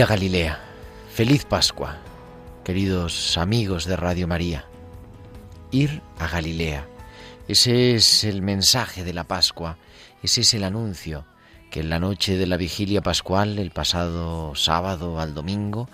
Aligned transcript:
Ir 0.00 0.04
a 0.04 0.06
Galilea. 0.06 0.58
Feliz 1.12 1.44
Pascua, 1.44 1.98
queridos 2.64 3.36
amigos 3.36 3.84
de 3.84 3.96
Radio 3.96 4.26
María. 4.26 4.64
Ir 5.72 6.00
a 6.18 6.26
Galilea. 6.26 6.88
Ese 7.48 7.96
es 7.96 8.24
el 8.24 8.40
mensaje 8.40 9.04
de 9.04 9.12
la 9.12 9.24
Pascua, 9.24 9.76
ese 10.22 10.40
es 10.40 10.54
el 10.54 10.64
anuncio 10.64 11.26
que 11.70 11.80
en 11.80 11.90
la 11.90 11.98
noche 11.98 12.38
de 12.38 12.46
la 12.46 12.56
vigilia 12.56 13.02
pascual, 13.02 13.58
el 13.58 13.72
pasado 13.72 14.54
sábado 14.54 15.20
al 15.20 15.34
domingo, 15.34 15.90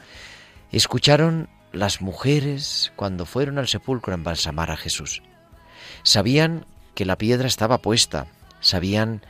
escucharon 0.70 1.48
las 1.72 2.00
mujeres 2.00 2.92
cuando 2.94 3.26
fueron 3.26 3.58
al 3.58 3.66
sepulcro 3.66 4.12
a 4.12 4.18
embalsamar 4.18 4.70
a 4.70 4.76
Jesús. 4.76 5.20
Sabían 6.04 6.64
que 6.94 7.06
la 7.06 7.18
piedra 7.18 7.48
estaba 7.48 7.78
puesta, 7.78 8.28
sabían 8.60 9.22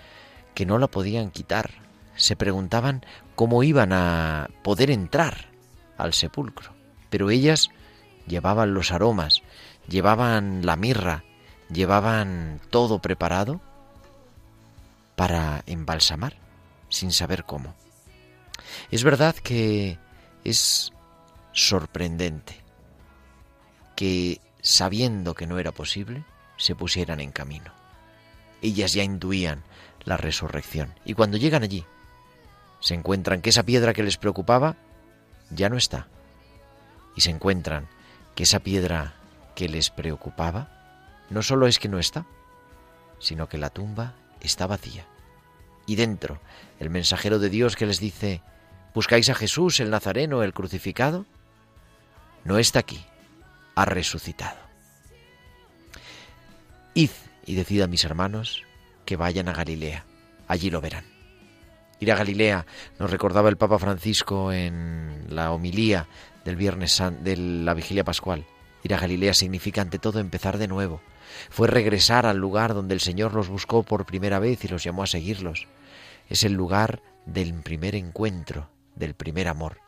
que 0.53 0.67
no 0.67 0.77
la 0.79 0.89
podían 0.89 1.31
quitar, 1.31 1.71
se 2.15 2.37
preguntaban 2.37 3.07
cómo 3.37 3.63
iban 3.63 3.93
a 3.93 4.49
poder 4.63 4.91
entrar 4.91 5.51
al 5.97 6.15
sepulcro. 6.15 6.73
Pero 7.11 7.31
ellas 7.31 7.71
llevaban 8.27 8.75
los 8.75 8.91
aromas, 8.91 9.43
llevaban 9.89 10.67
la 10.67 10.75
mirra, 10.77 11.23
llevaban 11.71 12.61
todo 12.71 12.99
preparado 12.99 13.61
para 15.15 15.63
embalsamar, 15.67 16.37
sin 16.89 17.13
saber 17.13 17.45
cómo. 17.45 17.75
Es 18.91 19.05
verdad 19.05 19.37
que 19.37 19.99
es 20.43 20.93
sorprendente 21.53 22.57
que, 23.95 24.41
sabiendo 24.61 25.35
que 25.35 25.47
no 25.47 25.59
era 25.59 25.73
posible, 25.73 26.25
se 26.57 26.75
pusieran 26.75 27.21
en 27.21 27.33
camino. 27.33 27.73
Ellas 28.63 28.95
ya 28.95 29.05
intuían 29.05 29.63
la 30.05 30.17
resurrección. 30.17 30.95
Y 31.05 31.15
cuando 31.15 31.37
llegan 31.37 31.63
allí, 31.63 31.85
se 32.81 32.95
encuentran 32.95 33.41
que 33.41 33.51
esa 33.51 33.63
piedra 33.63 33.93
que 33.93 34.03
les 34.03 34.17
preocupaba 34.17 34.77
ya 35.51 35.69
no 35.69 35.77
está. 35.77 36.09
Y 37.15 37.23
se 37.23 37.31
encuentran 37.31 37.89
que 38.35 38.43
esa 38.43 38.61
piedra 38.61 39.15
que 39.55 39.69
les 39.69 39.91
preocupaba 39.91 40.69
no 41.31 41.43
solo 41.43 41.67
es 41.67 41.79
que 41.79 41.89
no 41.89 41.99
está, 41.99 42.27
sino 43.19 43.49
que 43.49 43.59
la 43.59 43.71
tumba 43.71 44.15
está 44.41 44.67
vacía. 44.67 45.07
Y 45.87 45.97
dentro, 45.97 46.41
el 46.79 46.91
mensajero 46.91 47.39
de 47.39 47.49
Dios 47.49 47.77
que 47.77 47.87
les 47.87 48.01
dice, 48.01 48.43
¿buscáis 48.95 49.29
a 49.31 49.35
Jesús, 49.35 49.81
el 49.81 49.91
Nazareno, 49.91 50.43
el 50.43 50.53
crucificado? 50.53 51.25
No 52.45 52.59
está 52.59 52.81
aquí, 52.81 53.05
ha 53.75 53.85
resucitado. 53.85 54.59
Id 56.95 57.11
y 57.45 57.55
decid 57.55 57.83
a 57.83 57.87
mis 57.87 58.05
hermanos 58.05 58.65
que 59.05 59.17
vayan 59.17 59.49
a 59.49 59.53
Galilea, 59.53 60.05
allí 60.49 60.71
lo 60.71 60.81
verán. 60.81 61.16
Ir 61.99 62.13
a 62.13 62.17
Galilea, 62.17 62.67
nos 62.99 63.11
recordaba 63.11 63.49
el 63.49 63.57
Papa 63.57 63.79
Francisco 63.79 64.53
en 64.53 65.27
la 65.31 65.53
homilía 65.53 66.07
del 66.45 66.57
viernes 66.57 67.03
de 67.21 67.37
la 67.37 67.75
vigilia 67.75 68.05
pascual. 68.05 68.45
Ir 68.83 68.95
a 68.95 68.99
Galilea 68.99 69.33
significa 69.33 69.81
ante 69.81 69.99
todo 69.99 70.21
empezar 70.21 70.59
de 70.59 70.69
nuevo. 70.69 71.01
Fue 71.51 71.69
regresar 71.69 72.27
al 72.27 72.37
lugar 72.37 72.75
donde 72.75 72.95
el 72.95 73.01
Señor 73.01 73.35
los 73.35 73.49
buscó 73.49 73.83
por 73.83 74.05
primera 74.05 74.39
vez 74.39 74.65
y 74.65 74.69
los 74.69 74.85
llamó 74.85 75.03
a 75.03 75.07
seguirlos. 75.07 75.67
Es 76.29 76.45
el 76.45 76.53
lugar 76.53 77.03
del 77.25 77.55
primer 77.63 77.95
encuentro, 77.95 78.69
del 78.95 79.15
primer 79.15 79.49
amor, 79.49 79.79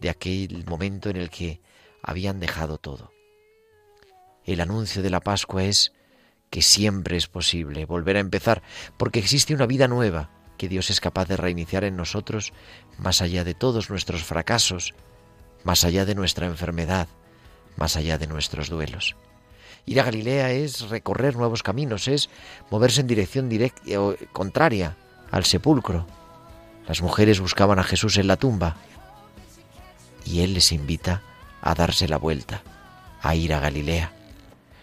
de 0.00 0.10
aquel 0.10 0.64
momento 0.66 1.10
en 1.10 1.16
el 1.16 1.28
que 1.28 1.60
habían 2.02 2.40
dejado 2.40 2.78
todo. 2.78 3.12
El 4.44 4.60
anuncio 4.60 5.02
de 5.02 5.10
la 5.10 5.20
Pascua 5.20 5.64
es 5.64 5.92
que 6.50 6.62
siempre 6.62 7.16
es 7.16 7.28
posible 7.28 7.84
volver 7.84 8.16
a 8.16 8.20
empezar, 8.20 8.62
porque 8.96 9.20
existe 9.20 9.54
una 9.54 9.66
vida 9.66 9.86
nueva 9.86 10.41
que 10.62 10.68
Dios 10.68 10.90
es 10.90 11.00
capaz 11.00 11.26
de 11.26 11.36
reiniciar 11.36 11.82
en 11.82 11.96
nosotros 11.96 12.52
más 12.96 13.20
allá 13.20 13.42
de 13.42 13.52
todos 13.52 13.90
nuestros 13.90 14.22
fracasos, 14.22 14.94
más 15.64 15.82
allá 15.82 16.04
de 16.04 16.14
nuestra 16.14 16.46
enfermedad, 16.46 17.08
más 17.74 17.96
allá 17.96 18.16
de 18.16 18.28
nuestros 18.28 18.68
duelos. 18.68 19.16
Ir 19.86 19.98
a 19.98 20.04
Galilea 20.04 20.52
es 20.52 20.88
recorrer 20.88 21.34
nuevos 21.34 21.64
caminos, 21.64 22.06
es 22.06 22.30
moverse 22.70 23.00
en 23.00 23.08
dirección 23.08 23.48
directa 23.48 23.82
o 23.98 24.14
contraria 24.32 24.96
al 25.32 25.44
sepulcro. 25.44 26.06
Las 26.86 27.02
mujeres 27.02 27.40
buscaban 27.40 27.80
a 27.80 27.82
Jesús 27.82 28.16
en 28.18 28.28
la 28.28 28.36
tumba 28.36 28.76
y 30.24 30.42
Él 30.42 30.54
les 30.54 30.70
invita 30.70 31.22
a 31.60 31.74
darse 31.74 32.06
la 32.06 32.18
vuelta, 32.18 32.62
a 33.20 33.34
ir 33.34 33.52
a 33.52 33.58
Galilea. 33.58 34.12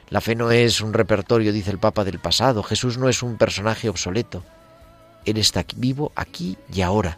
La 0.09 0.19
fe 0.19 0.35
no 0.35 0.51
es 0.51 0.81
un 0.81 0.91
repertorio, 0.91 1.53
dice 1.53 1.71
el 1.71 1.79
Papa, 1.79 2.03
del 2.03 2.19
pasado. 2.19 2.63
Jesús 2.63 2.97
no 2.97 3.07
es 3.07 3.23
un 3.23 3.37
personaje 3.37 3.87
obsoleto. 3.87 4.43
Él 5.29 5.37
está 5.37 5.65
vivo 5.75 6.11
aquí 6.15 6.57
y 6.73 6.81
ahora. 6.81 7.17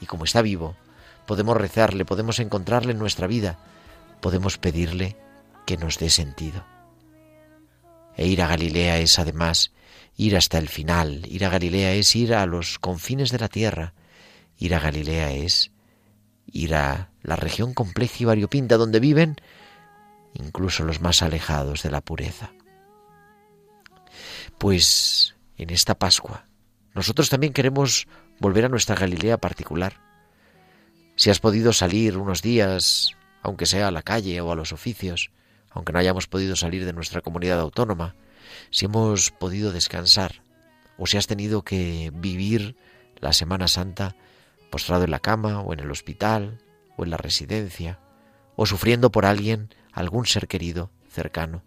Y 0.00 0.06
como 0.06 0.24
está 0.24 0.42
vivo, 0.42 0.76
podemos 1.26 1.56
rezarle, 1.56 2.04
podemos 2.04 2.38
encontrarle 2.38 2.92
en 2.92 2.98
nuestra 2.98 3.26
vida, 3.26 3.58
podemos 4.20 4.58
pedirle 4.58 5.16
que 5.66 5.76
nos 5.76 5.98
dé 5.98 6.10
sentido. 6.10 6.64
E 8.16 8.26
ir 8.26 8.42
a 8.42 8.46
Galilea 8.46 8.98
es 8.98 9.18
además 9.18 9.72
ir 10.16 10.36
hasta 10.36 10.58
el 10.58 10.68
final. 10.68 11.26
Ir 11.26 11.44
a 11.44 11.48
Galilea 11.48 11.94
es 11.94 12.14
ir 12.14 12.34
a 12.34 12.46
los 12.46 12.78
confines 12.78 13.30
de 13.30 13.38
la 13.38 13.48
tierra. 13.48 13.94
Ir 14.58 14.74
a 14.74 14.78
Galilea 14.78 15.32
es 15.32 15.72
ir 16.46 16.74
a 16.74 17.10
la 17.22 17.36
región 17.36 17.74
compleja 17.74 18.16
y 18.20 18.24
variopinta 18.24 18.76
donde 18.76 19.00
viven 19.00 19.36
incluso 20.34 20.84
los 20.84 21.00
más 21.00 21.22
alejados 21.22 21.82
de 21.82 21.90
la 21.90 22.00
pureza. 22.00 22.52
Pues 24.58 25.34
en 25.56 25.70
esta 25.70 25.96
Pascua 25.98 26.44
nosotros 26.94 27.28
también 27.28 27.52
queremos 27.52 28.06
volver 28.38 28.64
a 28.64 28.68
nuestra 28.68 28.94
Galilea 28.94 29.38
particular. 29.38 30.00
Si 31.16 31.30
has 31.30 31.40
podido 31.40 31.72
salir 31.72 32.16
unos 32.16 32.40
días, 32.40 33.10
aunque 33.42 33.66
sea 33.66 33.88
a 33.88 33.90
la 33.90 34.02
calle 34.02 34.40
o 34.40 34.52
a 34.52 34.56
los 34.56 34.72
oficios, 34.72 35.30
aunque 35.70 35.92
no 35.92 35.98
hayamos 35.98 36.28
podido 36.28 36.56
salir 36.56 36.84
de 36.84 36.92
nuestra 36.92 37.20
comunidad 37.20 37.60
autónoma, 37.60 38.14
si 38.70 38.86
hemos 38.86 39.30
podido 39.32 39.72
descansar, 39.72 40.42
o 40.96 41.06
si 41.06 41.16
has 41.16 41.26
tenido 41.26 41.62
que 41.62 42.12
vivir 42.14 42.76
la 43.20 43.32
Semana 43.32 43.68
Santa 43.68 44.14
postrado 44.70 45.04
en 45.04 45.10
la 45.10 45.20
cama 45.20 45.60
o 45.60 45.72
en 45.72 45.80
el 45.80 45.90
hospital 45.90 46.60
o 46.96 47.04
en 47.04 47.10
la 47.10 47.16
residencia, 47.16 47.98
o 48.56 48.66
sufriendo 48.66 49.10
por 49.10 49.26
alguien, 49.26 49.74
algún 49.92 50.26
ser 50.26 50.46
querido 50.46 50.90
cercano. 51.08 51.64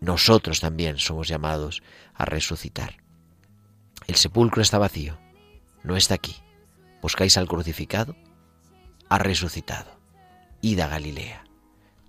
Nosotros 0.00 0.60
también 0.60 0.98
somos 0.98 1.28
llamados 1.28 1.82
a 2.14 2.24
resucitar. 2.24 2.99
El 4.10 4.16
sepulcro 4.16 4.60
está 4.60 4.76
vacío, 4.76 5.20
no 5.84 5.96
está 5.96 6.14
aquí. 6.14 6.34
¿Buscáis 7.00 7.36
al 7.36 7.46
crucificado? 7.46 8.16
Ha 9.08 9.18
resucitado. 9.18 10.00
Id 10.62 10.80
a 10.80 10.88
Galilea. 10.88 11.44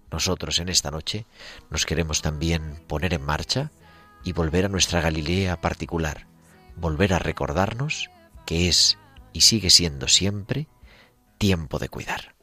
Nosotros 0.09 0.57
en 0.57 0.69
esta 0.69 0.89
noche 0.89 1.27
nos 1.69 1.85
queremos 1.85 2.23
también 2.23 2.83
poner 2.87 3.13
en 3.13 3.21
marcha 3.21 3.69
y 4.23 4.33
volver 4.33 4.65
a 4.65 4.69
nuestra 4.69 4.99
Galilea 4.99 5.61
particular, 5.61 6.25
volver 6.75 7.13
a 7.13 7.19
recordarnos 7.19 8.09
que 8.47 8.67
es 8.67 8.97
y 9.31 9.41
sigue 9.41 9.69
siendo 9.69 10.07
siempre 10.07 10.67
tiempo 11.37 11.77
de 11.77 11.89
cuidar. 11.89 12.33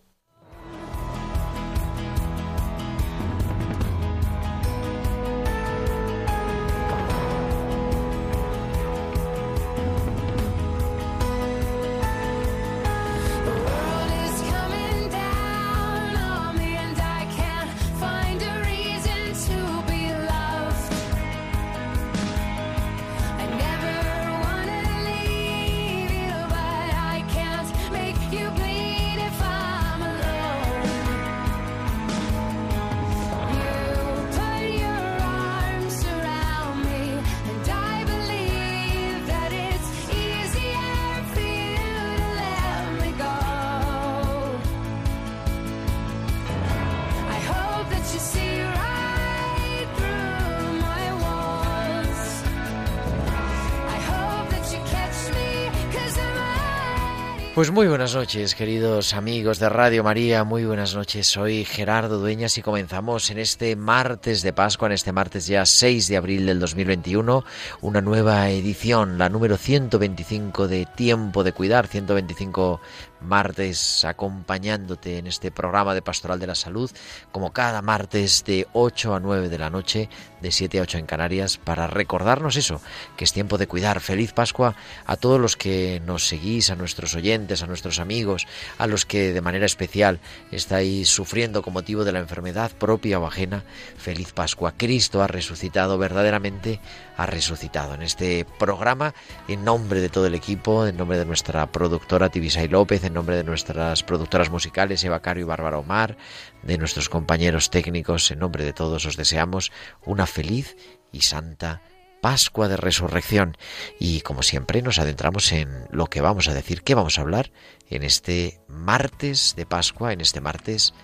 Pues 57.59 57.73
muy 57.73 57.89
buenas 57.89 58.15
noches, 58.15 58.55
queridos 58.55 59.15
amigos 59.15 59.59
de 59.59 59.69
Radio 59.69 60.05
María, 60.05 60.45
muy 60.45 60.65
buenas 60.65 60.95
noches. 60.95 61.27
Soy 61.27 61.65
Gerardo 61.65 62.21
Dueñas 62.21 62.57
y 62.57 62.63
comenzamos 62.63 63.31
en 63.31 63.39
este 63.39 63.75
martes 63.75 64.43
de 64.43 64.53
Pascua, 64.53 64.87
en 64.87 64.93
este 64.93 65.11
martes 65.11 65.49
ya 65.49 65.67
6 65.67 66.07
de 66.07 66.17
abril 66.17 66.47
del 66.47 66.61
2021, 66.61 67.45
una 67.81 68.01
nueva 68.01 68.49
edición, 68.51 69.19
la 69.19 69.29
número 69.29 69.57
125 69.57 70.69
de 70.69 70.87
Tiempo 70.87 71.43
de 71.43 71.51
Cuidar, 71.51 71.89
125 71.89 72.81
martes 73.21 74.05
acompañándote 74.05 75.19
en 75.19 75.27
este 75.27 75.51
programa 75.51 75.95
de 75.95 76.03
Pastoral 76.03 76.39
de 76.39 76.47
la 76.47 76.55
Salud, 76.55 76.91
como 77.33 77.53
cada 77.53 77.83
martes 77.83 78.45
de 78.45 78.67
8 78.73 79.15
a 79.15 79.21
9 79.21 79.49
de 79.49 79.59
la 79.59 79.71
noche, 79.71 80.09
de 80.41 80.53
7 80.53 80.79
a 80.79 80.83
8 80.83 80.99
en 80.99 81.07
Canarias, 81.07 81.59
para 81.59 81.87
recordarnos 81.87 82.57
eso, 82.57 82.81
que 83.17 83.25
es 83.25 83.33
tiempo 83.33 83.59
de 83.59 83.67
cuidar. 83.67 84.01
Feliz 84.01 84.33
Pascua 84.33 84.77
a 85.07 85.17
todos 85.17 85.41
los 85.41 85.57
que 85.57 86.01
nos 86.05 86.29
seguís, 86.29 86.71
a 86.71 86.77
nuestros 86.77 87.15
oyentes, 87.15 87.48
a 87.49 87.67
nuestros 87.67 87.99
amigos, 87.99 88.47
a 88.77 88.87
los 88.87 89.07
que 89.07 89.33
de 89.33 89.41
manera 89.41 89.67
especial 89.67 90.21
estáis 90.53 91.09
sufriendo 91.09 91.63
con 91.63 91.73
motivo 91.73 92.05
de 92.05 92.13
la 92.13 92.19
enfermedad 92.19 92.73
propia 92.73 93.19
o 93.19 93.27
ajena. 93.27 93.65
Feliz 93.97 94.33
Pascua. 94.33 94.75
Cristo 94.77 95.23
ha 95.23 95.27
resucitado 95.27 95.99
verdaderamente 95.99 96.81
ha 97.17 97.27
resucitado. 97.27 97.95
En 97.95 98.03
este 98.03 98.47
programa, 98.59 99.13
en 99.49 99.65
nombre 99.65 100.01
de 100.01 100.09
todo 100.09 100.27
el 100.27 100.35
equipo, 100.35 100.87
en 100.87 100.97
nombre 100.97 101.19
de 101.19 101.25
nuestra 101.25 101.67
productora 101.73 102.29
Tibisay 102.29 102.69
López, 102.69 103.03
en 103.03 103.15
nombre 103.15 103.37
de 103.37 103.45
nuestras 103.45 104.05
productoras 104.05 104.51
musicales 104.51 105.03
Eva 105.03 105.21
Caro 105.21 105.41
y 105.41 105.45
Bárbara 105.45 105.79
Omar, 105.79 106.17
de 106.63 106.79
nuestros 106.79 107.09
compañeros 107.09 107.71
técnicos, 107.71 108.31
en 108.31 108.39
nombre 108.39 108.65
de 108.65 108.73
todos 108.73 109.05
os 109.05 109.17
deseamos 109.17 109.73
una 110.05 110.27
feliz 110.27 110.77
y 111.11 111.23
santa 111.23 111.83
Pascua 112.21 112.69
de 112.69 112.77
Resurrección. 112.77 113.57
Y 113.99 114.21
como 114.23 114.43
siempre 114.43 114.83
nos 114.83 114.99
adentramos 114.99 115.53
en 115.53 115.87
lo 115.91 116.07
que 116.07 116.21
vamos 116.21 116.49
a 116.49 116.55
decir, 116.55 116.83
qué 116.83 116.95
vamos 116.95 117.19
a 117.19 117.23
hablar 117.23 117.53
en 117.89 118.03
este 118.03 118.61
martes 118.69 119.55
de 119.57 119.67
Pascua, 119.67 120.13
en 120.13 120.21
este 120.21 120.41
martes 120.41 120.95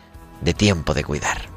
de 0.40 0.55
tiempo 0.55 0.94
de 0.94 1.05
cuidar. 1.05 1.55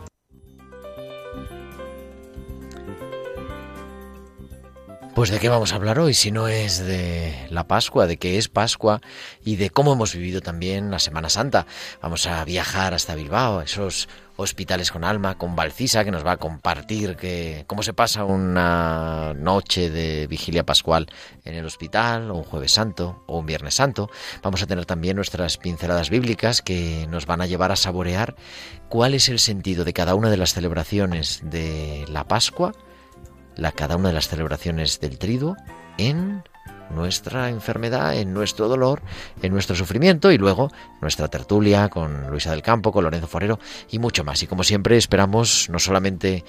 Pues 5.18 5.31
de 5.31 5.39
qué 5.39 5.50
vamos 5.50 5.74
a 5.74 5.77
hablar 5.77 5.98
hoy, 5.98 6.13
si 6.13 6.30
no 6.30 6.48
es 6.48 6.77
de 6.77 7.48
la 7.50 7.68
Pascua, 7.68 8.06
de 8.06 8.18
qué 8.18 8.38
es 8.38 8.50
Pascua 8.50 9.01
y 9.44 9.56
de 9.56 9.71
cómo 9.71 9.94
hemos 9.94 10.13
vivido 10.13 10.42
también 10.42 10.92
la 10.92 11.00
Semana 11.00 11.30
Santa. 11.30 11.65
Vamos 12.03 12.27
a 12.27 12.45
viajar 12.45 12.94
hasta 12.94 13.15
Bilbao, 13.15 13.62
esos 13.62 14.10
hospitales 14.38 14.92
con 14.92 15.04
alma, 15.04 15.38
con 15.38 15.56
Valcisa, 15.56 16.06
que 16.06 16.12
nos 16.12 16.25
va 16.25 16.34
a 16.34 16.38
compartir 16.38 17.16
que, 17.16 17.66
cómo 17.68 17.84
se 17.84 17.94
pasa 17.94 18.24
una 18.24 19.34
noche 19.36 19.89
de 19.89 20.28
vigilia 20.28 20.66
pascual 20.66 21.07
en 21.44 21.56
el 21.56 21.66
hospital, 21.66 22.31
o 22.31 22.36
un 22.36 22.44
jueves 22.44 22.72
santo, 22.72 23.24
o 23.28 23.39
un 23.39 23.45
viernes 23.45 23.75
santo. 23.75 24.10
Vamos 24.42 24.62
a 24.62 24.68
tener 24.68 24.86
también 24.86 25.16
nuestras 25.16 25.57
pinceladas 25.57 26.10
bíblicas 26.10 26.62
que 26.62 27.07
nos 27.10 27.25
van 27.25 27.42
a 27.42 27.48
llevar 27.48 27.72
a 27.72 27.75
saborear 27.75 28.36
cuál 28.89 29.13
es 29.13 29.28
el 29.30 29.39
sentido 29.39 29.84
de 29.84 29.94
cada 29.94 30.16
una 30.16 30.30
de 30.30 30.38
las 30.38 30.54
celebraciones 30.54 31.42
de 31.44 32.06
la 32.10 32.28
Pascua 32.28 32.72
la, 33.57 33.72
cada 33.72 33.98
una 33.98 34.10
de 34.10 34.13
las 34.13 34.30
celebraciones 34.30 35.00
del 35.00 35.18
triduo 35.18 35.57
en 35.98 36.44
nuestra 36.89 37.50
enfermedad, 37.50 38.16
en 38.16 38.34
nuestro 38.34 38.68
dolor, 38.68 39.01
en 39.42 39.54
nuestro 39.54 39.75
sufrimiento 39.75 40.31
y 40.31 40.38
luego 40.38 40.72
nuestra 41.01 41.28
tertulia 41.28 41.89
con 41.89 42.30
Luisa 42.30 42.51
del 42.51 42.62
Campo, 42.62 42.92
con 42.92 43.04
Lorenzo 43.04 43.28
Forero 43.28 43.60
y 43.89 44.00
mucho 44.00 44.24
más. 44.24 44.42
Y 44.44 44.48
como 44.48 44.63
siempre 44.63 44.98
esperamos 44.98 45.69
no 45.69 45.80
solamente 45.80 46.44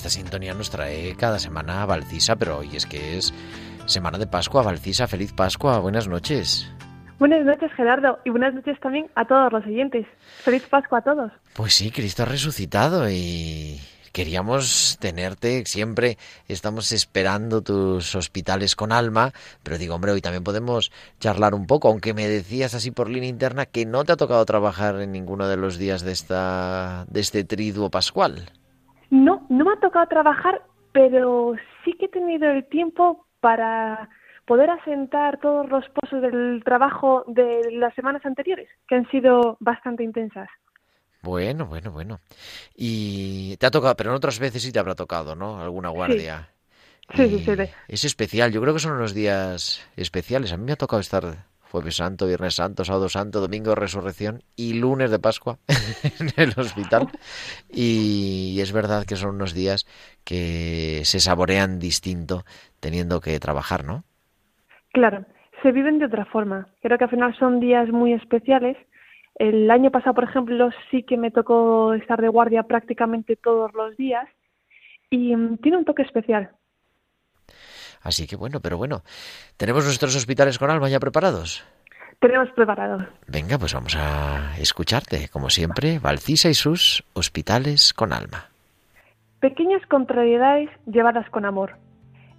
Esta 0.00 0.08
sintonía 0.08 0.54
nos 0.54 0.70
trae 0.70 1.14
cada 1.14 1.38
semana 1.38 1.82
a 1.82 1.84
Valcisa, 1.84 2.34
pero 2.36 2.56
hoy 2.56 2.74
es 2.74 2.86
que 2.86 3.18
es 3.18 3.34
Semana 3.84 4.16
de 4.16 4.26
Pascua. 4.26 4.62
Valcisa, 4.62 5.06
feliz 5.06 5.34
Pascua, 5.34 5.78
buenas 5.78 6.08
noches. 6.08 6.72
Buenas 7.18 7.44
noches, 7.44 7.70
Gerardo, 7.76 8.18
y 8.24 8.30
buenas 8.30 8.54
noches 8.54 8.80
también 8.80 9.10
a 9.14 9.26
todos 9.26 9.52
los 9.52 9.62
oyentes. 9.66 10.06
Feliz 10.38 10.66
Pascua 10.70 11.00
a 11.00 11.02
todos. 11.02 11.32
Pues 11.52 11.74
sí, 11.74 11.90
Cristo 11.90 12.22
ha 12.22 12.26
resucitado 12.26 13.10
y 13.10 13.78
queríamos 14.10 14.96
tenerte, 15.00 15.66
siempre 15.66 16.16
estamos 16.48 16.92
esperando 16.92 17.60
tus 17.60 18.14
hospitales 18.14 18.76
con 18.76 18.92
alma, 18.92 19.34
pero 19.62 19.76
digo, 19.76 19.96
hombre, 19.96 20.12
hoy 20.12 20.22
también 20.22 20.44
podemos 20.44 20.92
charlar 21.18 21.54
un 21.54 21.66
poco, 21.66 21.88
aunque 21.88 22.14
me 22.14 22.26
decías 22.26 22.74
así 22.74 22.90
por 22.90 23.10
línea 23.10 23.28
interna 23.28 23.66
que 23.66 23.84
no 23.84 24.02
te 24.06 24.12
ha 24.12 24.16
tocado 24.16 24.46
trabajar 24.46 24.98
en 25.02 25.12
ninguno 25.12 25.46
de 25.46 25.58
los 25.58 25.76
días 25.76 26.00
de 26.00 26.12
esta 26.12 27.04
de 27.10 27.20
este 27.20 27.44
triduo 27.44 27.90
pascual. 27.90 28.50
No, 29.10 29.46
no 29.48 29.64
me 29.64 29.72
ha 29.72 29.80
tocado 29.80 30.06
trabajar, 30.06 30.62
pero 30.92 31.54
sí 31.84 31.92
que 31.94 32.06
he 32.06 32.08
tenido 32.08 32.48
el 32.48 32.64
tiempo 32.68 33.26
para 33.40 34.08
poder 34.46 34.70
asentar 34.70 35.38
todos 35.40 35.68
los 35.68 35.84
pozos 35.90 36.22
del 36.22 36.62
trabajo 36.64 37.24
de 37.26 37.70
las 37.72 37.94
semanas 37.94 38.24
anteriores, 38.24 38.68
que 38.88 38.96
han 38.96 39.08
sido 39.10 39.56
bastante 39.60 40.02
intensas. 40.02 40.48
Bueno, 41.22 41.66
bueno, 41.66 41.90
bueno. 41.90 42.20
Y 42.74 43.56
te 43.58 43.66
ha 43.66 43.70
tocado, 43.70 43.94
pero 43.96 44.10
en 44.10 44.16
otras 44.16 44.38
veces 44.38 44.62
sí 44.62 44.72
te 44.72 44.78
habrá 44.78 44.94
tocado, 44.94 45.34
¿no? 45.34 45.60
Alguna 45.60 45.90
guardia. 45.90 46.48
Sí, 47.14 47.28
sí, 47.28 47.44
sí. 47.44 47.52
Es 47.88 48.04
especial, 48.04 48.52
yo 48.52 48.60
creo 48.60 48.72
que 48.72 48.80
son 48.80 48.92
unos 48.92 49.12
días 49.12 49.86
especiales. 49.96 50.52
A 50.52 50.56
mí 50.56 50.64
me 50.64 50.72
ha 50.72 50.76
tocado 50.76 51.00
estar 51.00 51.49
Jueves 51.70 51.96
Santo, 51.96 52.26
Viernes 52.26 52.54
Santo, 52.56 52.84
Sábado 52.84 53.08
Santo, 53.08 53.40
Domingo 53.40 53.70
de 53.70 53.76
Resurrección 53.76 54.42
y 54.56 54.74
lunes 54.74 55.10
de 55.10 55.18
Pascua 55.18 55.58
en 56.20 56.28
el 56.36 56.50
hospital. 56.56 57.08
Y 57.68 58.58
es 58.60 58.72
verdad 58.72 59.04
que 59.06 59.16
son 59.16 59.36
unos 59.36 59.54
días 59.54 59.86
que 60.24 61.02
se 61.04 61.20
saborean 61.20 61.78
distinto 61.78 62.42
teniendo 62.80 63.20
que 63.20 63.38
trabajar, 63.38 63.84
¿no? 63.84 64.04
Claro, 64.92 65.24
se 65.62 65.72
viven 65.72 65.98
de 65.98 66.06
otra 66.06 66.24
forma. 66.24 66.68
Creo 66.82 66.98
que 66.98 67.04
al 67.04 67.10
final 67.10 67.36
son 67.38 67.60
días 67.60 67.88
muy 67.90 68.12
especiales. 68.12 68.76
El 69.36 69.70
año 69.70 69.90
pasado, 69.90 70.14
por 70.14 70.24
ejemplo, 70.24 70.70
sí 70.90 71.04
que 71.04 71.16
me 71.16 71.30
tocó 71.30 71.94
estar 71.94 72.20
de 72.20 72.28
guardia 72.28 72.64
prácticamente 72.64 73.36
todos 73.36 73.72
los 73.74 73.96
días 73.96 74.26
y 75.08 75.34
mm, 75.36 75.58
tiene 75.58 75.78
un 75.78 75.84
toque 75.84 76.02
especial. 76.02 76.50
Así 78.02 78.26
que 78.26 78.36
bueno, 78.36 78.60
pero 78.60 78.76
bueno, 78.76 79.02
¿tenemos 79.56 79.84
nuestros 79.84 80.16
hospitales 80.16 80.58
con 80.58 80.70
alma 80.70 80.88
ya 80.88 81.00
preparados? 81.00 81.64
Tenemos 82.20 82.50
preparados. 82.50 83.02
Venga, 83.26 83.58
pues 83.58 83.72
vamos 83.72 83.96
a 83.96 84.54
escucharte, 84.58 85.28
como 85.28 85.48
siempre, 85.48 85.98
Valcisa 85.98 86.50
y 86.50 86.54
sus 86.54 87.02
hospitales 87.14 87.94
con 87.94 88.12
alma. 88.12 88.46
Pequeñas 89.40 89.84
contrariedades 89.86 90.68
llevadas 90.86 91.28
con 91.30 91.46
amor. 91.46 91.76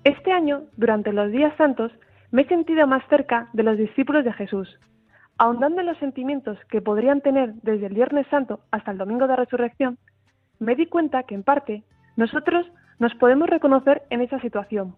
Este 0.04 0.32
año, 0.32 0.64
durante 0.78 1.12
los 1.14 1.32
días 1.32 1.56
santos, 1.58 1.92
me 2.30 2.44
he 2.44 2.48
sentido 2.48 2.86
más 2.86 3.04
cerca 3.10 3.50
de 3.54 3.64
los 3.64 3.78
discípulos 3.78 4.24
de 4.24 4.34
Jesús. 4.34 4.80
Ahondando 5.40 5.82
en 5.82 5.88
los 5.88 5.98
sentimientos 5.98 6.60
que 6.70 6.82
podrían 6.82 7.22
tener 7.22 7.54
desde 7.64 7.88
el 7.88 7.96
Viernes 7.96 8.28
Santo 8.30 8.60
hasta 8.70 8.92
el 8.92 9.00
Domingo 9.00 9.28
de 9.28 9.36
Resurrección, 9.36 9.98
me 10.60 10.76
di 10.76 10.86
cuenta 10.86 11.24
que 11.24 11.34
en 11.34 11.42
parte 11.42 11.84
nosotros 12.16 12.68
nos 13.00 13.16
podemos 13.16 13.50
reconocer 13.50 14.04
en 14.12 14.22
esa 14.22 14.40
situación. 14.42 14.96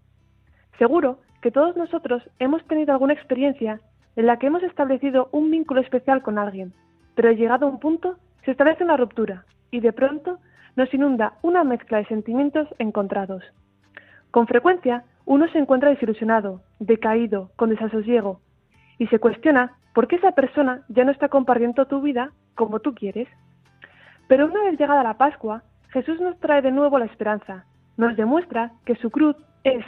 Seguro 0.77 1.19
que 1.41 1.51
todos 1.51 1.75
nosotros 1.75 2.23
hemos 2.39 2.65
tenido 2.67 2.93
alguna 2.93 3.13
experiencia 3.13 3.79
en 4.15 4.27
la 4.27 4.37
que 4.37 4.47
hemos 4.47 4.63
establecido 4.63 5.29
un 5.31 5.51
vínculo 5.51 5.81
especial 5.81 6.21
con 6.21 6.37
alguien, 6.37 6.73
pero 7.15 7.31
llegado 7.31 7.67
un 7.67 7.79
punto 7.79 8.17
se 8.45 8.51
establece 8.51 8.83
una 8.83 8.97
ruptura 8.97 9.45
y 9.71 9.79
de 9.79 9.93
pronto 9.93 10.39
nos 10.75 10.93
inunda 10.93 11.33
una 11.41 11.63
mezcla 11.63 11.99
de 11.99 12.05
sentimientos 12.05 12.67
encontrados. 12.79 13.43
Con 14.31 14.47
frecuencia 14.47 15.03
uno 15.25 15.47
se 15.49 15.59
encuentra 15.59 15.89
desilusionado, 15.89 16.61
decaído, 16.79 17.51
con 17.55 17.69
desasosiego, 17.69 18.41
y 18.97 19.07
se 19.07 19.19
cuestiona 19.19 19.77
por 19.93 20.07
qué 20.07 20.17
esa 20.17 20.31
persona 20.31 20.81
ya 20.89 21.03
no 21.05 21.11
está 21.11 21.29
compartiendo 21.29 21.85
tu 21.85 22.01
vida 22.01 22.31
como 22.55 22.79
tú 22.79 22.93
quieres. 22.93 23.27
Pero 24.27 24.45
una 24.45 24.63
vez 24.63 24.79
llegada 24.79 25.03
la 25.03 25.17
Pascua, 25.17 25.63
Jesús 25.89 26.19
nos 26.19 26.39
trae 26.39 26.61
de 26.61 26.71
nuevo 26.71 26.97
la 26.97 27.05
esperanza, 27.05 27.65
nos 27.97 28.15
demuestra 28.15 28.71
que 28.85 28.95
su 28.95 29.11
cruz 29.11 29.35
es 29.63 29.85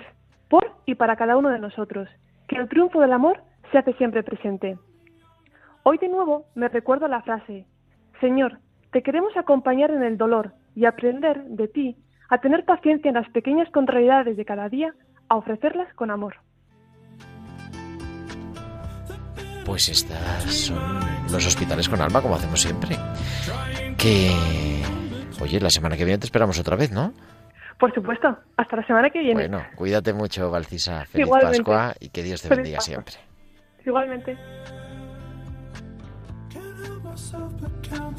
por 0.49 0.71
y 0.85 0.95
para 0.95 1.15
cada 1.15 1.37
uno 1.37 1.49
de 1.49 1.59
nosotros, 1.59 2.07
que 2.47 2.55
el 2.57 2.69
triunfo 2.69 2.99
del 2.99 3.13
amor 3.13 3.41
se 3.71 3.77
hace 3.77 3.93
siempre 3.93 4.23
presente. 4.23 4.77
Hoy 5.83 5.97
de 5.97 6.09
nuevo 6.09 6.45
me 6.55 6.67
recuerdo 6.67 7.07
la 7.07 7.21
frase, 7.21 7.65
Señor, 8.21 8.59
te 8.91 9.03
queremos 9.03 9.35
acompañar 9.35 9.91
en 9.91 10.03
el 10.03 10.17
dolor 10.17 10.53
y 10.75 10.85
aprender 10.85 11.43
de 11.45 11.67
ti 11.67 11.97
a 12.29 12.39
tener 12.39 12.65
paciencia 12.65 13.09
en 13.09 13.15
las 13.15 13.29
pequeñas 13.29 13.69
contrariedades 13.71 14.37
de 14.37 14.45
cada 14.45 14.69
día, 14.69 14.93
a 15.29 15.35
ofrecerlas 15.35 15.93
con 15.93 16.11
amor. 16.11 16.35
Pues 19.65 19.89
estas 19.89 20.43
son 20.43 20.99
los 21.31 21.45
hospitales 21.45 21.89
con 21.89 21.99
alma, 22.01 22.21
como 22.21 22.35
hacemos 22.35 22.61
siempre. 22.61 22.95
Que, 23.97 24.31
oye, 25.41 25.59
la 25.59 25.69
semana 25.69 25.97
que 25.97 26.05
viene 26.05 26.19
te 26.19 26.25
esperamos 26.25 26.59
otra 26.59 26.75
vez, 26.75 26.91
¿no? 26.91 27.13
Por 27.79 27.94
supuesto, 27.94 28.38
hasta 28.58 28.77
la 28.77 28.88
semana 28.88 29.10
que 29.10 29.20
viene. 29.20 29.34
Bueno, 29.34 29.65
cuídate 29.75 30.13
mucho, 30.13 30.50
Valcisa. 30.50 31.05
Feliz 31.05 31.27
Igualmente. 31.27 31.58
Pascua 31.58 31.94
y 32.00 32.10
que 32.10 32.24
Dios 32.24 32.41
te 32.41 32.48
Feliz 32.48 32.58
bendiga 32.60 32.77
Pascua. 32.77 32.94
siempre. 32.94 33.15
Igualmente. 33.86 34.38
Help 36.53 37.03
myself 37.03 37.53
but 37.60 37.72
count 37.88 38.15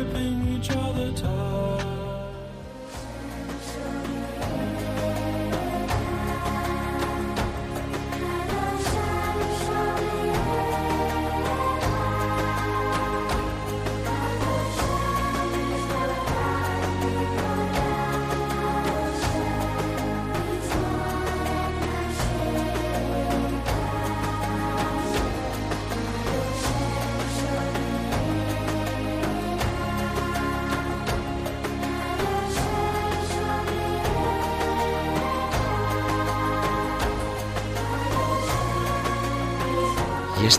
gripping 0.00 0.48
each 0.56 0.70
other 0.70 1.12
tight. 1.12 1.49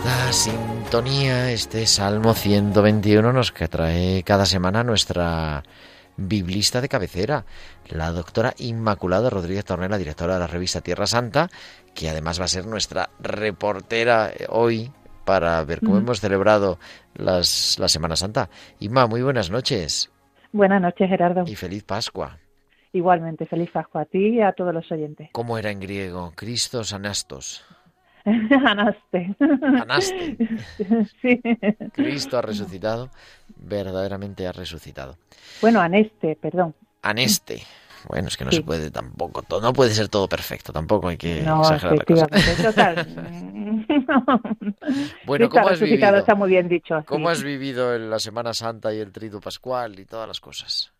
Esta 0.03 0.34
sintonía, 0.34 1.51
este 1.51 1.86
Salmo 1.86 2.34
121 2.34 3.34
nos 3.34 3.51
que 3.51 3.67
trae 3.67 4.24
cada 4.24 4.48
semana 4.48 4.84
nuestra 4.84 5.62
biblista 6.17 6.81
de 6.81 6.89
cabecera, 6.89 7.46
la 7.88 8.12
doctora 8.12 8.55
Inmaculada 8.58 9.29
Rodríguez 9.29 9.63
Tornera, 9.63 10.00
directora 10.00 10.34
de 10.34 10.39
la 10.39 10.48
revista 10.48 10.81
Tierra 10.81 11.05
Santa, 11.05 11.50
que 11.93 12.10
además 12.10 12.39
va 12.39 12.46
a 12.46 12.48
ser 12.48 12.65
nuestra 12.65 13.12
reportera 13.20 14.31
eh, 14.31 14.48
hoy 14.50 14.89
para 15.24 15.63
ver 15.65 15.81
cómo 15.81 15.98
hemos 15.98 16.20
celebrado 16.20 16.79
las, 17.13 17.77
la 17.77 17.88
Semana 17.88 18.15
Santa. 18.15 18.50
Inma, 18.79 19.05
muy 19.05 19.22
buenas 19.22 19.51
noches 19.51 20.10
Buenas 20.51 20.81
noches, 20.81 21.10
Gerardo. 21.10 21.43
y 21.46 21.55
feliz 21.55 21.84
Pascua. 21.84 22.39
Igualmente, 22.91 23.46
feliz 23.46 23.70
Pascua 23.70 24.01
a 24.01 24.05
ti 24.05 24.29
y 24.29 24.41
a 24.41 24.51
todos 24.53 24.74
los 24.74 24.91
oyentes. 24.91 25.29
¿Cómo 25.31 25.60
era 25.60 25.70
en 25.70 25.79
griego? 25.79 26.34
Cristos 26.36 26.91
anastos. 26.91 27.63
Anaste. 28.65 29.35
Anaste. 29.81 30.37
sí. 31.21 31.41
Cristo 31.93 32.37
ha 32.37 32.41
resucitado, 32.41 33.09
verdaderamente 33.57 34.47
ha 34.47 34.51
resucitado. 34.51 35.17
Bueno, 35.61 35.79
Aneste, 35.81 36.35
perdón. 36.35 36.75
Aneste. 37.01 37.61
Bueno, 38.07 38.29
es 38.29 38.37
que 38.37 38.45
no 38.45 38.51
Sí. 38.51 38.57
se 38.57 38.63
puede 38.63 38.89
tampoco, 38.89 39.43
todo, 39.43 39.61
no 39.61 39.73
puede 39.73 39.91
ser 39.91 40.07
todo 40.09 40.27
perfecto, 40.27 40.73
tampoco 40.73 41.09
hay 41.09 41.17
que 41.17 41.41
no, 41.43 41.61
exagerar 41.61 41.97
la 41.99 42.03
cosa. 42.03 42.27
Total. 42.63 43.07
Bueno, 45.25 45.49
¿cómo 45.49 45.67
ha 45.67 45.71
has 45.71 45.79
vivido? 45.79 46.15
está 46.17 46.35
muy 46.35 46.49
bien 46.49 46.67
dicho. 46.67 47.03
¿Cómo 47.05 47.29
has 47.29 47.43
vivido 47.43 47.95
en 47.95 48.09
la 48.09 48.19
Semana 48.19 48.53
Santa 48.53 48.93
y 48.93 48.99
el 48.99 49.11
Triduo 49.11 49.39
Pascual 49.39 49.99
y 49.99 50.05
todas 50.05 50.27
las 50.27 50.39
cosas? 50.39 50.91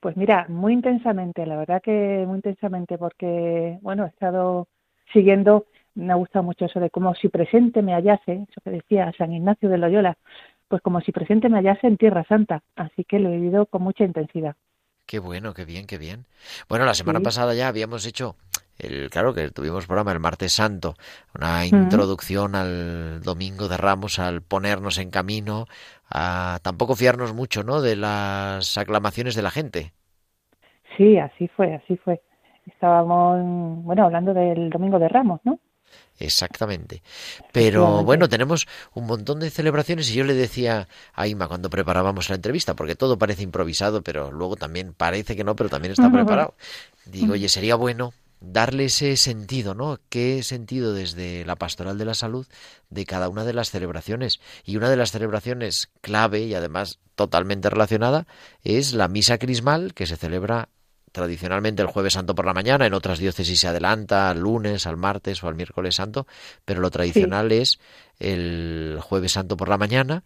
Pues 0.00 0.16
mira, 0.16 0.46
muy 0.48 0.72
intensamente, 0.74 1.44
la 1.44 1.56
verdad 1.56 1.82
que 1.82 2.24
muy 2.26 2.36
intensamente, 2.36 2.96
porque, 2.98 3.78
bueno, 3.82 4.04
he 4.04 4.08
estado 4.08 4.68
siguiendo, 5.12 5.66
me 5.94 6.12
ha 6.12 6.16
gustado 6.16 6.42
mucho 6.42 6.64
eso 6.66 6.80
de 6.80 6.90
como 6.90 7.14
si 7.14 7.28
presente 7.28 7.82
me 7.82 7.92
hallase, 7.94 8.46
eso 8.50 8.60
que 8.62 8.70
decía 8.70 9.12
San 9.16 9.32
Ignacio 9.32 9.68
de 9.68 9.78
Loyola, 9.78 10.16
pues 10.68 10.82
como 10.82 11.00
si 11.00 11.12
presente 11.12 11.48
me 11.48 11.56
hallase 11.58 11.86
en 11.86 11.96
Tierra 11.96 12.24
Santa, 12.28 12.62
así 12.76 13.04
que 13.04 13.18
lo 13.18 13.30
he 13.30 13.36
vivido 13.36 13.66
con 13.66 13.82
mucha 13.82 14.04
intensidad. 14.04 14.54
Qué 15.06 15.18
bueno, 15.18 15.54
qué 15.54 15.64
bien, 15.64 15.86
qué 15.86 15.96
bien. 15.96 16.26
Bueno, 16.68 16.84
la 16.84 16.92
semana 16.94 17.20
Sí. 17.20 17.24
pasada 17.24 17.54
ya 17.54 17.68
habíamos 17.68 18.04
hecho 18.06 18.36
el, 18.78 19.10
claro 19.10 19.34
que 19.34 19.50
tuvimos 19.50 19.86
programa 19.86 20.12
el 20.12 20.20
martes 20.20 20.52
santo, 20.52 20.94
una 21.34 21.66
introducción 21.66 22.54
al 22.54 23.22
domingo 23.22 23.68
de 23.68 23.76
Ramos, 23.76 24.18
al 24.18 24.42
ponernos 24.42 24.98
en 24.98 25.10
camino, 25.10 25.66
a 26.10 26.58
tampoco 26.62 26.94
fiarnos 26.94 27.34
mucho, 27.34 27.64
¿no? 27.64 27.80
De 27.80 27.96
las 27.96 28.76
aclamaciones 28.78 29.34
de 29.34 29.42
la 29.42 29.50
gente. 29.50 29.92
Sí, 30.96 31.18
así 31.18 31.48
fue, 31.48 31.74
así 31.74 31.96
fue. 31.96 32.20
Estábamos, 32.66 33.40
bueno, 33.84 34.04
hablando 34.04 34.34
del 34.34 34.68
Domingo 34.70 34.98
de 34.98 35.08
Ramos, 35.08 35.40
¿no? 35.44 35.58
Exactamente. 36.18 37.02
Pero 37.52 38.02
bueno, 38.02 38.28
tenemos 38.28 38.66
un 38.94 39.06
montón 39.06 39.38
de 39.38 39.50
celebraciones 39.50 40.10
y 40.10 40.14
yo 40.14 40.24
le 40.24 40.34
decía 40.34 40.88
a 41.14 41.26
Ima 41.28 41.46
cuando 41.46 41.70
preparábamos 41.70 42.28
la 42.28 42.34
entrevista, 42.34 42.74
porque 42.74 42.96
todo 42.96 43.18
parece 43.18 43.42
improvisado, 43.42 44.02
pero 44.02 44.32
luego 44.32 44.56
también 44.56 44.94
parece 44.94 45.36
que 45.36 45.44
no, 45.44 45.54
pero 45.54 45.70
también 45.70 45.92
está 45.92 46.10
preparado. 46.12 46.54
Digo, 47.04 47.34
oye, 47.34 47.48
sería 47.48 47.76
bueno 47.76 48.12
darle 48.40 48.86
ese 48.86 49.16
sentido, 49.16 49.74
¿no? 49.74 49.98
¿Qué 50.08 50.42
sentido 50.42 50.92
desde 50.92 51.44
la 51.44 51.56
pastoral 51.56 51.98
de 51.98 52.04
la 52.04 52.14
salud 52.14 52.46
de 52.90 53.04
cada 53.04 53.28
una 53.28 53.44
de 53.44 53.52
las 53.52 53.70
celebraciones? 53.70 54.40
Y 54.64 54.76
una 54.76 54.90
de 54.90 54.96
las 54.96 55.12
celebraciones 55.12 55.88
clave 56.00 56.40
y 56.40 56.54
además 56.54 56.98
totalmente 57.14 57.70
relacionada 57.70 58.26
es 58.62 58.92
la 58.92 59.08
misa 59.08 59.38
crismal 59.38 59.94
que 59.94 60.06
se 60.06 60.16
celebra 60.16 60.68
tradicionalmente 61.18 61.82
el 61.82 61.88
jueves 61.88 62.12
santo 62.12 62.36
por 62.36 62.46
la 62.46 62.54
mañana, 62.54 62.86
en 62.86 62.94
otras 62.94 63.18
diócesis 63.18 63.58
se 63.58 63.66
adelanta 63.66 64.30
al 64.30 64.38
lunes, 64.38 64.86
al 64.86 64.96
martes 64.96 65.42
o 65.42 65.48
al 65.48 65.56
miércoles 65.56 65.96
santo, 65.96 66.28
pero 66.64 66.80
lo 66.80 66.92
tradicional 66.92 67.50
es 67.50 67.80
el 68.20 69.00
jueves 69.02 69.32
santo 69.32 69.56
por 69.56 69.68
la 69.68 69.78
mañana, 69.78 70.22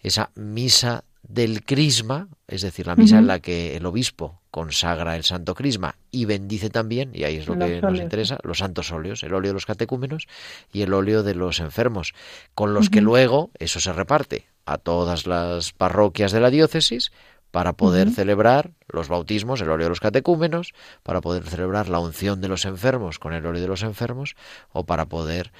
esa 0.00 0.30
misa 0.36 1.02
del 1.24 1.64
crisma, 1.64 2.28
es 2.46 2.62
decir, 2.62 2.86
la 2.86 2.94
misa 2.94 3.18
en 3.18 3.26
la 3.26 3.40
que 3.40 3.76
el 3.76 3.86
obispo 3.86 4.40
consagra 4.52 5.16
el 5.16 5.24
santo 5.24 5.56
crisma 5.56 5.96
y 6.12 6.26
bendice 6.26 6.70
también, 6.70 7.10
y 7.12 7.24
ahí 7.24 7.38
es 7.38 7.48
lo 7.48 7.56
Los 7.56 7.68
que 7.68 7.80
nos 7.82 7.98
interesa, 7.98 8.38
los 8.44 8.58
santos 8.58 8.92
óleos, 8.92 9.24
el 9.24 9.34
óleo 9.34 9.50
de 9.50 9.54
los 9.54 9.66
catecúmenos 9.66 10.28
y 10.72 10.82
el 10.82 10.94
óleo 10.94 11.24
de 11.24 11.34
los 11.34 11.58
enfermos, 11.58 12.14
con 12.54 12.72
los 12.72 12.88
que 12.88 13.00
luego 13.00 13.50
eso 13.58 13.80
se 13.80 13.92
reparte 13.92 14.46
a 14.64 14.78
todas 14.78 15.26
las 15.26 15.72
parroquias 15.72 16.30
de 16.30 16.40
la 16.40 16.50
diócesis 16.50 17.10
para 17.56 17.72
poder 17.72 18.10
celebrar 18.10 18.72
los 18.86 19.08
bautismos, 19.08 19.62
el 19.62 19.70
óleo 19.70 19.86
de 19.86 19.88
los 19.88 20.00
catecúmenos, 20.00 20.74
para 21.02 21.22
poder 21.22 21.44
celebrar 21.44 21.88
la 21.88 22.00
unción 22.00 22.42
de 22.42 22.48
los 22.48 22.66
enfermos 22.66 23.18
con 23.18 23.32
el 23.32 23.46
óleo 23.46 23.62
de 23.62 23.68
los 23.68 23.82
enfermos, 23.82 24.36
o 24.74 24.84
para 24.84 25.06
poder 25.06 25.52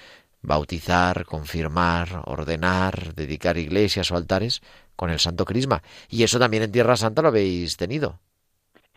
bautizar, 0.42 1.24
confirmar, 1.24 2.08
ordenar, 2.26 3.14
dedicar 3.14 3.56
iglesias 3.56 4.12
o 4.12 4.16
altares 4.16 4.60
con 4.94 5.08
el 5.08 5.20
Santo 5.20 5.46
Crisma. 5.46 5.80
Y 6.10 6.22
eso 6.22 6.38
también 6.38 6.64
en 6.64 6.70
Tierra 6.70 6.96
Santa 6.96 7.22
lo 7.22 7.28
habéis 7.28 7.78
tenido. 7.78 8.18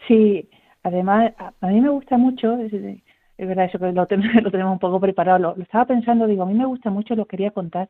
Sí, 0.06 0.50
además, 0.84 1.32
a, 1.38 1.68
mí 1.68 1.80
me 1.80 1.88
gusta 1.92 2.18
mucho, 2.18 2.58
es, 2.58 2.74
es 2.74 3.48
verdad 3.48 3.68
eso 3.68 3.80
que 3.80 3.94
lo, 3.94 4.08
ten- 4.08 4.24
lo 4.44 4.52
tenemos 4.52 4.74
un 4.74 4.80
poco 4.80 5.00
preparado, 5.00 5.40
lo, 5.40 5.56
lo 5.56 5.64
estaba 5.64 5.86
pensando, 5.86 6.28
digo, 6.28 6.44
a 6.44 6.48
mí 6.48 6.54
me 6.54 6.66
gusta 6.66 6.90
mucho, 6.90 7.16
lo 7.16 7.28
quería 7.28 7.52
contar. 7.52 7.88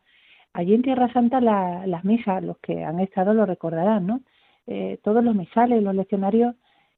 Allí 0.54 0.76
en 0.76 0.84
Tierra 0.84 1.12
Santa 1.12 1.42
la- 1.42 1.88
las 1.88 2.04
misas, 2.06 2.44
los 2.44 2.60
que 2.60 2.84
han 2.84 3.00
estado 3.00 3.34
lo 3.34 3.48
recordarán, 3.48 4.06
¿no? 4.06 4.22
Eh, 4.72 5.00
todos 5.04 5.24
los 5.24 5.36
misales, 5.36 5.82
los 5.82 5.96
leccionarios 5.96 6.56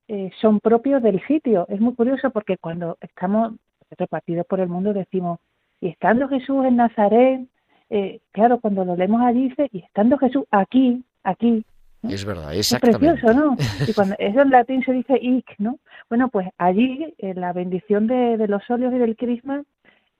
eh, 0.10 0.30
son 0.42 0.60
propios 0.60 1.02
del 1.02 1.26
sitio. 1.26 1.66
Es 1.70 1.80
muy 1.80 1.96
curioso 1.96 2.30
porque 2.30 2.58
cuando 2.58 2.98
estamos 3.00 3.54
repartidos 3.98 4.46
por 4.46 4.60
el 4.60 4.68
mundo 4.68 4.92
decimos, 4.92 5.40
y 5.80 5.88
estando 5.88 6.28
Jesús 6.28 6.66
en 6.66 6.76
Nazaret, 6.76 7.48
eh, 7.90 8.20
claro, 8.32 8.60
cuando 8.60 8.84
lo 8.84 8.98
leemos 8.98 9.22
allí 9.22 9.48
dice, 9.48 9.70
y 9.72 9.80
estando 9.80 10.18
Jesús 10.18 10.44
aquí, 10.52 11.02
aquí, 11.24 11.64
¿no? 12.02 12.10
Es 12.10 12.26
verdad, 12.26 12.54
Es 12.54 12.78
precioso, 12.78 13.34
¿no? 13.34 13.56
Y 13.88 13.94
cuando 13.94 14.16
eso 14.20 14.42
en 14.42 14.50
latín 14.50 14.84
se 14.84 14.92
dice 14.92 15.18
ic, 15.22 15.56
¿no? 15.58 15.80
Bueno, 16.10 16.28
pues 16.28 16.50
allí 16.58 17.14
en 17.20 17.40
la 17.40 17.54
bendición 17.54 18.08
de, 18.08 18.36
de 18.36 18.48
los 18.50 18.70
óleos 18.70 18.94
y 18.94 18.98
del 18.98 19.16
crisma 19.16 19.64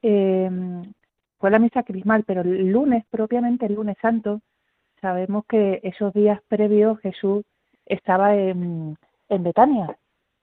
eh, 0.02 0.50
fue 1.38 1.52
la 1.52 1.60
misa 1.60 1.84
crismal, 1.84 2.24
pero 2.24 2.42
el 2.44 2.72
lunes, 2.72 3.04
propiamente 3.10 3.66
el 3.66 3.76
lunes 3.76 3.98
santo, 4.02 4.40
sabemos 5.02 5.46
que 5.48 5.80
esos 5.84 6.14
días 6.14 6.40
previos 6.48 7.00
Jesús 7.02 7.44
estaba 7.86 8.36
en, 8.36 8.98
en 9.30 9.44
Betania, 9.44 9.98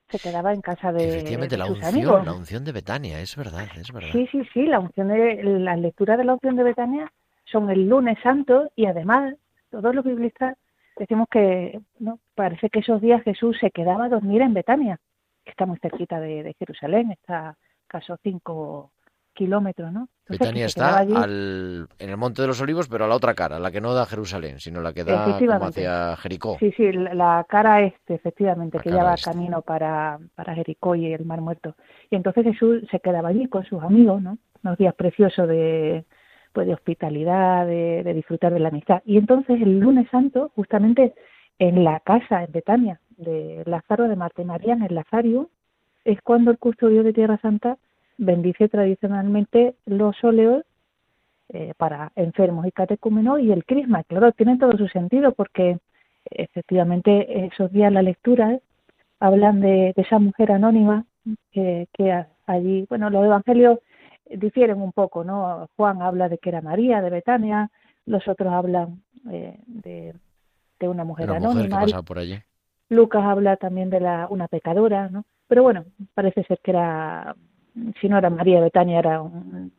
se 0.08 0.18
quedaba 0.18 0.52
en 0.52 0.60
casa 0.60 0.92
de, 0.92 1.08
Efectivamente, 1.08 1.54
de 1.54 1.58
la 1.58 1.66
sus 1.66 1.76
unción, 1.76 1.94
amigos. 1.94 2.26
la 2.26 2.32
unción 2.32 2.64
de 2.64 2.72
Betania, 2.72 3.20
es 3.20 3.36
verdad, 3.36 3.66
es 3.76 3.92
verdad. 3.92 4.10
Sí, 4.12 4.26
sí, 4.32 4.42
sí, 4.52 4.66
la 4.66 4.80
unción 4.80 5.08
de, 5.08 5.42
las 5.42 5.78
lecturas 5.78 6.18
de 6.18 6.24
la 6.24 6.34
unción 6.34 6.56
de 6.56 6.64
Betania 6.64 7.12
son 7.44 7.70
el 7.70 7.88
lunes 7.88 8.18
santo 8.22 8.70
y 8.74 8.86
además 8.86 9.34
todos 9.70 9.94
los 9.94 10.04
biblistas 10.04 10.56
decimos 10.96 11.28
que 11.30 11.80
no 11.98 12.18
parece 12.34 12.70
que 12.70 12.80
esos 12.80 13.00
días 13.00 13.22
Jesús 13.22 13.56
se 13.60 13.70
quedaba 13.70 14.06
a 14.06 14.08
dormir 14.08 14.42
en 14.42 14.54
Betania, 14.54 14.98
que 15.44 15.50
está 15.50 15.66
muy 15.66 15.78
cerquita 15.78 16.20
de, 16.20 16.42
de 16.42 16.54
Jerusalén, 16.54 17.12
está 17.12 17.56
caso 17.86 18.16
cinco 18.22 18.92
kilómetros, 19.38 19.92
¿no? 19.92 20.08
Entonces, 20.26 20.40
Betania 20.40 20.66
está 20.66 20.98
allí. 20.98 21.14
al, 21.14 21.88
en 21.98 22.10
el 22.10 22.16
Monte 22.16 22.42
de 22.42 22.48
los 22.48 22.60
Olivos, 22.60 22.88
pero 22.88 23.04
a 23.04 23.08
la 23.08 23.14
otra 23.14 23.34
cara, 23.34 23.60
la 23.60 23.70
que 23.70 23.80
no 23.80 23.94
da 23.94 24.02
a 24.02 24.06
Jerusalén, 24.06 24.58
sino 24.58 24.80
la 24.80 24.92
que 24.92 25.04
da 25.04 25.38
como 25.38 25.66
hacia 25.66 26.16
Jericó. 26.16 26.56
Sí, 26.58 26.72
sí, 26.76 26.92
la, 26.92 27.14
la 27.14 27.46
cara 27.48 27.82
este, 27.82 28.14
efectivamente, 28.14 28.78
La 28.78 28.82
que 28.82 28.90
ya 28.90 29.04
va 29.04 29.14
este. 29.14 29.30
camino 29.30 29.62
para, 29.62 30.18
para 30.34 30.54
Jericó 30.54 30.96
y 30.96 31.12
el 31.12 31.24
Mar 31.24 31.40
Muerto. 31.40 31.76
Y 32.10 32.16
entonces 32.16 32.44
Jesús 32.44 32.82
se 32.90 33.00
quedaba 33.00 33.28
allí 33.28 33.46
con 33.48 33.64
sus 33.64 33.82
amigos, 33.82 34.20
¿no? 34.20 34.36
Unos 34.64 34.76
días 34.76 34.94
preciosos 34.94 35.46
de, 35.48 36.04
pues 36.52 36.66
de 36.66 36.74
hospitalidad, 36.74 37.64
de, 37.66 38.02
de 38.02 38.14
disfrutar 38.14 38.52
de 38.52 38.58
la 38.60 38.68
amistad. 38.68 39.02
Y 39.06 39.16
entonces 39.16 39.62
el 39.62 39.78
lunes 39.78 40.08
santo, 40.10 40.50
justamente 40.56 41.14
en 41.58 41.84
la 41.84 42.00
casa, 42.00 42.42
en 42.44 42.52
Betania, 42.52 43.00
de 43.16 43.62
Lázaro 43.66 44.08
de 44.08 44.16
Marta 44.16 44.42
y 44.42 44.44
María, 44.44 44.74
en 44.74 44.82
el 44.82 44.94
Lazario, 44.94 45.48
es 46.04 46.20
cuando 46.22 46.50
el 46.50 46.58
custodio 46.58 47.02
de 47.02 47.12
Tierra 47.12 47.38
Santa 47.40 47.78
bendice 48.18 48.68
tradicionalmente 48.68 49.74
los 49.86 50.22
óleos 50.22 50.64
eh, 51.48 51.72
para 51.76 52.12
enfermos 52.14 52.66
y 52.66 52.72
catecúmenos 52.72 53.40
y 53.40 53.52
el 53.52 53.64
crisma. 53.64 54.02
Claro, 54.04 54.32
tiene 54.32 54.58
todo 54.58 54.76
su 54.76 54.88
sentido 54.88 55.32
porque 55.32 55.78
efectivamente 56.30 57.46
esos 57.46 57.72
días 57.72 57.90
la 57.92 58.02
lectura 58.02 58.58
hablan 59.20 59.60
de, 59.60 59.92
de 59.96 60.02
esa 60.02 60.18
mujer 60.18 60.52
anónima 60.52 61.04
que, 61.52 61.88
allí, 62.46 62.86
bueno, 62.88 63.10
los 63.10 63.24
evangelios 63.24 63.78
difieren 64.30 64.80
un 64.80 64.92
poco, 64.92 65.24
¿no? 65.24 65.68
Juan 65.76 66.02
habla 66.02 66.28
de 66.28 66.38
que 66.38 66.50
era 66.50 66.60
María 66.60 67.00
de 67.00 67.10
Betania, 67.10 67.70
los 68.06 68.26
otros 68.28 68.52
hablan 68.52 69.02
eh, 69.30 69.58
de, 69.66 70.14
de 70.78 70.88
una 70.88 71.04
mujer 71.04 71.30
Una 71.30 71.40
mujer 71.40 71.52
que 71.52 71.58
anónima, 71.58 71.80
pasaba 71.80 72.02
por 72.02 72.18
allí. 72.18 72.38
Lucas 72.90 73.24
habla 73.24 73.56
también 73.56 73.90
de 73.90 74.00
la 74.00 74.26
una 74.30 74.48
pecadora, 74.48 75.08
¿no? 75.08 75.24
Pero 75.46 75.62
bueno, 75.62 75.84
parece 76.14 76.44
ser 76.44 76.58
que 76.62 76.70
era, 76.72 77.34
si 78.00 78.08
no 78.08 78.18
era 78.18 78.30
María 78.30 78.56
de 78.56 78.64
Betania, 78.64 78.98
era 78.98 79.20
un- 79.22 79.72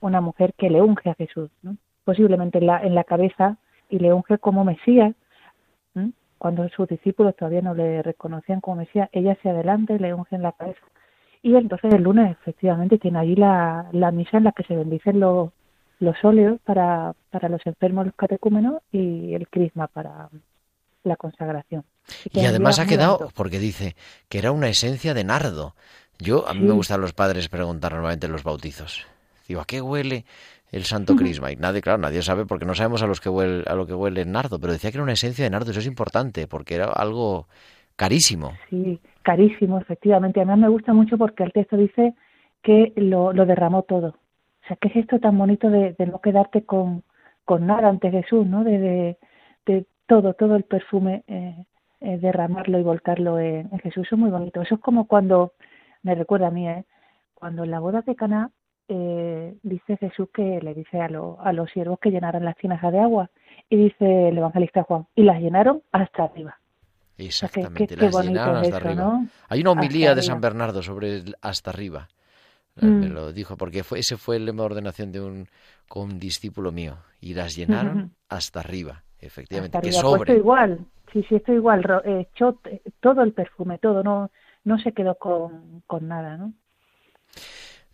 una 0.00 0.20
mujer 0.20 0.54
que 0.56 0.70
le 0.70 0.80
unge 0.82 1.10
a 1.10 1.14
Jesús, 1.14 1.50
¿no? 1.62 1.76
Posiblemente 2.04 2.58
en 2.58 2.66
la, 2.66 2.82
en 2.82 2.94
la 2.94 3.04
cabeza 3.04 3.56
y 3.90 3.98
le 3.98 4.12
unge 4.12 4.38
como 4.38 4.64
Mesías, 4.64 5.14
cuando 6.38 6.68
sus 6.68 6.86
discípulos 6.88 7.34
todavía 7.34 7.62
no 7.62 7.74
le 7.74 8.00
reconocían 8.00 8.60
como 8.60 8.76
Mesías, 8.76 9.08
ella 9.12 9.36
se 9.42 9.50
adelanta 9.50 9.94
y 9.94 9.98
le 9.98 10.14
unge 10.14 10.36
en 10.36 10.42
la 10.42 10.52
cabeza. 10.52 10.80
Y 11.42 11.56
entonces 11.56 11.92
el 11.92 12.02
lunes 12.02 12.30
efectivamente 12.40 12.98
tiene 12.98 13.18
allí 13.18 13.34
la, 13.34 13.88
la 13.92 14.12
misa 14.12 14.36
en 14.38 14.44
la 14.44 14.52
que 14.52 14.62
se 14.62 14.76
bendicen 14.76 15.18
los, 15.18 15.50
los 15.98 16.16
óleos 16.24 16.60
para, 16.64 17.14
para 17.30 17.48
los 17.48 17.64
enfermos, 17.66 18.06
los 18.06 18.14
catecúmenos 18.14 18.82
y 18.92 19.34
el 19.34 19.48
crisma 19.48 19.88
para 19.88 20.28
la 21.02 21.16
consagración. 21.16 21.82
Y 22.32 22.46
además 22.46 22.78
ha 22.78 22.86
quedado, 22.86 23.18
bonito. 23.18 23.34
porque 23.36 23.58
dice 23.58 23.96
que 24.28 24.38
era 24.38 24.52
una 24.52 24.68
esencia 24.68 25.14
de 25.14 25.24
nardo. 25.24 25.74
Yo, 26.18 26.48
a 26.48 26.54
mí 26.54 26.60
me 26.60 26.72
gustan 26.72 27.00
los 27.00 27.12
padres 27.12 27.48
preguntar 27.48 27.92
normalmente 27.92 28.26
en 28.26 28.32
los 28.32 28.44
bautizos. 28.44 29.06
Digo, 29.46 29.60
¿a 29.60 29.64
qué 29.64 29.80
huele 29.80 30.24
el 30.72 30.84
Santo 30.84 31.16
Crisma? 31.16 31.52
Y 31.52 31.56
nadie, 31.56 31.80
claro, 31.80 31.98
nadie 31.98 32.22
sabe 32.22 32.44
porque 32.44 32.66
no 32.66 32.74
sabemos 32.74 33.02
a, 33.02 33.06
los 33.06 33.20
que 33.20 33.28
huele, 33.28 33.64
a 33.66 33.74
lo 33.74 33.86
que 33.86 33.94
huele 33.94 34.22
el 34.22 34.32
nardo, 34.32 34.58
pero 34.58 34.72
decía 34.72 34.90
que 34.90 34.96
era 34.96 35.04
una 35.04 35.12
esencia 35.12 35.44
de 35.44 35.50
nardo, 35.50 35.70
eso 35.70 35.80
es 35.80 35.86
importante, 35.86 36.46
porque 36.46 36.74
era 36.74 36.86
algo 36.86 37.46
carísimo. 37.96 38.52
Sí, 38.68 39.00
carísimo, 39.22 39.78
efectivamente. 39.78 40.40
Además 40.40 40.58
me 40.58 40.68
gusta 40.68 40.92
mucho 40.92 41.16
porque 41.18 41.44
el 41.44 41.52
texto 41.52 41.76
dice 41.76 42.14
que 42.62 42.92
lo, 42.96 43.32
lo 43.32 43.46
derramó 43.46 43.82
todo. 43.82 44.08
O 44.08 44.66
sea, 44.66 44.76
¿qué 44.76 44.88
es 44.88 44.96
esto 44.96 45.18
tan 45.18 45.38
bonito 45.38 45.70
de, 45.70 45.94
de 45.98 46.06
no 46.06 46.20
quedarte 46.20 46.62
con, 46.64 47.02
con 47.44 47.66
nada 47.66 47.88
ante 47.88 48.10
Jesús, 48.10 48.46
¿no? 48.46 48.64
De, 48.64 48.78
de, 48.78 49.18
de 49.66 49.86
todo, 50.06 50.34
todo 50.34 50.56
el 50.56 50.64
perfume, 50.64 51.24
eh, 51.26 51.56
eh, 52.00 52.18
derramarlo 52.18 52.78
y 52.78 52.82
volcarlo 52.82 53.38
en, 53.38 53.68
en 53.72 53.78
Jesús. 53.78 54.06
Eso 54.06 54.16
es 54.16 54.20
muy 54.20 54.30
bonito. 54.30 54.60
Eso 54.60 54.74
es 54.74 54.80
como 54.80 55.06
cuando, 55.06 55.52
me 56.02 56.14
recuerda 56.14 56.48
a 56.48 56.50
mí, 56.50 56.68
¿eh? 56.68 56.84
cuando 57.34 57.64
en 57.64 57.70
la 57.70 57.80
boda 57.80 58.02
de 58.02 58.16
Caná 58.16 58.50
eh, 58.88 59.54
dice 59.62 59.96
Jesús 59.98 60.28
que 60.32 60.60
le 60.62 60.74
dice 60.74 61.00
a, 61.00 61.08
lo- 61.08 61.38
a 61.40 61.52
los 61.52 61.70
siervos 61.70 61.98
que 62.00 62.10
llenaran 62.10 62.44
las 62.44 62.56
tinajas 62.56 62.90
de 62.92 63.00
agua. 63.00 63.30
Y 63.68 63.76
dice 63.76 64.28
el 64.28 64.38
evangelista 64.38 64.82
Juan, 64.82 65.06
y 65.14 65.22
las 65.24 65.40
llenaron 65.40 65.82
hasta 65.92 66.24
arriba. 66.24 66.56
O 66.58 66.60
sea, 66.60 67.16
que- 67.16 67.24
Exactamente, 67.26 67.86
que- 67.88 67.96
qué 67.96 68.06
las 68.06 68.24
llenaron 68.26 68.56
hasta 68.56 68.68
eso, 68.68 68.76
arriba. 68.88 69.02
¿no? 69.04 69.28
Hay 69.48 69.60
una 69.60 69.72
homilía 69.72 70.10
Hasta 70.10 70.16
de 70.16 70.22
San. 70.22 70.40
Bernardo 70.40 70.82
sobre 70.82 71.16
el 71.16 71.36
hasta 71.42 71.70
arriba. 71.70 72.08
Eh, 72.80 72.86
Me 72.86 73.08
Mm. 73.08 73.12
lo 73.12 73.32
dijo, 73.32 73.56
porque 73.56 73.82
fue, 73.82 73.98
ese 73.98 74.16
fue 74.16 74.36
el 74.36 74.46
lema 74.46 74.62
de 74.62 74.66
ordenación 74.66 75.12
de 75.12 75.20
un 75.20 75.48
condiscípulo 75.88 76.72
mío. 76.72 76.96
Y 77.20 77.34
las 77.34 77.56
llenaron 77.56 78.12
hasta 78.28 78.60
arriba, 78.60 79.02
efectivamente. 79.18 79.76
Hasta 79.78 79.82
que 79.90 79.96
arriba. 79.96 80.02
Pues 80.02 80.18
sobre. 80.18 80.32
esto 80.32 80.40
igual, 80.40 80.78
sí, 81.12 81.24
sí, 81.28 81.34
esto 81.34 81.52
igual, 81.52 81.84
eh, 82.04 82.26
echó 82.32 82.52
t- 82.54 82.82
todo 83.00 83.22
el 83.22 83.32
perfume, 83.32 83.78
todo, 83.78 84.02
no, 84.04 84.30
no 84.64 84.78
se 84.78 84.92
quedó 84.92 85.16
con, 85.16 85.82
con 85.86 86.08
nada, 86.08 86.36
¿no? 86.36 86.52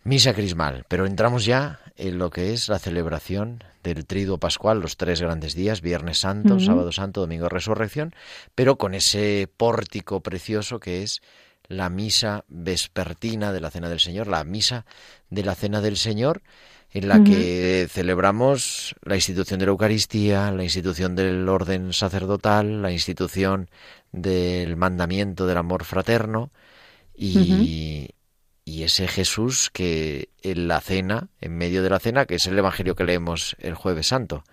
Misa 0.03 0.35
crismal, 0.35 0.85
pero 0.87 1.07
entramos 1.07 1.45
ya 1.45 1.79
en 1.95 2.19
lo 2.19 2.29
que 2.29 2.53
es 2.53 2.69
la 2.69 2.77
celebración 2.77 3.63
del 3.81 4.05
triduo 4.05 4.37
pascual, 4.37 4.79
los 4.79 4.97
tres 4.97 5.19
grandes 5.19 5.55
días, 5.55 5.81
Viernes 5.81 6.19
Santo. 6.19 6.59
Sábado 6.59 6.91
Santo, 6.91 7.21
Domingo 7.21 7.45
de 7.45 7.49
Resurrección, 7.49 8.13
pero 8.53 8.77
con 8.77 8.93
ese 8.93 9.49
pórtico 9.57 10.21
precioso 10.21 10.79
que 10.79 11.01
es 11.01 11.21
la 11.67 11.89
misa 11.89 12.45
vespertina 12.47 13.51
de 13.51 13.61
la 13.61 13.71
Cena 13.71 13.89
del 13.89 13.99
Señor, 13.99 14.27
la 14.27 14.43
misa 14.43 14.85
de 15.31 15.43
la 15.43 15.55
Cena 15.55 15.81
del 15.81 15.97
Señor, 15.97 16.43
en 16.91 17.09
la 17.09 17.23
que 17.23 17.87
celebramos 17.89 18.95
la 19.03 19.15
institución 19.15 19.59
de 19.59 19.65
la 19.65 19.71
Eucaristía, 19.71 20.51
la 20.51 20.63
institución 20.63 21.15
del 21.15 21.49
orden 21.49 21.91
sacerdotal, 21.91 22.81
la 22.81 22.91
institución 22.91 23.69
del 24.15 24.77
mandamiento 24.77 25.45
del 25.45 25.57
amor 25.57 25.83
fraterno 25.83 26.51
y, 27.13 28.09
y 28.63 28.83
ese 28.83 29.07
Jesús 29.07 29.69
que 29.71 30.29
en 30.41 30.67
la 30.67 30.81
cena, 30.81 31.29
en 31.39 31.57
medio 31.57 31.83
de 31.83 31.89
la 31.89 31.99
cena, 31.99 32.25
que 32.25 32.35
es 32.35 32.45
el 32.47 32.57
Evangelio 32.57 32.95
que 32.95 33.03
leemos 33.03 33.55
el 33.59 33.75
jueves 33.75 34.07
santo, 34.07 34.43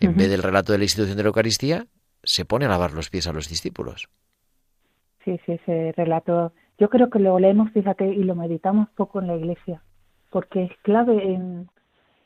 en 0.00 0.16
vez 0.16 0.28
del 0.30 0.42
relato 0.42 0.72
de 0.72 0.78
la 0.78 0.84
institución 0.84 1.16
de 1.16 1.22
la 1.22 1.28
Eucaristía, 1.28 1.86
se 2.22 2.44
pone 2.44 2.64
a 2.64 2.68
lavar 2.68 2.92
los 2.92 3.10
pies 3.10 3.26
a 3.26 3.32
los 3.32 3.48
discípulos. 3.48 4.08
Sí, 5.24 5.38
sí, 5.46 5.52
ese 5.52 5.92
relato 5.96 6.52
yo 6.78 6.88
creo 6.88 7.08
que 7.08 7.18
lo 7.18 7.38
leemos, 7.38 7.70
fíjate, 7.72 8.06
y 8.06 8.24
lo 8.24 8.34
meditamos 8.34 8.88
poco 8.90 9.20
en 9.20 9.28
la 9.28 9.36
iglesia, 9.36 9.82
porque 10.30 10.64
es 10.64 10.72
clave 10.82 11.34
en, 11.34 11.68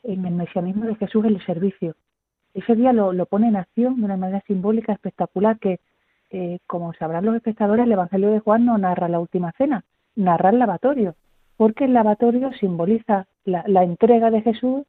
en 0.03 0.25
el 0.25 0.33
mesianismo 0.33 0.85
de 0.85 0.95
Jesús 0.95 1.25
el 1.25 1.43
servicio. 1.45 1.95
Ese 2.53 2.75
día 2.75 2.93
lo, 2.93 3.13
lo 3.13 3.25
pone 3.27 3.47
en 3.47 3.55
acción 3.55 3.97
de 3.97 4.05
una 4.05 4.17
manera 4.17 4.43
simbólica 4.47 4.93
espectacular 4.93 5.59
que, 5.59 5.79
eh, 6.31 6.59
como 6.67 6.93
sabrán 6.93 7.25
los 7.25 7.35
espectadores, 7.35 7.85
el 7.85 7.91
Evangelio 7.91 8.29
de 8.31 8.39
Juan 8.39 8.65
no 8.65 8.77
narra 8.77 9.07
la 9.07 9.19
última 9.19 9.51
cena, 9.53 9.83
narra 10.15 10.49
el 10.49 10.59
lavatorio, 10.59 11.15
porque 11.57 11.85
el 11.85 11.93
lavatorio 11.93 12.51
simboliza 12.53 13.25
la, 13.45 13.63
la 13.67 13.83
entrega 13.83 14.29
de 14.31 14.41
Jesús 14.41 14.85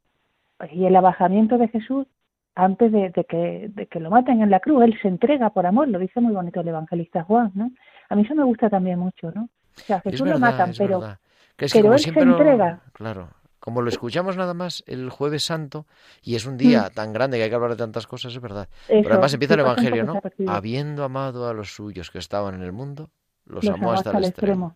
y 0.71 0.85
el 0.85 0.95
abajamiento 0.95 1.57
de 1.57 1.67
Jesús 1.67 2.05
antes 2.53 2.91
de, 2.91 3.09
de, 3.09 3.23
que, 3.23 3.69
de 3.73 3.87
que 3.87 3.99
lo 3.99 4.09
maten 4.11 4.41
en 4.41 4.49
la 4.49 4.59
cruz. 4.59 4.83
Él 4.83 4.97
se 5.01 5.07
entrega 5.07 5.49
por 5.49 5.65
amor, 5.65 5.87
lo 5.87 5.99
dice 5.99 6.19
muy 6.21 6.33
bonito 6.33 6.59
el 6.61 6.67
evangelista 6.67 7.23
Juan, 7.23 7.51
¿no? 7.55 7.71
A 8.09 8.15
mí 8.15 8.23
eso 8.23 8.35
me 8.35 8.43
gusta 8.43 8.69
también 8.69 8.99
mucho, 8.99 9.31
¿no? 9.33 9.43
O 9.43 9.79
sea, 9.79 10.01
Jesús 10.01 10.21
verdad, 10.21 10.35
lo 10.35 10.39
matan, 10.39 10.71
pero, 10.77 10.99
verdad. 10.99 11.17
que 11.55 11.65
es 11.65 11.73
que 11.73 11.79
pero 11.79 11.87
como 11.87 11.93
él 11.95 11.99
se 12.01 12.11
lo- 12.11 12.31
entrega. 12.37 12.79
Claro. 12.93 13.29
Como 13.61 13.83
lo 13.83 13.89
escuchamos 13.89 14.37
nada 14.37 14.55
más 14.55 14.83
el 14.87 15.11
jueves 15.11 15.43
santo, 15.43 15.85
y 16.23 16.33
es 16.33 16.47
un 16.47 16.57
día 16.57 16.89
tan 16.89 17.13
grande 17.13 17.37
que 17.37 17.43
hay 17.43 17.49
que 17.49 17.55
hablar 17.55 17.69
de 17.69 17.77
tantas 17.77 18.07
cosas, 18.07 18.33
es 18.33 18.41
verdad. 18.41 18.67
Mm. 18.89 18.93
Eso, 18.93 19.01
Pero 19.03 19.13
además 19.13 19.33
empieza 19.35 19.53
el 19.53 19.59
Evangelio, 19.59 20.03
¿no? 20.03 20.19
Habiendo 20.47 21.03
amado 21.03 21.47
a 21.47 21.53
los 21.53 21.75
suyos 21.75 22.09
que 22.09 22.17
estaban 22.17 22.55
en 22.55 22.63
el 22.63 22.71
mundo, 22.71 23.11
los, 23.45 23.63
los 23.63 23.75
amó 23.75 23.91
hasta 23.91 24.17
el 24.17 24.25
extremo. 24.25 24.75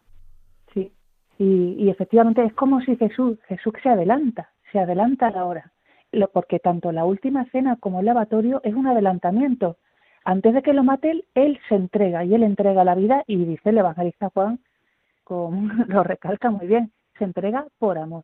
Sí. 0.71 0.93
Y, 1.39 1.75
y 1.79 1.89
efectivamente 1.89 2.45
es 2.45 2.53
como 2.53 2.79
si 2.81 2.95
Jesús, 2.95 3.39
Jesús 3.47 3.73
se 3.81 3.89
adelanta, 3.89 4.51
se 4.71 4.77
adelanta 4.77 5.29
a 5.29 5.31
la 5.31 5.45
hora. 5.45 5.73
Lo, 6.11 6.27
porque 6.27 6.59
tanto 6.59 6.91
la 6.91 7.05
última 7.05 7.43
cena 7.45 7.77
como 7.79 8.01
el 8.01 8.05
lavatorio 8.05 8.61
es 8.63 8.75
un 8.75 8.85
adelantamiento. 8.85 9.77
Antes 10.23 10.53
de 10.53 10.61
que 10.61 10.73
lo 10.73 10.83
mate 10.83 11.09
él, 11.09 11.25
él 11.33 11.59
se 11.69 11.73
entrega 11.73 12.23
y 12.23 12.35
él 12.35 12.43
entrega 12.43 12.83
la 12.83 12.93
vida 12.93 13.23
y 13.25 13.43
dice 13.45 13.71
el 13.71 13.79
evangelista 13.79 14.29
Juan, 14.29 14.59
con, 15.23 15.69
lo 15.87 16.03
recalca 16.03 16.51
muy 16.51 16.67
bien, 16.67 16.91
se 17.17 17.23
entrega 17.23 17.65
por 17.79 17.97
amor. 17.97 18.23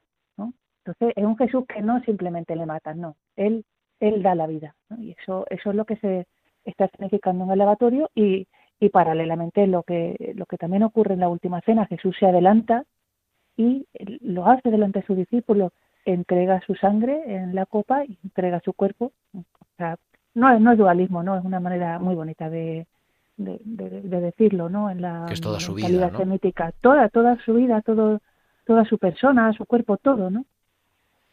Entonces 0.85 1.13
es 1.15 1.25
un 1.25 1.37
Jesús 1.37 1.65
que 1.67 1.81
no 1.81 2.01
simplemente 2.03 2.55
le 2.55 2.65
matan, 2.65 2.99
no, 3.01 3.15
él, 3.35 3.63
él 3.99 4.23
da 4.23 4.35
la 4.35 4.47
vida. 4.47 4.75
¿no? 4.89 5.01
Y 5.01 5.11
eso, 5.11 5.45
eso 5.49 5.69
es 5.69 5.75
lo 5.75 5.85
que 5.85 5.95
se 5.97 6.27
está 6.65 6.87
significando 6.89 7.43
en 7.45 7.51
el 7.51 7.59
lavatorio 7.59 8.09
y, 8.15 8.47
y 8.79 8.89
paralelamente 8.89 9.67
lo 9.67 9.83
que, 9.83 10.33
lo 10.35 10.45
que 10.47 10.57
también 10.57 10.83
ocurre 10.83 11.13
en 11.13 11.19
la 11.19 11.29
última 11.29 11.61
cena, 11.61 11.85
Jesús 11.85 12.15
se 12.19 12.25
adelanta 12.25 12.85
y 13.57 13.85
lo 14.21 14.45
hace 14.47 14.71
delante 14.71 14.99
de 15.01 15.05
sus 15.05 15.17
discípulos, 15.17 15.71
entrega 16.05 16.61
su 16.65 16.73
sangre 16.75 17.21
en 17.35 17.53
la 17.53 17.65
copa 17.67 18.03
y 18.05 18.17
entrega 18.23 18.59
su 18.61 18.73
cuerpo. 18.73 19.11
O 19.35 19.43
sea, 19.77 19.97
no, 20.33 20.49
es- 20.51 20.61
no 20.61 20.71
es 20.71 20.77
dualismo, 20.77 21.21
no 21.21 21.37
es 21.37 21.43
una 21.45 21.59
manera 21.59 21.99
muy 21.99 22.15
bonita 22.15 22.49
de, 22.49 22.87
de, 23.37 23.59
de- 23.63 24.01
de 24.01 24.21
decirlo, 24.21 24.69
¿no? 24.69 24.89
En 24.89 25.01
la 25.01 25.25
Que 25.27 25.33
es 25.35 25.41
toda 25.41 25.59
su 25.59 25.75
vida, 25.75 25.87
semítica, 26.17 26.71
toda, 26.81 27.09
toda 27.09 27.37
su 27.43 27.53
vida, 27.53 27.81
todo, 27.81 28.19
toda 28.65 28.85
su 28.85 28.97
persona, 28.97 29.53
su 29.53 29.65
cuerpo, 29.65 29.97
todo, 29.97 30.29
¿no? 30.31 30.45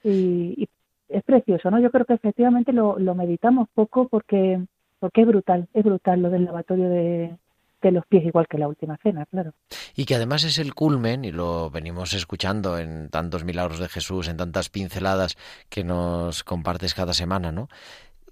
Y, 0.05 0.55
y 0.63 0.69
es 1.09 1.23
precioso, 1.25 1.71
¿no? 1.71 1.81
Yo 1.81 1.91
creo 1.91 2.05
que 2.05 2.15
efectivamente 2.15 2.73
lo, 2.73 2.99
lo 2.99 3.15
meditamos 3.15 3.69
poco 3.75 4.09
porque 4.09 4.61
porque 5.01 5.21
es 5.23 5.27
brutal, 5.29 5.69
es 5.75 5.85
brutal 5.85 6.23
lo 6.23 6.29
del 6.31 6.45
lavatorio 6.45 6.89
de, 6.89 7.37
de 7.83 7.93
los 7.93 8.05
pies, 8.07 8.25
igual 8.25 8.49
que 8.49 8.59
la 8.59 8.67
última 8.67 8.97
cena, 9.01 9.27
claro. 9.27 9.53
Y 9.95 10.07
que 10.07 10.17
además 10.17 10.43
es 10.43 10.59
el 10.59 10.75
culmen, 10.75 11.25
y 11.25 11.31
lo 11.31 11.71
venimos 11.71 12.15
escuchando 12.15 12.79
en 12.79 13.09
tantos 13.09 13.45
milagros 13.45 13.79
de 13.79 13.89
Jesús, 13.89 14.27
en 14.27 14.37
tantas 14.37 14.69
pinceladas 14.71 15.37
que 15.69 15.85
nos 15.85 16.43
compartes 16.43 16.95
cada 16.95 17.15
semana, 17.15 17.53
¿no? 17.53 17.69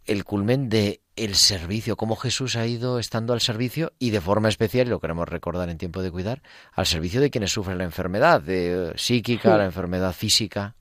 El 0.06 0.24
culmen 0.24 0.68
de 0.68 1.00
el 1.14 1.34
servicio, 1.36 1.96
cómo 1.96 2.16
Jesús 2.16 2.56
ha 2.56 2.66
ido 2.66 2.98
estando 2.98 3.32
al 3.32 3.40
servicio 3.40 3.92
y 4.00 4.10
de 4.10 4.20
forma 4.20 4.48
especial, 4.48 4.88
y 4.88 4.90
lo 4.90 5.00
queremos 5.00 5.28
recordar 5.28 5.68
en 5.70 5.78
tiempo 5.78 6.02
de 6.02 6.10
cuidar, 6.10 6.42
al 6.72 6.86
servicio 6.86 7.20
de 7.20 7.30
quienes 7.30 7.52
sufren 7.52 7.78
la 7.78 7.84
enfermedad 7.84 8.40
de, 8.40 8.92
psíquica, 8.96 9.52
Sí. 9.52 9.58
la 9.58 9.64
enfermedad 9.64 10.12
física. 10.12 10.74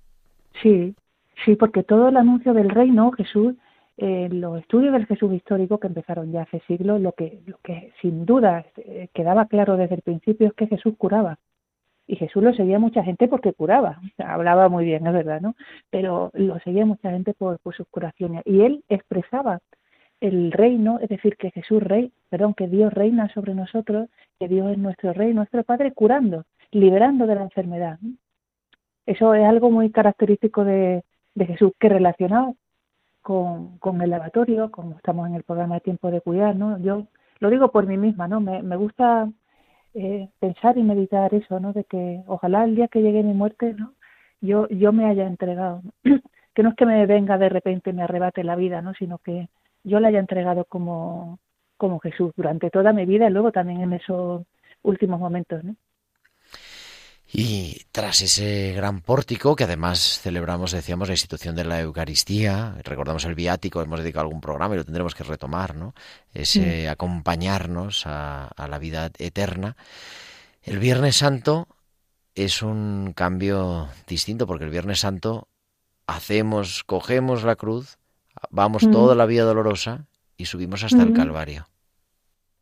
Sí, 0.61 0.95
sí, 1.43 1.55
porque 1.55 1.83
todo 1.83 2.09
el 2.09 2.17
anuncio 2.17 2.53
del 2.53 2.69
reino, 2.69 3.11
Jesús, 3.11 3.55
eh, 3.97 4.29
los 4.31 4.59
estudios 4.59 4.93
del 4.93 5.05
Jesús 5.05 5.33
histórico 5.33 5.79
que 5.79 5.87
empezaron 5.87 6.31
ya 6.31 6.43
hace 6.43 6.61
siglos, 6.67 7.01
lo 7.01 7.13
que, 7.13 7.41
lo 7.45 7.57
que 7.63 7.93
sin 8.01 8.25
duda 8.25 8.65
eh, 8.77 9.09
quedaba 9.13 9.45
claro 9.45 9.77
desde 9.77 9.95
el 9.95 10.01
principio 10.01 10.47
es 10.47 10.53
que 10.53 10.67
Jesús 10.67 10.95
curaba. 10.97 11.37
Y 12.07 12.17
Jesús 12.17 12.43
lo 12.43 12.53
seguía 12.53 12.77
mucha 12.77 13.03
gente 13.03 13.27
porque 13.27 13.53
curaba. 13.53 13.99
Hablaba 14.19 14.69
muy 14.69 14.85
bien, 14.85 15.07
es 15.07 15.13
verdad, 15.13 15.41
¿no? 15.41 15.55
Pero 15.89 16.29
lo 16.33 16.59
seguía 16.59 16.85
mucha 16.85 17.09
gente 17.09 17.33
por, 17.33 17.59
por 17.59 17.73
sus 17.75 17.87
curaciones. 17.87 18.43
Y 18.45 18.61
él 18.61 18.83
expresaba 18.89 19.59
el 20.21 20.51
reino, 20.51 20.99
es 21.01 21.09
decir, 21.09 21.35
que 21.37 21.51
Jesús 21.51 21.81
rey, 21.81 22.11
perdón, 22.29 22.53
que 22.53 22.67
Dios 22.67 22.93
reina 22.93 23.29
sobre 23.33 23.55
nosotros, 23.55 24.09
que 24.39 24.47
Dios 24.47 24.71
es 24.71 24.77
nuestro 24.77 25.13
rey, 25.13 25.33
nuestro 25.33 25.63
Padre, 25.63 25.93
curando, 25.93 26.45
liberando 26.71 27.25
de 27.27 27.35
la 27.35 27.43
enfermedad. 27.43 27.97
Eso 29.05 29.33
es 29.33 29.45
algo 29.45 29.71
muy 29.71 29.91
característico 29.91 30.63
de, 30.65 31.03
Jesús, 31.37 31.73
que 31.79 31.89
relacionado 31.89 32.55
con, 33.21 33.77
con 33.79 34.01
el 34.01 34.09
lavatorio, 34.09 34.71
como 34.71 34.97
estamos 34.97 35.27
en 35.27 35.35
el 35.35 35.43
programa 35.43 35.75
de 35.75 35.81
tiempo 35.81 36.11
de 36.11 36.21
cuidar, 36.21 36.55
¿no? 36.55 36.79
Yo 36.79 37.07
lo 37.39 37.49
digo 37.49 37.71
por 37.71 37.85
mí 37.87 37.97
misma, 37.97 38.27
¿no? 38.27 38.39
Me, 38.41 38.75
gusta 38.77 39.29
eh, 39.93 40.29
pensar 40.39 40.77
y 40.77 40.83
meditar 40.83 41.33
eso, 41.33 41.59
¿no? 41.59 41.73
De 41.73 41.83
que 41.85 42.23
ojalá 42.27 42.63
el 42.65 42.75
día 42.75 42.87
que 42.87 43.01
llegue 43.01 43.23
mi 43.23 43.33
muerte, 43.33 43.73
¿no? 43.73 43.93
Yo, 44.41 44.67
yo 44.69 44.93
me 44.93 45.05
haya 45.05 45.27
entregado, 45.27 45.81
que 46.53 46.63
no 46.63 46.69
es 46.69 46.75
que 46.75 46.85
me 46.85 47.05
venga 47.05 47.37
de 47.37 47.49
repente, 47.49 47.93
me 47.93 48.03
arrebate 48.03 48.43
la 48.43 48.55
vida, 48.55 48.81
¿no? 48.81 48.93
Sino 48.93 49.19
que 49.19 49.49
yo 49.83 49.99
la 49.99 50.09
haya 50.09 50.19
entregado 50.19 50.65
como, 50.65 51.39
como 51.77 51.99
Jesús 51.99 52.31
durante 52.35 52.69
toda 52.71 52.93
mi 52.93 53.05
vida 53.05 53.27
y 53.27 53.31
luego 53.31 53.51
también 53.51 53.81
en 53.81 53.93
esos 53.93 54.45
últimos 54.83 55.19
momentos, 55.19 55.63
¿no? 55.63 55.75
Y 57.31 57.81
tras 57.91 58.21
ese 58.21 58.73
gran 58.73 59.01
pórtico, 59.01 59.55
que 59.55 59.65
además 59.65 60.19
celebramos, 60.21 60.71
decíamos, 60.71 61.07
la 61.09 61.15
institución 61.15 61.55
de 61.55 61.65
la 61.65 61.81
Eucaristía, 61.81 62.75
recordamos 62.83 63.25
el 63.25 63.35
viático, 63.35 63.81
hemos 63.81 63.99
dedicado 63.99 64.21
algún 64.23 64.41
programa 64.41 64.75
y 64.75 64.77
lo 64.77 64.85
tendremos 64.85 65.15
que 65.15 65.23
retomar, 65.23 65.75
¿no? 65.75 65.93
Ese 66.33 66.87
acompañarnos 66.87 68.05
a, 68.05 68.47
a 68.47 68.67
la 68.67 68.79
vida 68.79 69.09
eterna. 69.17 69.75
El 70.63 70.79
Viernes 70.79 71.17
Santo 71.17 71.67
es 72.35 72.61
un 72.61 73.13
cambio 73.15 73.89
distinto, 74.07 74.45
porque 74.47 74.65
el 74.65 74.71
Viernes 74.71 74.99
Santo 74.99 75.47
hacemos, 76.07 76.83
cogemos 76.83 77.43
la 77.43 77.55
cruz, 77.55 77.97
vamos 78.49 78.83
Mm. 78.83 78.91
toda 78.91 79.15
la 79.15 79.25
vía 79.25 79.43
dolorosa 79.43 80.05
y 80.37 80.45
subimos 80.45 80.83
hasta 80.83 81.01
el 81.01 81.09
Ujú. 81.09 81.17
Calvario. 81.17 81.67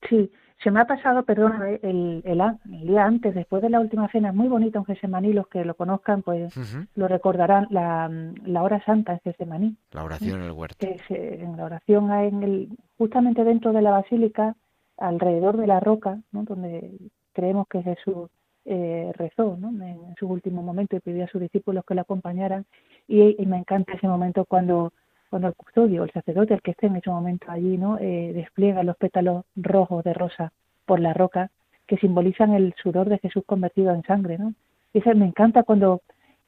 Sí, 0.10 0.32
se 0.63 0.71
me 0.71 0.80
ha 0.80 0.86
pasado, 0.86 1.23
perdón, 1.23 1.54
el, 1.82 2.21
el, 2.26 2.41
día 2.88 3.06
antes, 3.06 3.36
después 3.36 3.62
de 3.62 3.69
la 3.69 3.80
última 3.80 4.08
cena, 4.10 4.30
es 4.30 4.36
muy 4.36 4.47
bonito 4.47 4.80
en 4.80 4.86
Gesemaní, 4.86 5.34
los 5.34 5.47
que 5.47 5.65
lo 5.65 5.76
conozcan, 5.76 6.21
pues 6.21 6.54
lo 6.95 7.08
recordarán, 7.08 7.67
la, 7.69 8.10
la 8.45 8.63
hora 8.63 8.84
santa 8.86 9.13
en 9.13 9.19
Gesemaní, 9.19 9.76
La 9.91 10.04
oración 10.04 10.39
en 10.39 10.45
el 10.45 10.52
huerto. 10.52 10.78
que 10.80 10.97
se- 11.08 11.43
en 11.43 11.58
la 11.58 11.65
oración 11.65 12.12
en 12.12 12.43
el, 12.43 12.69
justamente 12.97 13.43
dentro 13.43 13.73
de 13.73 13.82
la 13.82 13.91
basílica, 13.91 14.56
alrededor 14.97 15.58
de 15.58 15.67
la 15.67 15.80
roca, 15.80 16.19
¿no? 16.32 16.43
donde 16.43 16.91
creemos 17.34 17.67
que 17.67 17.82
Jesús 17.84 18.30
eh, 18.65 19.12
rezó 19.15 19.58
¿no? 19.60 19.69
en 19.86 20.15
sus 20.17 20.30
últimos 20.30 20.63
momentos 20.63 20.97
y 20.97 21.02
pidió 21.02 21.26
a 21.26 21.28
sus 21.28 21.41
discípulos 21.41 21.84
que 21.86 21.95
lo 21.95 22.02
acompañaran, 22.02 22.65
y, 23.08 23.41
y 23.41 23.45
me 23.45 23.58
encanta 23.58 23.93
ese 23.93 24.08
momento 24.08 24.45
cuando 24.45 24.93
cuando 25.34 25.48
el 25.48 25.56
custodio, 25.56 26.04
el 26.04 26.12
sacerdote, 26.12 26.54
el 26.54 26.62
que 26.62 26.69
esté 26.69 26.86
en 26.86 26.96
ese 26.98 27.10
momento 27.10 27.48
allí, 27.50 27.76
¿no? 27.76 27.98
Eh, 27.98 28.34
despliega 28.36 28.84
los 28.84 28.96
pétalos 28.98 29.46
rojos 29.56 30.04
de 30.04 30.13
rosa 30.13 30.52
por 30.86 31.00
la 31.00 31.12
roca 31.12 31.50
que 31.88 31.98
simbolizan 31.98 32.54
el 32.54 32.76
sudor 32.78 33.10
de 33.10 33.17
Jesús 33.17 33.41
convertido 33.43 33.96
en 33.96 34.04
sangre, 34.04 34.38
¿no? 34.38 34.54
Y 34.93 35.00
me 35.15 35.26
encanta 35.26 35.63
cuando 35.63 36.02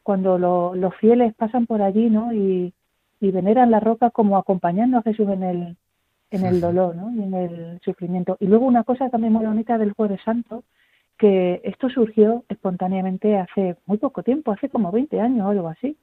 cuando 0.03 0.37
lo- 0.37 0.75
los 0.75 0.95
fieles 0.97 1.33
pasan 1.33 1.65
por 1.65 1.81
allí, 1.81 2.11
¿no? 2.11 2.31
Y, 2.31 2.75
y 3.19 3.31
veneran 3.31 3.71
la 3.71 3.79
roca 3.79 4.11
como 4.11 4.37
acompañando 4.37 4.99
a 4.99 5.01
Jesús 5.01 5.27
en 5.29 5.41
el 5.41 5.75
en 6.29 6.45
el 6.45 6.61
dolor, 6.61 6.95
¿no? 6.95 7.09
Y 7.11 7.23
en 7.23 7.33
el 7.33 7.79
sufrimiento. 7.83 8.37
Y 8.39 8.45
luego 8.45 8.67
una 8.67 8.83
cosa 8.83 9.09
también 9.09 9.33
muy 9.33 9.47
bonita 9.47 9.79
del 9.79 9.93
Jueves 9.93 10.21
Santo, 10.23 10.63
que 11.17 11.59
esto 11.63 11.89
surgió 11.89 12.43
espontáneamente 12.49 13.35
hace 13.39 13.77
muy 13.87 13.97
poco 13.97 14.21
tiempo, 14.21 14.51
hace 14.51 14.69
como 14.69 14.91
20 14.91 15.19
años 15.19 15.47
o 15.47 15.49
algo 15.49 15.69
así 15.69 15.97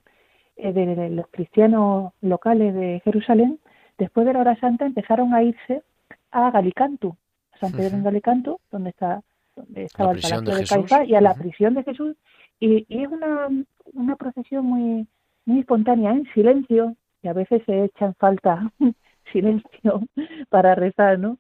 de, 0.56 0.72
de 0.72 1.10
los 1.10 1.26
cristianos 1.28 2.12
locales 2.20 2.74
de 2.74 3.00
Jerusalén, 3.04 3.58
después 3.98 4.26
de 4.26 4.32
la 4.32 4.40
hora 4.40 4.56
santa 4.60 4.86
empezaron 4.86 5.34
a 5.34 5.42
irse 5.42 5.82
a 6.30 6.50
Galicantu, 6.50 7.16
a 7.52 7.58
San 7.58 7.72
Pedro 7.72 7.96
en. 7.96 8.04
Galicantu, 8.04 8.58
donde 8.70 8.90
está 8.90 9.22
donde 9.54 9.84
estaba 9.84 10.12
el 10.12 10.20
palacio 10.20 10.40
de 10.40 10.60
de. 10.60 10.66
Caifás 10.66 11.08
y 11.08 11.14
a 11.14 11.20
la 11.20 11.34
prisión 11.34 11.74
de 11.74 11.82
Jesús 11.84 12.16
y, 12.58 12.86
y 12.88 13.02
es 13.02 13.08
una, 13.10 13.48
una 13.92 14.16
procesión 14.16 14.64
muy 14.64 15.06
muy 15.44 15.60
espontánea 15.60 16.12
en 16.12 16.24
silencio 16.32 16.94
y 17.22 17.28
a 17.28 17.32
veces 17.32 17.62
se 17.66 17.84
echa 17.84 18.06
en 18.06 18.14
falta 18.14 18.70
silencio 19.32 20.02
para 20.48 20.74
rezar, 20.74 21.18
¿no? 21.18 21.38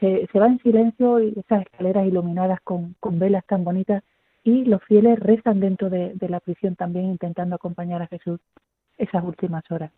Se, 0.00 0.26
se 0.32 0.38
va 0.38 0.46
en 0.46 0.58
silencio 0.60 1.20
y 1.20 1.34
esas 1.38 1.62
escaleras 1.62 2.06
iluminadas 2.06 2.60
con, 2.62 2.94
con 2.98 3.18
velas 3.18 3.44
tan 3.46 3.62
bonitas 3.62 4.02
y 4.44 4.64
los 4.64 4.82
fieles 4.84 5.18
rezan 5.18 5.60
dentro 5.60 5.88
de, 5.90 6.12
de 6.14 6.28
la 6.28 6.40
prisión 6.40 6.74
también 6.76 7.06
intentando 7.06 7.54
acompañar 7.56 8.02
a 8.02 8.06
Jesús 8.08 8.40
esas 8.98 9.24
últimas 9.24 9.64
horas. 9.70 9.90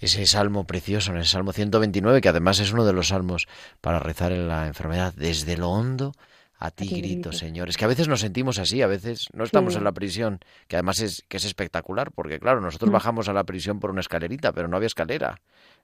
ese 0.00 0.26
salmo 0.26 0.64
precioso, 0.66 1.12
en 1.12 1.18
el 1.18 1.24
Salmo 1.24 1.52
129, 1.52 2.20
que 2.20 2.28
además 2.28 2.58
es 2.60 2.72
uno 2.72 2.84
de 2.84 2.92
los 2.92 3.08
salmos 3.08 3.46
para 3.80 3.98
rezar 4.00 4.32
en 4.32 4.48
la 4.48 4.66
enfermedad, 4.66 5.12
desde 5.16 5.56
lo 5.56 5.70
hondo 5.70 6.12
A 6.58 6.70
ti 6.70 6.86
grito, 6.86 7.02
grito. 7.02 7.32
Señor. 7.32 7.68
Es 7.68 7.76
que 7.76 7.84
a 7.84 7.88
veces 7.88 8.06
nos 8.08 8.20
sentimos 8.20 8.58
así, 8.58 8.80
a 8.80 8.86
veces 8.86 9.28
no 9.34 9.44
estamos 9.44 9.72
Sí. 9.74 9.78
en 9.78 9.84
la 9.84 9.92
prisión, 9.92 10.38
que 10.68 10.76
además 10.76 11.00
es 11.00 11.24
que 11.28 11.36
es 11.36 11.44
espectacular, 11.44 12.10
porque 12.12 12.38
claro, 12.38 12.60
nosotros 12.60 12.90
Mm. 12.90 12.94
bajamos 12.94 13.28
a 13.28 13.32
la 13.32 13.44
prisión 13.44 13.80
por 13.80 13.90
una 13.90 14.00
escalerita, 14.00 14.52
pero 14.52 14.68
no 14.68 14.76
había 14.76 14.86
escalera. 14.86 15.40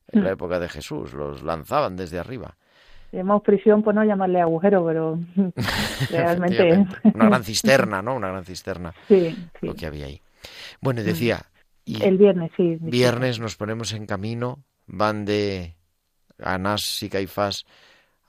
En 0.08 0.22
la 0.24 0.30
Mm. 0.30 0.34
época 0.34 0.58
de 0.60 0.68
Jesús, 0.68 1.12
los 1.12 1.42
lanzaban 1.42 1.96
desde 1.96 2.18
arriba. 2.20 2.56
Llamamos 3.12 3.42
prisión 3.42 3.82
por 3.82 3.94
no 3.94 4.04
llamarle 4.04 4.40
agujero, 4.40 4.84
pero 4.84 5.18
realmente. 6.10 6.86
Una 7.14 7.26
gran 7.26 7.44
cisterna, 7.44 8.02
¿no? 8.02 8.16
Una 8.16 8.28
gran 8.28 8.44
cisterna, 8.44 8.94
sí, 9.08 9.36
sí. 9.60 9.66
lo 9.66 9.74
que 9.74 9.86
había 9.86 10.06
ahí. 10.06 10.20
Bueno, 10.80 11.02
decía, 11.02 11.46
y 11.84 12.02
El 12.02 12.18
viernes, 12.18 12.50
sí. 12.56 12.78
viernes 12.80 13.40
nos 13.40 13.56
ponemos 13.56 13.92
en 13.92 14.06
camino, 14.06 14.60
van 14.86 15.24
de 15.24 15.74
Anás 16.42 17.02
y 17.02 17.08
Caifás 17.08 17.66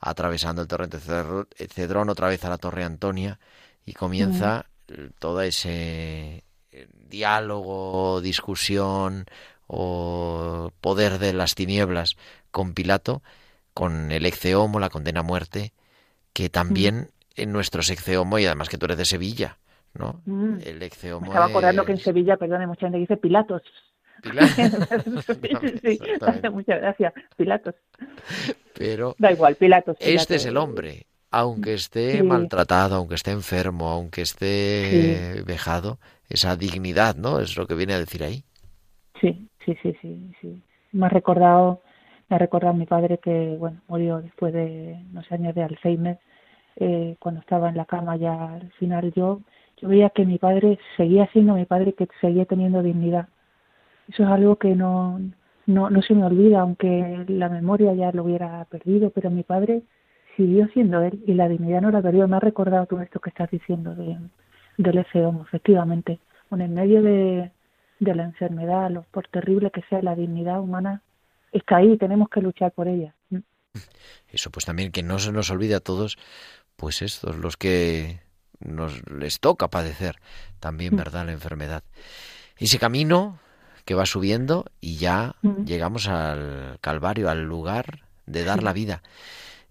atravesando 0.00 0.62
el 0.62 0.68
torrente 0.68 0.98
Cedrón 0.98 2.10
otra 2.10 2.28
vez 2.28 2.44
a 2.44 2.50
la 2.50 2.58
Torre 2.58 2.82
Antonia 2.82 3.38
y 3.86 3.92
comienza 3.92 4.66
todo 5.18 5.42
ese 5.42 6.44
eh, 6.72 6.88
diálogo, 7.08 8.20
discusión 8.20 9.26
o 9.66 10.72
poder 10.80 11.18
de 11.18 11.32
las 11.32 11.54
tinieblas 11.54 12.16
con 12.50 12.74
Pilato, 12.74 13.22
con 13.74 14.12
el 14.12 14.26
exeomo, 14.26 14.78
la 14.80 14.90
condena 14.90 15.20
a 15.20 15.24
muerte, 15.24 15.72
que 16.32 16.48
también 16.50 17.08
en 17.36 17.52
nuestro 17.52 17.80
exeomo, 17.80 18.38
y 18.38 18.46
además 18.46 18.68
que 18.68 18.78
tú 18.78 18.86
eres 18.86 18.98
de 18.98 19.04
Sevilla, 19.04 19.58
¿no? 19.94 20.20
Mm. 20.26 20.58
El 20.64 20.78
Me 20.78 20.86
exeomo 20.86 21.26
estaba 21.26 21.46
acordando 21.46 21.84
que 21.84 21.92
en 21.92 21.98
Sevilla, 21.98 22.36
perdón, 22.36 22.66
mucha 22.66 22.86
gente 22.86 22.98
dice 22.98 23.16
Pilatos. 23.16 23.62
Pilar. 24.22 24.48
sí, 25.26 25.34
sí, 25.60 25.78
sí. 25.82 25.88
Exactamente. 26.04 26.50
Muchas 26.50 26.80
gracias. 26.80 27.12
Pilatos. 27.36 27.74
Pero 28.74 29.14
Da 29.18 29.32
igual, 29.32 29.56
Pilatos. 29.56 29.96
este 29.98 30.10
Pilatos. 30.12 30.36
es 30.36 30.46
el 30.46 30.56
hombre, 30.56 31.06
aunque 31.30 31.74
esté 31.74 32.18
Sí. 32.18 32.22
maltratado, 32.22 32.96
aunque 32.96 33.14
esté 33.16 33.30
enfermo, 33.32 33.90
aunque 33.90 34.22
esté 34.22 35.42
vejado, 35.46 35.98
esa 36.28 36.56
dignidad, 36.56 37.16
¿no? 37.16 37.40
Es 37.40 37.56
lo 37.56 37.66
que 37.66 37.74
viene 37.74 37.94
a 37.94 37.98
decir 37.98 38.22
ahí. 38.22 38.44
Sí, 39.20 39.48
sí, 39.64 39.76
sí, 39.82 39.94
sí, 40.00 40.32
sí. 40.40 40.62
Me 40.92 41.06
ha 41.06 41.08
recordado, 41.08 41.82
me 42.32 42.36
ha 42.36 42.38
recordado 42.38 42.72
mi 42.72 42.86
padre 42.86 43.18
que, 43.18 43.56
bueno, 43.58 43.82
murió 43.88 44.22
después 44.22 44.54
de 44.54 44.96
unos 45.10 45.30
años 45.30 45.54
de 45.54 45.64
Alzheimer, 45.64 46.18
eh, 46.76 47.14
cuando 47.18 47.42
estaba 47.42 47.68
en 47.68 47.76
la 47.76 47.84
cama 47.84 48.16
ya 48.16 48.54
al 48.54 48.72
final 48.78 49.12
yo, 49.12 49.42
yo 49.76 49.88
veía 49.88 50.08
que 50.08 50.24
mi 50.24 50.38
padre 50.38 50.78
seguía 50.96 51.26
siendo 51.26 51.52
mi 51.52 51.66
padre 51.66 51.92
que 51.92 52.08
seguía 52.22 52.46
teniendo 52.46 52.82
dignidad. 52.82 53.28
Eso 54.08 54.22
es 54.22 54.30
algo 54.30 54.56
que 54.56 54.74
no, 54.74 55.20
no, 55.66 55.90
no 55.90 56.00
se 56.00 56.14
me 56.14 56.24
olvida, 56.24 56.60
aunque 56.60 57.22
la 57.28 57.50
memoria 57.50 57.92
ya 57.92 58.10
lo 58.12 58.24
hubiera 58.24 58.64
perdido, 58.64 59.10
pero 59.10 59.30
mi 59.30 59.42
padre 59.42 59.82
siguió 60.34 60.68
siendo 60.68 61.02
él 61.02 61.22
y 61.26 61.34
la 61.34 61.50
dignidad 61.50 61.82
no 61.82 61.90
la 61.90 62.00
perdió. 62.00 62.26
Me 62.28 62.36
ha 62.36 62.40
recordado 62.40 62.86
todo 62.86 63.02
esto 63.02 63.20
que 63.20 63.28
estás 63.28 63.50
diciendo 63.50 63.94
de, 63.94 64.16
del 64.78 65.04
FEOM, 65.04 65.42
efectivamente. 65.42 66.18
Bueno, 66.48 66.64
en 66.64 66.72
medio 66.72 67.02
de, 67.02 67.50
de 68.00 68.14
la 68.14 68.24
enfermedad, 68.24 68.90
lo, 68.90 69.02
por 69.10 69.28
terrible 69.28 69.70
que 69.70 69.82
sea 69.90 70.00
la 70.00 70.14
dignidad 70.14 70.62
humana, 70.62 71.02
está 71.52 71.76
ahí, 71.76 71.96
tenemos 71.98 72.28
que 72.28 72.40
luchar 72.40 72.72
por 72.72 72.88
ella. 72.88 73.14
Mm. 73.30 73.38
Eso 74.28 74.50
pues 74.50 74.64
también 74.66 74.92
que 74.92 75.02
no 75.02 75.18
se 75.18 75.32
nos 75.32 75.50
olvide 75.50 75.74
a 75.74 75.80
todos, 75.80 76.18
pues 76.76 77.02
estos, 77.02 77.36
los 77.36 77.56
que 77.56 78.20
nos 78.60 79.08
les 79.10 79.40
toca 79.40 79.68
padecer 79.68 80.16
también, 80.60 80.94
Mm. 80.94 80.96
¿verdad? 80.98 81.26
La 81.26 81.32
enfermedad. 81.32 81.82
Ese 82.58 82.78
camino 82.78 83.38
que 83.84 83.94
va 83.94 84.06
subiendo 84.06 84.66
y 84.80 84.96
ya 84.96 85.34
Mm. 85.42 85.64
llegamos 85.64 86.08
al 86.08 86.78
Calvario, 86.80 87.28
al 87.30 87.42
lugar 87.44 88.04
de 88.26 88.44
dar 88.44 88.62
la 88.62 88.72
vida. 88.72 89.02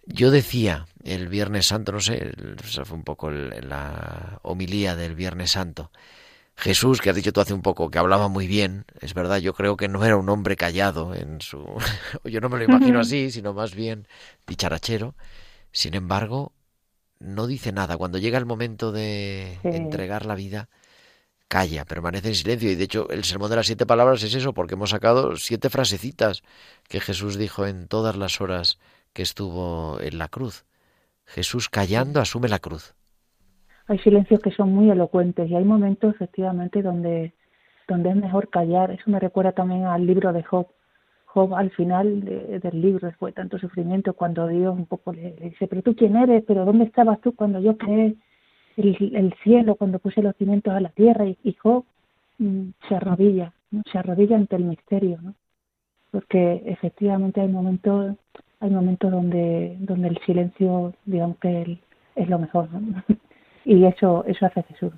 Yo 0.05 0.31
decía 0.31 0.87
el 1.03 1.27
Viernes 1.29 1.67
Santo, 1.67 1.91
no 1.91 1.99
sé, 2.01 2.33
esa 2.65 2.83
fue 2.85 2.97
un 2.97 3.03
poco 3.03 3.29
el- 3.29 3.69
la 3.69 4.39
homilía 4.41 4.95
del 4.95 5.15
Viernes 5.15 5.51
Santo. 5.51 5.91
Jesús, 6.55 7.01
que 7.01 7.09
has 7.09 7.15
dicho 7.15 7.33
tú 7.33 7.41
hace 7.41 7.53
un 7.53 7.61
poco, 7.61 7.89
que 7.89 7.97
hablaba 7.97 8.27
muy 8.27 8.45
bien, 8.45 8.85
es 8.99 9.13
verdad, 9.13 9.37
yo 9.39 9.53
creo 9.53 9.77
que 9.77 9.87
no 9.87 10.03
era 10.05 10.17
un 10.17 10.29
hombre 10.29 10.55
callado 10.55 11.15
en 11.15 11.41
su... 11.41 11.65
yo 12.23 12.39
no 12.41 12.49
me 12.49 12.57
lo 12.59 12.65
imagino 12.65 12.99
así, 12.99 13.31
sino 13.31 13.53
más 13.53 13.73
bien 13.73 14.07
dicharachero. 14.45 15.15
Sin 15.71 15.95
embargo, 15.95 16.51
no 17.19 17.47
dice 17.47 17.71
nada. 17.71 17.97
Cuando 17.97 18.17
llega 18.17 18.37
el 18.37 18.45
momento 18.45 18.91
de 18.91 19.57
Sí. 19.63 19.69
entregar 19.69 20.25
la 20.25 20.35
vida, 20.35 20.69
calla, 21.47 21.85
permanece 21.85 22.27
en 22.29 22.35
silencio. 22.35 22.69
Y 22.71 22.75
de 22.75 22.83
hecho, 22.83 23.09
el 23.09 23.23
sermón 23.23 23.49
de 23.49 23.55
las 23.55 23.65
siete 23.65 23.85
palabras 23.85 24.21
es 24.23 24.33
eso, 24.35 24.53
porque 24.53 24.75
hemos 24.75 24.91
sacado 24.91 25.37
siete 25.37 25.69
frasecitas 25.69 26.43
que 26.87 26.99
Jesús 26.99 27.37
dijo 27.37 27.65
en 27.65 27.87
todas 27.87 28.15
las 28.17 28.39
horas 28.41 28.77
que 29.13 29.23
estuvo 29.23 29.99
en 29.99 30.17
la 30.17 30.27
cruz. 30.27 30.65
Jesús 31.25 31.69
callando 31.69 32.19
asume 32.19 32.49
la 32.49 32.59
cruz. 32.59 32.93
Hay 33.91 33.99
silencios 33.99 34.39
que 34.39 34.51
son 34.51 34.71
muy 34.73 34.89
elocuentes 34.89 35.49
y 35.49 35.55
hay 35.55 35.65
momentos 35.65 36.15
efectivamente 36.15 36.81
donde, 36.81 37.33
donde 37.89 38.09
es 38.11 38.15
mejor 38.15 38.49
callar. 38.49 38.89
Eso 38.91 39.11
me 39.11 39.19
recuerda 39.19 39.51
también 39.51 39.83
al 39.85 40.05
libro 40.05 40.31
de 40.31 40.43
Job. 40.43 40.67
Job 41.25 41.53
al 41.55 41.71
final 41.71 42.21
de- 42.23 42.59
del 42.59 42.81
libro, 42.81 43.07
después 43.07 43.33
de 43.35 43.41
tanto 43.41 43.59
sufrimiento, 43.59 44.13
cuando 44.13 44.47
Dios 44.47 44.73
un 44.77 44.85
poco 44.85 45.11
le, 45.11 45.33
dice, 45.33 45.67
pero 45.67 45.81
tú 45.83 45.93
quién 45.95 46.15
eres, 46.15 46.43
pero 46.47 46.63
¿dónde 46.65 46.85
estabas 46.85 47.19
tú 47.21 47.35
cuando 47.35 47.59
yo 47.59 47.77
creé 47.77 48.15
el, 48.77 49.15
el 49.15 49.33
cielo, 49.43 49.75
cuando 49.75 49.99
puse 49.99 50.21
los 50.23 50.35
cimientos 50.37 50.73
a 50.73 50.79
la 50.81 50.89
tierra? 50.89 51.25
Y, 51.27 51.37
y 51.43 51.53
Job 51.55 51.85
mm, 52.39 52.69
se 52.87 52.95
arrodilla, 52.95 53.53
¿no? 53.71 53.83
se 53.91 53.97
arrodilla 53.99 54.37
ante 54.37 54.55
el 54.55 54.65
misterio, 54.65 55.19
porque 56.11 56.63
efectivamente 56.65 57.41
hay 57.41 57.47
momentos 57.49 58.15
hay 58.61 58.69
momentos 58.71 59.11
donde 59.11 59.77
donde 59.81 60.09
el 60.09 60.19
silencio 60.25 60.93
digamos 61.05 61.37
que 61.39 61.79
es 62.15 62.29
lo 62.29 62.39
mejor. 62.39 62.69
y 63.65 63.85
eso 63.85 64.23
eso 64.25 64.45
hace 64.45 64.63
Jesús. 64.63 64.93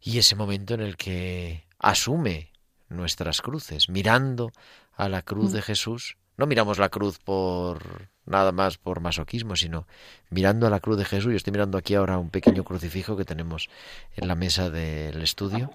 Y 0.00 0.18
ese 0.18 0.34
momento 0.34 0.74
en 0.74 0.80
el 0.80 0.96
que 0.96 1.64
asume 1.78 2.50
nuestras 2.88 3.40
cruces, 3.40 3.88
mirando 3.88 4.52
a 4.94 5.08
la 5.08 5.22
cruz 5.22 5.52
de 5.52 5.62
Jesús. 5.62 6.16
No 6.36 6.46
miramos 6.46 6.78
la 6.78 6.88
cruz 6.88 7.18
por 7.18 8.08
nada 8.24 8.52
más 8.52 8.78
por 8.78 9.00
masoquismo, 9.00 9.56
sino 9.56 9.86
mirando 10.30 10.66
a 10.66 10.70
la 10.70 10.80
cruz 10.80 10.98
de 10.98 11.04
Jesús. 11.04 11.30
Yo 11.32 11.36
estoy 11.36 11.52
mirando 11.52 11.78
aquí 11.78 11.94
ahora 11.94 12.18
un 12.18 12.30
pequeño 12.30 12.64
crucifijo 12.64 13.16
que 13.16 13.24
tenemos 13.24 13.68
en 14.16 14.28
la 14.28 14.34
mesa 14.34 14.70
del 14.70 15.22
estudio. 15.22 15.70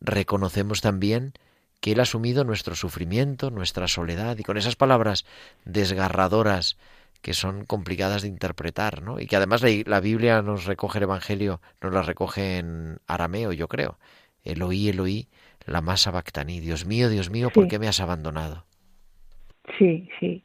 Reconocemos 0.00 0.80
también 0.80 1.32
que 1.80 1.92
Él 1.92 2.00
ha 2.00 2.04
asumido 2.04 2.44
nuestro 2.44 2.74
sufrimiento, 2.74 3.50
nuestra 3.50 3.88
soledad, 3.88 4.38
y 4.38 4.42
con 4.42 4.56
esas 4.56 4.76
palabras 4.76 5.24
desgarradoras 5.64 6.76
que 7.26 7.34
son 7.34 7.64
complicadas 7.64 8.22
de 8.22 8.28
interpretar, 8.28 9.02
¿no? 9.02 9.18
Y 9.18 9.26
que 9.26 9.34
además 9.34 9.60
la, 9.60 9.70
la 9.84 9.98
Biblia 10.00 10.42
nos 10.42 10.64
recoge 10.64 10.98
el 11.00 11.02
Evangelio, 11.10 11.60
nos 11.82 11.92
la 11.92 12.02
recoge 12.02 12.58
en 12.58 12.98
arameo, 13.08 13.52
yo 13.52 13.66
creo. 13.66 13.98
Eloí, 14.44 14.88
Eloí, 14.90 15.26
la 15.66 15.80
masa 15.80 16.12
bactaní. 16.12 16.60
Dios 16.60 16.86
mío, 16.86 17.08
Dios 17.08 17.28
mío, 17.30 17.50
¿por 17.52 17.64
Sí. 17.64 17.68
qué 17.68 17.80
me 17.80 17.88
has 17.88 17.98
abandonado? 18.00 18.64
sí 19.76 20.08
sí 20.20 20.44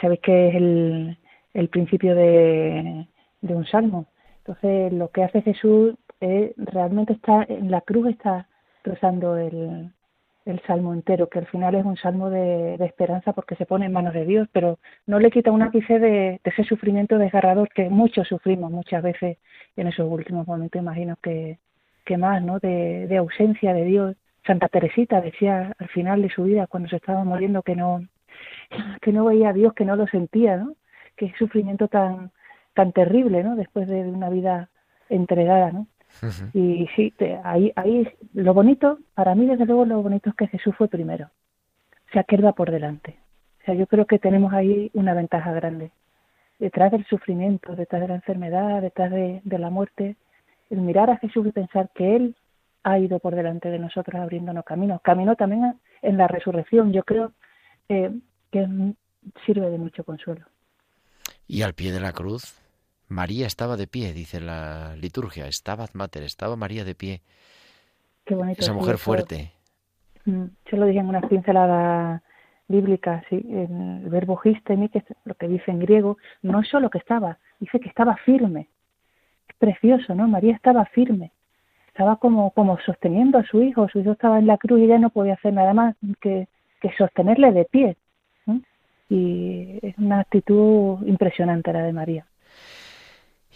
sabéis 0.00 0.20
que 0.20 0.48
es 0.48 0.54
el, 0.54 1.18
el 1.54 1.68
principio 1.68 2.14
de, 2.14 3.06
de 3.40 3.54
un 3.54 3.66
salmo 3.66 4.06
entonces 4.38 4.92
lo 4.92 5.08
que 5.10 5.24
hace 5.24 5.42
Jesús 5.42 5.94
es 6.20 6.52
realmente 6.56 7.14
está 7.14 7.44
en 7.48 7.72
la 7.72 7.80
cruz 7.80 8.06
está 8.10 8.46
rezando 8.84 9.36
el 9.36 9.92
el 10.44 10.60
salmo 10.62 10.92
entero, 10.92 11.28
que 11.28 11.38
al 11.38 11.46
final 11.46 11.74
es 11.74 11.84
un 11.84 11.96
salmo 11.96 12.30
de, 12.30 12.76
de 12.76 12.84
esperanza 12.84 13.32
porque 13.32 13.56
se 13.56 13.66
pone 13.66 13.86
en 13.86 13.92
manos 13.92 14.14
de 14.14 14.26
Dios, 14.26 14.48
pero 14.52 14.78
no 15.06 15.18
le 15.18 15.30
quita 15.30 15.50
un 15.50 15.62
ápice 15.62 15.98
de, 15.98 16.40
ese 16.44 16.64
sufrimiento 16.64 17.18
desgarrador 17.18 17.68
que 17.70 17.88
muchos 17.88 18.28
sufrimos 18.28 18.70
muchas 18.70 19.02
veces 19.02 19.38
en 19.76 19.86
esos 19.86 20.10
últimos 20.10 20.46
momentos, 20.46 20.80
imagino 20.80 21.16
que, 21.22 21.58
que 22.04 22.16
más, 22.18 22.42
¿no? 22.42 22.58
De, 22.58 23.06
de 23.06 23.16
ausencia 23.16 23.72
de 23.72 23.84
Dios. 23.84 24.16
Santa 24.46 24.68
Teresita 24.68 25.20
decía 25.22 25.74
al 25.78 25.88
final 25.88 26.20
de 26.20 26.28
su 26.28 26.44
vida, 26.44 26.66
cuando 26.66 26.88
se 26.90 26.96
estaba 26.96 27.24
muriendo, 27.24 27.62
que 27.62 27.74
no, 27.76 28.02
que 29.00 29.12
no 29.12 29.24
veía 29.24 29.50
a 29.50 29.52
Dios, 29.54 29.72
que 29.74 29.84
no 29.86 29.96
lo 29.96 30.06
sentía, 30.06 30.56
¿no? 30.56 30.74
Qué 31.16 31.32
sufrimiento 31.38 31.88
tan, 31.88 32.32
tan 32.74 32.92
terrible, 32.92 33.42
¿no? 33.42 33.56
Después 33.56 33.88
de 33.88 34.00
una 34.02 34.28
vida 34.28 34.70
entregada, 35.08 35.72
¿no? 35.72 35.86
Y 36.54 36.86
sí, 36.96 37.12
te- 37.16 37.40
ahí, 37.44 37.72
ahí 37.76 38.08
lo 38.34 38.54
bonito, 38.54 38.98
para 39.14 39.34
mí 39.34 39.46
desde 39.46 39.66
luego 39.66 39.84
lo 39.84 40.02
bonito 40.02 40.30
es 40.30 40.36
que 40.36 40.46
Jesús 40.48 40.74
fue 40.76 40.88
primero, 40.88 41.26
o 41.26 42.12
sea, 42.12 42.24
que 42.24 42.36
Él 42.36 42.44
va 42.44 42.52
por 42.52 42.70
delante. 42.70 43.18
O 43.62 43.64
sea, 43.64 43.74
yo 43.74 43.86
creo 43.86 44.06
que 44.06 44.18
tenemos 44.18 44.52
ahí 44.52 44.90
una 44.94 45.14
ventaja 45.14 45.52
grande. 45.52 45.90
Detrás 46.58 46.92
del 46.92 47.04
sufrimiento, 47.06 47.74
detrás 47.74 48.02
de 48.02 48.08
la 48.08 48.14
enfermedad, 48.16 48.80
detrás 48.82 49.10
de, 49.10 49.40
de 49.44 49.58
la 49.58 49.70
muerte, 49.70 50.16
el 50.70 50.80
mirar 50.80 51.10
a 51.10 51.16
Jesús 51.16 51.46
y 51.46 51.52
pensar 51.52 51.90
que 51.94 52.14
Él 52.16 52.36
ha 52.84 52.98
ido 52.98 53.18
por 53.18 53.34
delante 53.34 53.70
de 53.70 53.78
nosotros 53.78 54.20
abriéndonos 54.20 54.64
caminos. 54.64 55.00
Camino 55.02 55.34
también 55.34 55.64
a- 55.64 55.76
en 56.02 56.16
la 56.18 56.28
resurrección, 56.28 56.92
yo 56.92 57.02
creo 57.02 57.32
eh, 57.88 58.10
que 58.52 58.66
sirve 59.46 59.70
de 59.70 59.78
mucho 59.78 60.04
consuelo. 60.04 60.44
Y 61.48 61.62
al 61.62 61.74
pie 61.74 61.92
de 61.92 62.00
la 62.00 62.12
cruz, 62.12 62.60
María 63.14 63.46
estaba 63.46 63.76
de 63.76 63.86
pie, 63.86 64.12
dice 64.12 64.40
la 64.40 64.96
liturgia. 64.96 65.46
Estaba 65.46 65.86
mater, 65.94 66.24
estaba 66.24 66.56
María 66.56 66.84
de 66.84 66.96
pie. 66.96 67.20
Qué 68.24 68.34
bonito. 68.34 68.60
Esa 68.60 68.72
mujer 68.72 68.96
eso. 68.96 69.04
fuerte. 69.04 69.52
Mm, 70.24 70.46
Yo 70.66 70.76
lo 70.76 70.86
dije 70.86 70.98
en 70.98 71.08
unas 71.08 71.24
pinceladas 71.26 72.22
bíblicas, 72.66 73.24
sí, 73.30 73.36
en 73.36 74.02
el 74.02 74.08
verbo 74.08 74.40
histemi, 74.42 74.88
que 74.88 74.98
es 74.98 75.04
lo 75.24 75.34
que 75.34 75.46
dice 75.46 75.70
en 75.70 75.78
griego, 75.78 76.16
no 76.42 76.60
es 76.60 76.68
solo 76.68 76.90
que 76.90 76.98
estaba, 76.98 77.38
dice 77.60 77.78
que 77.78 77.88
estaba 77.88 78.16
firme, 78.16 78.68
precioso, 79.58 80.14
¿no? 80.14 80.26
María 80.26 80.56
estaba 80.56 80.84
firme, 80.86 81.30
estaba 81.88 82.16
como, 82.16 82.50
como 82.50 82.78
sosteniendo 82.80 83.38
a 83.38 83.44
su 83.44 83.62
hijo, 83.62 83.88
su 83.90 84.00
hijo 84.00 84.12
estaba 84.12 84.38
en 84.38 84.46
la 84.46 84.56
cruz 84.56 84.80
y 84.80 84.84
ella 84.84 84.98
no 84.98 85.10
podía 85.10 85.34
hacer 85.34 85.52
nada 85.52 85.74
más 85.74 85.94
que, 86.20 86.48
que 86.80 86.90
sostenerle 86.96 87.52
de 87.52 87.64
pie. 87.66 87.96
¿no? 88.46 88.60
Y 89.10 89.78
es 89.82 89.96
una 89.98 90.20
actitud 90.20 91.06
impresionante 91.06 91.72
la 91.72 91.82
de 91.82 91.92
María. 91.92 92.26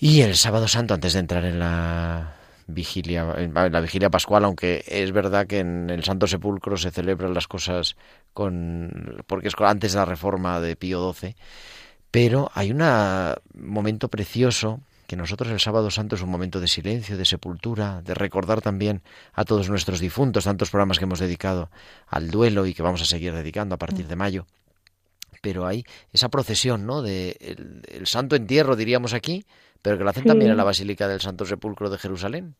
Y 0.00 0.20
el 0.20 0.36
sábado 0.36 0.68
santo, 0.68 0.94
antes 0.94 1.14
de 1.14 1.18
entrar 1.18 1.44
en 1.44 1.58
la 1.58 2.36
vigilia, 2.68 3.34
en 3.36 3.52
la 3.52 3.80
vigilia 3.80 4.10
pascual, 4.10 4.44
aunque 4.44 4.84
es 4.86 5.10
verdad 5.10 5.46
que 5.46 5.58
en 5.58 5.90
el 5.90 6.04
Santo 6.04 6.26
Sepulcro 6.28 6.76
se 6.76 6.90
celebran 6.90 7.34
las 7.34 7.48
cosas 7.48 7.96
con, 8.32 9.24
porque 9.26 9.48
es 9.48 9.54
antes 9.58 9.92
de 9.92 9.98
la 9.98 10.04
reforma 10.04 10.60
de 10.60 10.76
Pío 10.76 11.12
XII, 11.12 11.34
pero 12.12 12.50
hay 12.54 12.70
un 12.70 12.82
momento 13.54 14.08
precioso 14.08 14.80
que 15.08 15.16
nosotros 15.16 15.50
el 15.50 15.58
sábado 15.58 15.90
santo 15.90 16.14
es 16.14 16.22
un 16.22 16.28
momento 16.28 16.60
de 16.60 16.68
silencio, 16.68 17.16
de 17.16 17.24
sepultura, 17.24 18.02
de 18.02 18.14
recordar 18.14 18.60
también 18.60 19.02
a 19.32 19.44
todos 19.44 19.70
nuestros 19.70 20.00
difuntos, 20.00 20.44
tantos 20.44 20.70
programas 20.70 20.98
que 20.98 21.04
hemos 21.04 21.18
dedicado 21.18 21.70
al 22.06 22.30
duelo 22.30 22.66
y 22.66 22.74
que 22.74 22.82
vamos 22.82 23.00
a 23.02 23.06
seguir 23.06 23.32
dedicando 23.32 23.74
a 23.74 23.78
partir 23.78 24.06
de 24.06 24.16
mayo. 24.16 24.46
Pero 25.40 25.66
hay 25.66 25.84
esa 26.12 26.28
procesión, 26.28 26.84
¿no? 26.84 27.00
De 27.00 27.36
el, 27.40 27.82
el 27.88 28.06
santo 28.06 28.36
entierro, 28.36 28.76
diríamos 28.76 29.14
aquí, 29.14 29.46
pero 29.82 29.98
que 29.98 30.04
lo 30.04 30.10
hacen 30.10 30.22
Sí. 30.24 30.28
también 30.28 30.50
en 30.50 30.56
la 30.56 30.64
Basílica 30.64 31.08
del 31.08 31.20
Santo 31.20 31.44
Sepulcro 31.44 31.90
de 31.90 31.98
Jerusalén. 31.98 32.54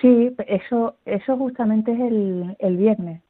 Sí, 0.00 0.34
eso, 0.46 0.96
eso 1.04 1.36
justamente 1.36 1.92
es 1.92 2.00
el, 2.00 2.56
el 2.58 2.76
viernes. 2.76 3.22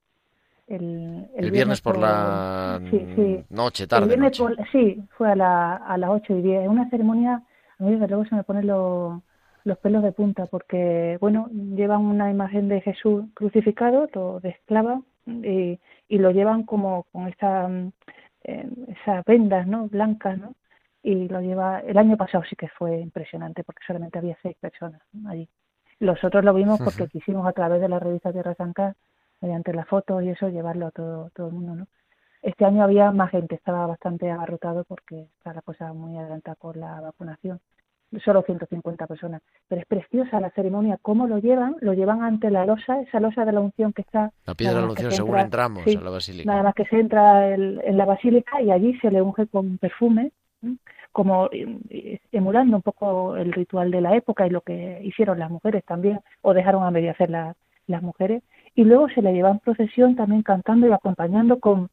El, 0.69 1.27
El, 1.37 1.51
viernes 1.51 1.81
por 1.81 1.99
la 1.99 2.81
sí, 2.91 3.05
sí. 3.17 3.45
noche, 3.51 3.85
El 3.85 3.89
tarde 3.89 4.07
viernes 4.07 4.39
noche. 4.39 4.55
por- 4.57 4.69
sí, 4.71 5.03
fue 5.17 5.33
a, 5.33 5.35
la, 5.35 5.75
a 5.77 5.99
las 5.99 6.11
8 6.11 6.37
y 6.39 6.43
10. 6.43 6.63
Es 6.63 6.69
una 6.69 6.89
ceremonia, 6.91 7.43
a 7.79 7.83
mí 7.83 7.91
desde 7.93 8.07
luego 8.07 8.25
se 8.27 8.37
me 8.37 8.45
ponen 8.45 8.69
los, 8.69 9.21
los 9.65 9.79
pelos 9.79 10.05
de 10.05 10.13
punta 10.13 10.47
porque, 10.47 11.19
bueno, 11.21 11.49
llevan 11.75 12.03
una 12.03 12.31
imagen 12.31 12.69
de 12.69 12.81
Jesús 12.83 13.25
crucificado, 13.35 14.09
lo 14.15 14.39
desclavan 14.39 15.05
y, 15.27 15.81
y 16.09 16.19
lo 16.19 16.31
llevan 16.31 16.63
como 16.63 17.03
con 17.11 17.27
esa, 17.27 17.67
mm, 17.67 17.91
eh, 18.45 18.69
esas 19.03 19.25
vendas, 19.25 19.67
¿no? 19.67 19.89
Blancas, 19.89 20.39
¿no? 20.39 20.55
Y 21.03 21.29
lo 21.29 21.41
lleva, 21.41 21.81
el 21.81 21.97
año 21.97 22.17
pasado 22.17 22.45
sí 22.45 22.57
que 22.57 22.69
fue 22.69 22.99
impresionante 23.01 23.65
porque 23.65 23.83
solamente 23.87 24.19
había 24.19 24.37
seis 24.43 24.57
personas 24.61 25.01
allí. 25.27 25.49
Los 25.99 26.23
otros 26.25 26.45
lo 26.45 26.53
vimos 26.55 26.79
porque 26.85 27.09
quisimos 27.09 27.47
a 27.47 27.53
través 27.53 27.81
de 27.81 27.89
la 27.89 27.99
revista 27.99 28.33
Tierra 28.33 28.55
Santa, 28.55 28.95
mediante 29.41 29.73
las 29.73 29.87
fotos 29.89 30.23
y 30.23 30.29
eso, 30.31 30.49
llevarlo 30.49 30.87
a 30.87 30.91
todo, 30.91 31.31
todo 31.35 31.49
el 31.49 31.55
mundo, 31.55 31.75
¿no? 31.77 31.87
Este 32.43 32.65
año 32.65 32.83
había 32.85 33.11
más 33.13 33.31
gente, 33.31 33.55
estaba 33.55 33.87
bastante 33.87 34.31
abarrotado 34.31 34.85
porque 34.85 35.23
está 35.37 35.53
la 35.53 35.61
cosa 35.63 35.93
muy 35.93 36.17
adelantada 36.19 36.55
con 36.57 36.79
la 36.81 37.01
vacunación. 37.01 37.61
Solo 38.25 38.43
150 38.43 39.07
personas. 39.07 39.41
Pero 39.69 39.83
es 39.83 39.87
preciosa 39.87 40.41
la 40.41 40.51
ceremonia, 40.51 40.99
cómo 41.01 41.27
lo 41.29 41.39
llevan, 41.39 41.77
lo 41.81 41.93
llevan 41.93 42.23
ante 42.23 42.51
la 42.51 42.65
losa, 42.67 43.01
esa 43.03 43.21
losa 43.21 43.45
de 43.45 43.53
la 43.53 43.61
unción 43.61 43.93
que 43.93 44.03
está. 44.03 44.33
La 44.47 44.55
piedra 44.55 44.75
de 44.77 44.81
la 44.81 44.89
unción 44.89 45.11
se 45.11 45.17
según 45.17 45.29
entra- 45.31 45.45
entramos 45.45 45.85
sí, 45.85 45.97
a 45.97 46.01
la 46.01 46.11
Basílica. 46.11 46.51
Nada 46.51 46.63
más 46.65 46.75
que 46.75 46.85
se 46.87 46.97
entra 46.99 47.49
el- 47.55 47.81
en 47.85 47.97
la 47.97 48.05
basílica 48.07 48.61
y 48.63 48.71
allí 48.73 48.99
se 49.01 49.11
le 49.11 49.23
unge 49.23 49.47
con 49.47 49.79
perfume. 49.79 50.33
Como 51.13 51.49
eh, 51.53 52.21
emulando 52.33 52.77
un 52.77 52.83
poco 52.83 53.37
el 53.37 53.53
ritual 53.53 53.91
de 53.91 54.01
la 54.01 54.15
época 54.17 54.47
y 54.47 54.51
lo 54.51 54.61
que 54.63 55.01
hicieron 55.03 55.39
las 55.39 55.51
mujeres 55.51 55.85
también, 55.85 56.21
o 56.43 56.55
dejaron 56.55 56.85
a 56.85 56.91
medio 56.91 57.11
hacer 57.11 57.31
la- 57.31 57.55
las 57.87 58.03
mujeres. 58.03 58.43
Y 58.75 58.85
luego 58.85 59.09
se 59.09 59.23
le 59.23 59.33
lleva 59.33 59.51
en 59.51 59.59
procesión 59.59 60.15
también 60.17 60.43
cantando 60.43 60.87
y 60.89 60.93
acompañando 60.93 61.59
con, 61.61 61.89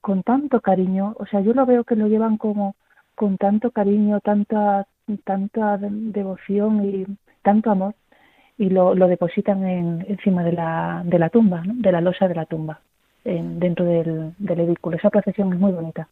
con 0.00 0.22
tanto 0.22 0.60
cariño. 0.60 1.14
O 1.18 1.26
sea, 1.26 1.40
yo 1.40 1.52
lo 1.54 1.66
veo 1.66 1.84
que 1.84 1.96
lo 1.96 2.08
llevan 2.08 2.36
como 2.38 2.76
con 3.14 3.36
tanto 3.38 3.70
cariño, 3.70 4.20
tanta, 4.20 4.86
tanta 5.24 5.78
de- 5.78 5.88
devoción 5.90 6.84
y 6.84 7.06
tanto 7.42 7.70
amor 7.70 7.94
y 8.58 8.70
lo, 8.70 8.94
lo 8.94 9.08
depositan 9.08 9.66
en, 9.66 10.04
encima 10.08 10.44
de 10.44 10.52
la, 10.52 11.02
de 11.04 11.18
la 11.18 11.28
tumba, 11.30 11.62
de 11.66 11.92
la 11.92 12.00
losa 12.00 12.28
de 12.28 12.34
la 12.34 12.46
tumba, 12.46 12.80
en- 13.24 13.58
dentro 13.60 13.84
del, 13.84 14.34
del 14.38 14.60
edículo. 14.60 14.96
Esa 14.96 15.10
procesión 15.10 15.52
es 15.52 15.58
muy 15.60 15.72
bonita. 15.72 16.08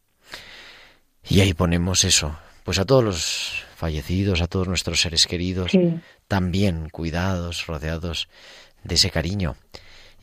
Y 1.29 1.41
ahí 1.41 1.55
ponemos 1.55 2.05
eso, 2.05 2.37
pues 2.65 2.79
a 2.79 2.85
todos 2.85 3.05
los 3.05 3.65
fallecidos, 3.77 4.41
a 4.43 4.47
todos 4.49 4.69
nuestros 4.69 5.01
seres 5.01 5.27
queridos, 5.27 5.71
Sí, 5.73 6.01
también 6.29 6.89
cuidados, 6.91 7.67
rodeados 7.67 8.29
de 8.85 8.95
ese 8.97 9.11
cariño. 9.11 9.57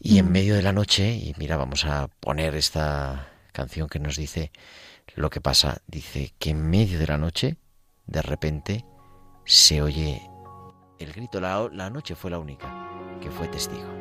Y 0.01 0.17
en 0.19 0.27
Mm. 0.27 0.31
medio 0.31 0.55
de 0.55 0.61
la 0.61 0.71
noche, 0.71 1.09
y 1.15 1.33
mira, 1.37 1.57
vamos 1.57 1.85
a 1.85 2.07
poner 2.19 2.55
esta 2.55 3.27
canción 3.51 3.87
que 3.89 3.99
nos 3.99 4.15
dice 4.15 4.51
lo 5.15 5.29
que 5.29 5.41
pasa, 5.41 5.81
dice 5.87 6.33
que 6.39 6.51
en 6.51 6.69
medio 6.69 6.99
de 6.99 7.07
la 7.07 7.17
noche, 7.17 7.57
de 8.07 8.21
repente, 8.21 8.85
se 9.45 9.81
oye 9.81 10.21
el 10.99 11.11
grito. 11.13 11.41
La, 11.41 11.67
la 11.73 11.89
noche 11.89 12.15
fue 12.15 12.31
la 12.31 12.39
única 12.39 12.67
que 13.21 13.29
fue 13.29 13.47
testigo. 13.47 13.98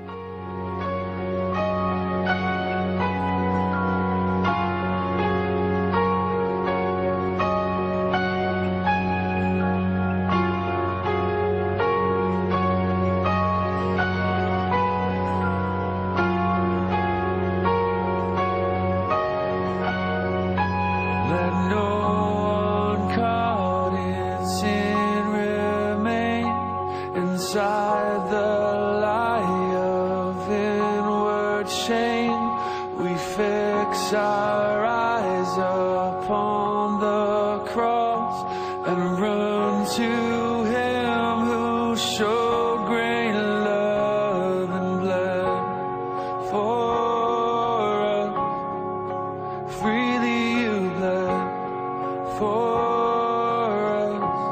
For 52.39 53.69
us. 54.07 54.43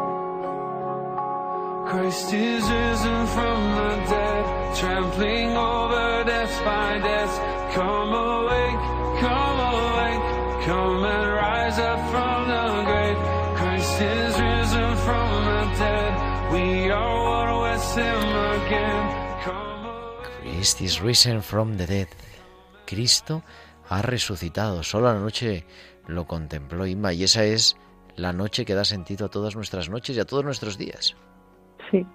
Christ 1.90 2.32
is 2.34 2.64
risen 2.68 3.26
from 3.36 3.58
the 3.78 3.92
dead, 4.10 4.44
trampling 4.76 5.50
over 5.56 6.24
death 6.24 6.54
by 6.64 6.98
death. 6.98 7.34
Come 7.74 8.12
awake, 8.12 8.82
come 9.22 9.58
awake, 9.74 10.24
come 10.66 11.04
and 11.04 11.26
rise 11.42 11.78
up 11.78 12.00
from 12.10 12.38
the 12.52 12.66
grave. 12.88 13.18
Christ 13.58 14.00
is 14.00 14.34
risen 14.40 14.90
from 15.06 15.28
the 15.48 15.62
dead. 15.78 16.12
We 16.52 16.90
are 16.90 17.16
one 17.38 17.52
with 17.64 17.86
Him 17.94 18.22
again. 18.54 19.04
Come 19.44 19.86
awake. 19.86 20.26
Christ 20.42 20.80
is 20.80 21.00
risen 21.00 21.40
from 21.40 21.76
the 21.76 21.86
dead. 21.86 22.08
Cristo 22.84 23.42
ha 23.88 24.00
resucitado. 24.02 24.82
Solo 24.82 25.08
anoche 25.08 25.64
lo 26.06 26.26
contempló 26.26 26.86
Inma 26.86 27.12
y 27.12 27.24
esa 27.24 27.44
es 27.44 27.76
la 28.16 28.32
noche 28.32 28.64
que 28.64 28.74
da 28.74 28.84
sentido 28.84 29.26
a 29.26 29.28
todas 29.30 29.56
nuestras 29.56 29.90
noches 29.90 30.16
y 30.16 30.20
a 30.20 30.24
todos 30.24 30.44
nuestros 30.44 30.78
días. 30.78 31.16
sí, 31.90 32.06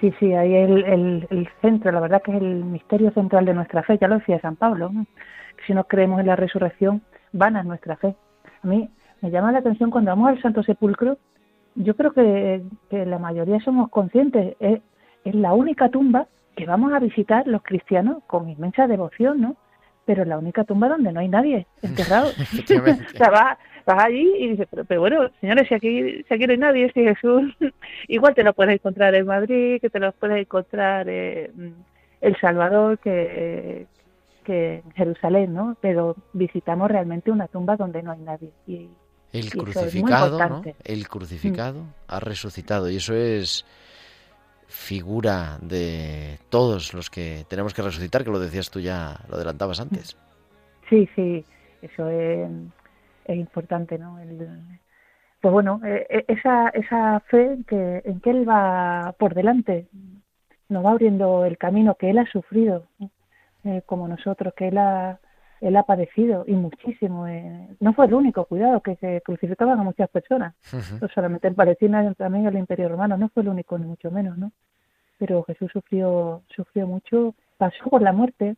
sí, 0.00 0.12
sí, 0.18 0.32
ahí 0.34 0.54
el, 0.54 0.84
el, 0.84 1.26
el 1.30 1.48
centro, 1.60 1.90
la 1.92 2.00
verdad 2.00 2.22
que 2.22 2.32
es 2.32 2.42
el 2.42 2.64
misterio 2.64 3.10
central 3.12 3.44
de 3.44 3.54
nuestra 3.54 3.82
fe, 3.82 3.98
ya 4.00 4.08
lo 4.08 4.18
decía 4.18 4.40
San 4.40 4.56
Pablo, 4.56 4.90
si 5.66 5.74
no 5.74 5.84
creemos 5.84 6.20
en 6.20 6.26
la 6.26 6.36
resurrección, 6.36 7.02
vana 7.32 7.60
es 7.60 7.66
nuestra 7.66 7.96
fe. 7.96 8.14
A 8.62 8.66
mí 8.66 8.88
me 9.22 9.30
llama 9.30 9.52
la 9.52 9.58
atención 9.58 9.90
cuando 9.90 10.10
vamos 10.10 10.28
al 10.28 10.42
Santo 10.42 10.62
Sepulcro, 10.62 11.18
yo 11.74 11.94
creo 11.96 12.12
que, 12.12 12.62
que 12.90 13.06
la 13.06 13.18
mayoría 13.18 13.60
somos 13.60 13.90
conscientes, 13.90 14.56
es, 14.60 14.80
es 15.24 15.34
la 15.34 15.52
única 15.52 15.88
tumba 15.88 16.26
que 16.56 16.66
vamos 16.66 16.92
a 16.92 16.98
visitar 16.98 17.46
los 17.46 17.62
cristianos 17.62 18.22
con 18.26 18.48
inmensa 18.48 18.86
devoción, 18.86 19.40
¿no? 19.40 19.56
Pero 20.06 20.24
la 20.24 20.38
única 20.38 20.64
tumba 20.64 20.88
donde 20.88 21.12
no 21.12 21.20
hay 21.20 21.28
nadie 21.28 21.66
enterrado. 21.82 22.30
O 23.14 23.18
sea, 23.18 23.30
vas, 23.30 23.58
vas 23.84 24.04
allí 24.04 24.32
y 24.38 24.48
dices, 24.50 24.66
pero, 24.70 24.84
pero 24.84 25.00
bueno, 25.00 25.30
señores, 25.40 25.68
si 25.68 25.74
aquí, 25.74 26.22
si 26.24 26.34
aquí 26.34 26.46
no 26.46 26.52
hay 26.52 26.58
nadie, 26.58 26.92
si 26.92 27.02
Jesús, 27.02 27.54
igual 28.08 28.34
te 28.34 28.42
lo 28.42 28.54
puedes 28.54 28.74
encontrar 28.74 29.14
en 29.14 29.26
Madrid, 29.26 29.80
que 29.80 29.90
te 29.90 30.00
lo 30.00 30.12
puedes 30.12 30.40
encontrar 30.40 31.08
en 31.08 31.74
El 32.20 32.36
Salvador, 32.40 32.98
que, 32.98 33.86
que 34.44 34.82
en 34.84 34.90
Jerusalén, 34.92 35.54
¿no? 35.54 35.76
Pero 35.80 36.16
visitamos 36.32 36.90
realmente 36.90 37.30
una 37.30 37.48
tumba 37.48 37.76
donde 37.76 38.02
no 38.02 38.12
hay 38.12 38.20
nadie. 38.20 38.50
Y, 38.66 38.88
El 39.32 39.46
es 39.46 39.50
crucificado, 39.50 40.38
¿no? 40.38 40.44
importante. 40.44 40.70
Mm. 40.70 40.92
El 40.92 41.08
crucificado 41.08 41.82
ha 42.08 42.20
resucitado 42.20 42.88
y 42.90 42.96
eso 42.96 43.14
es 43.14 43.64
figura 44.76 45.58
de 45.62 46.38
todos 46.50 46.92
los 46.94 47.10
que 47.10 47.44
tenemos 47.48 47.74
que 47.74 47.82
resucitar, 47.82 48.22
que 48.22 48.30
lo 48.30 48.38
decías 48.38 48.70
tú 48.70 48.78
ya, 48.78 49.18
lo 49.28 49.36
adelantabas 49.36 49.80
antes. 49.80 50.16
Sí, 50.88 51.08
sí, 51.16 51.44
eso 51.82 52.08
es, 52.08 52.48
importante, 53.28 53.98
¿no? 53.98 54.20
El- 54.20 54.48
pues 55.40 55.52
bueno, 55.52 55.80
eh, 55.84 56.06
eh, 56.08 56.24
esa, 56.28 56.68
esa 56.68 57.20
fe 57.20 57.54
en 57.54 57.64
que, 57.64 58.02
en 58.04 58.20
que 58.20 58.30
Él 58.30 58.48
va 58.48 59.14
por 59.18 59.34
delante, 59.34 59.86
nos 60.68 60.84
va 60.84 60.90
abriendo 60.90 61.44
el 61.44 61.58
camino 61.58 61.94
que 61.94 62.10
Él 62.10 62.18
ha 62.18 62.26
sufrido, 62.26 62.86
eh, 63.64 63.82
como 63.86 64.06
nosotros, 64.06 64.54
que 64.54 64.68
Él 64.68 64.78
ha, 64.78 65.18
él 65.60 65.76
ha 65.76 65.82
padecido 65.84 66.44
y 66.46 66.52
muchísimo. 66.52 67.26
eh. 67.26 67.68
No 67.80 67.92
fue 67.94 68.06
el 68.06 68.14
único, 68.14 68.44
cuidado, 68.44 68.80
que 68.80 68.96
se 68.96 69.22
crucificaban 69.24 69.78
a 69.80 69.82
muchas 69.82 70.08
personas. 70.10 70.54
No 71.00 71.08
solamente 71.14 71.48
en 71.48 71.54
Palestina, 71.54 72.12
también 72.14 72.46
en 72.46 72.54
el 72.54 72.58
Imperio 72.58 72.88
Romano. 72.88 73.16
No 73.16 73.28
fue 73.30 73.42
el 73.42 73.48
único, 73.48 73.78
ni 73.78 73.86
mucho 73.86 74.10
menos, 74.10 74.36
¿no? 74.38 74.52
Pero 75.18 75.42
Jesús 75.44 75.70
sufrió, 75.72 76.42
sufrió 76.54 76.86
mucho, 76.86 77.34
pasó 77.56 77.84
por 77.90 78.02
la 78.02 78.12
muerte. 78.12 78.56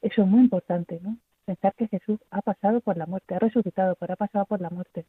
Eso 0.00 0.22
es 0.22 0.28
muy 0.28 0.40
importante, 0.40 1.00
¿no? 1.02 1.16
Pensar 1.44 1.74
que 1.74 1.88
Jesús 1.88 2.18
ha 2.30 2.40
pasado 2.42 2.80
por 2.80 2.96
la 2.96 3.06
muerte, 3.06 3.34
ha 3.34 3.38
resucitado, 3.38 3.94
pero 4.00 4.14
ha 4.14 4.16
pasado 4.16 4.44
por 4.46 4.60
la 4.60 4.70
muerte. 4.70 5.04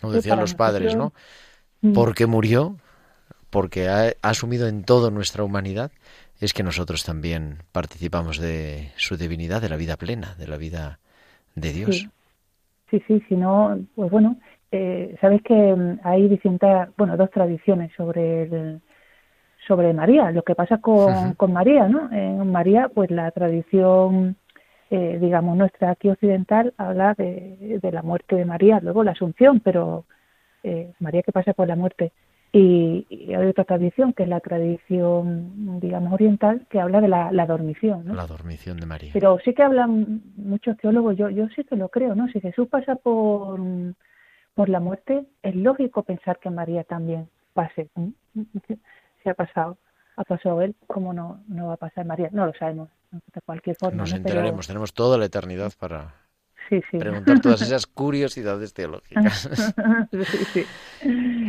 Como 0.00 0.12
decían 0.12 0.40
los 0.40 0.54
padres, 0.54 0.94
¿no? 0.96 1.04
nosotros- 1.12 1.22
Mm. 1.82 1.92
Porque 1.92 2.26
murió, 2.26 2.76
porque 3.50 3.88
ha, 3.88 4.06
ha 4.22 4.28
asumido 4.30 4.66
en 4.66 4.82
todo 4.84 5.10
nuestra 5.10 5.44
humanidad, 5.44 5.90
es 6.40 6.52
que 6.52 6.62
nosotros 6.62 7.04
también 7.04 7.58
participamos 7.72 8.38
de 8.38 8.90
su 8.96 9.16
divinidad, 9.16 9.62
de 9.62 9.68
la 9.68 9.76
vida 9.76 9.96
plena, 9.96 10.34
de 10.34 10.46
la 10.46 10.56
vida 10.56 10.98
de 11.54 11.72
Dios. 11.72 11.96
Sí, 11.96 12.08
sí, 12.90 13.02
sí, 13.06 13.22
si 13.28 13.34
no, 13.34 13.78
pues 13.94 14.10
bueno, 14.10 14.36
eh, 14.70 15.16
sabéis 15.20 15.42
que 15.42 15.54
mm, 15.54 16.00
hay 16.02 16.28
distintas, 16.28 16.90
bueno, 16.96 17.16
dos 17.16 17.30
tradiciones 17.30 17.92
sobre 17.96 18.42
el, 18.42 18.80
sobre 19.66 19.92
María, 19.92 20.30
lo 20.30 20.42
que 20.42 20.54
pasa 20.54 20.78
con, 20.78 21.34
con 21.34 21.52
María, 21.52 21.88
¿no? 21.88 22.10
En 22.12 22.50
María, 22.52 22.88
pues 22.88 23.10
la 23.10 23.30
tradición, 23.30 24.36
eh, 24.90 25.18
digamos, 25.20 25.56
nuestra 25.56 25.90
aquí 25.90 26.08
occidental 26.08 26.74
habla 26.76 27.14
de, 27.14 27.78
de 27.82 27.92
la 27.92 28.02
muerte 28.02 28.36
de 28.36 28.44
María, 28.44 28.80
luego 28.80 29.02
la 29.02 29.12
Asunción, 29.12 29.60
pero 29.60 30.04
eh, 30.62 30.92
María 30.98 31.22
que 31.22 31.32
pasa 31.32 31.52
por 31.52 31.68
la 31.68 31.76
muerte. 31.76 32.12
Y, 32.58 33.06
y 33.10 33.34
hay 33.34 33.46
otra 33.48 33.64
tradición, 33.64 34.12
que 34.14 34.22
es 34.22 34.28
la 34.28 34.40
tradición, 34.40 35.78
digamos, 35.80 36.12
oriental, 36.12 36.66
que 36.70 36.80
habla 36.80 37.00
de 37.00 37.08
la, 37.08 37.30
la 37.32 37.44
dormición, 37.46 38.04
¿no? 38.06 38.14
La 38.14 38.26
dormición 38.26 38.78
de 38.78 38.86
María. 38.86 39.10
Pero 39.12 39.38
sí 39.44 39.52
que 39.52 39.62
hablan 39.62 40.22
muchos 40.36 40.76
teólogos, 40.78 41.16
yo, 41.16 41.28
yo 41.28 41.48
sí 41.54 41.64
que 41.64 41.76
lo 41.76 41.88
creo, 41.90 42.14
¿no? 42.14 42.28
Si 42.28 42.40
Jesús 42.40 42.68
pasa 42.68 42.94
por, 42.96 43.60
por 44.54 44.68
la 44.70 44.80
muerte, 44.80 45.26
es 45.42 45.54
lógico 45.54 46.02
pensar 46.02 46.38
que 46.38 46.48
María 46.50 46.84
también 46.84 47.28
pase. 47.52 47.90
¿eh? 47.96 48.10
Si 49.22 49.28
ha 49.30 49.34
pasado, 49.34 49.76
ha 50.16 50.22
pasado 50.22 50.62
él, 50.62 50.76
¿cómo 50.86 51.12
no, 51.12 51.40
no 51.48 51.66
va 51.66 51.74
a 51.74 51.76
pasar 51.78 52.06
María? 52.06 52.28
No 52.30 52.46
lo 52.46 52.52
sabemos, 52.54 52.88
de 53.10 53.40
cualquier 53.40 53.74
forma. 53.76 53.96
Nos 53.98 54.10
¿no? 54.12 54.16
Pero- 54.22 54.28
enteraremos, 54.28 54.66
tenemos 54.68 54.94
toda 54.94 55.18
la 55.18 55.24
eternidad 55.24 55.72
para 55.80 56.14
sí, 56.68 56.80
sí. 56.90 56.98
preguntar 56.98 57.40
todas 57.40 57.62
esas 57.62 57.86
curiosidades 57.86 58.72
teológicas. 58.74 59.48
sí. 60.52 60.64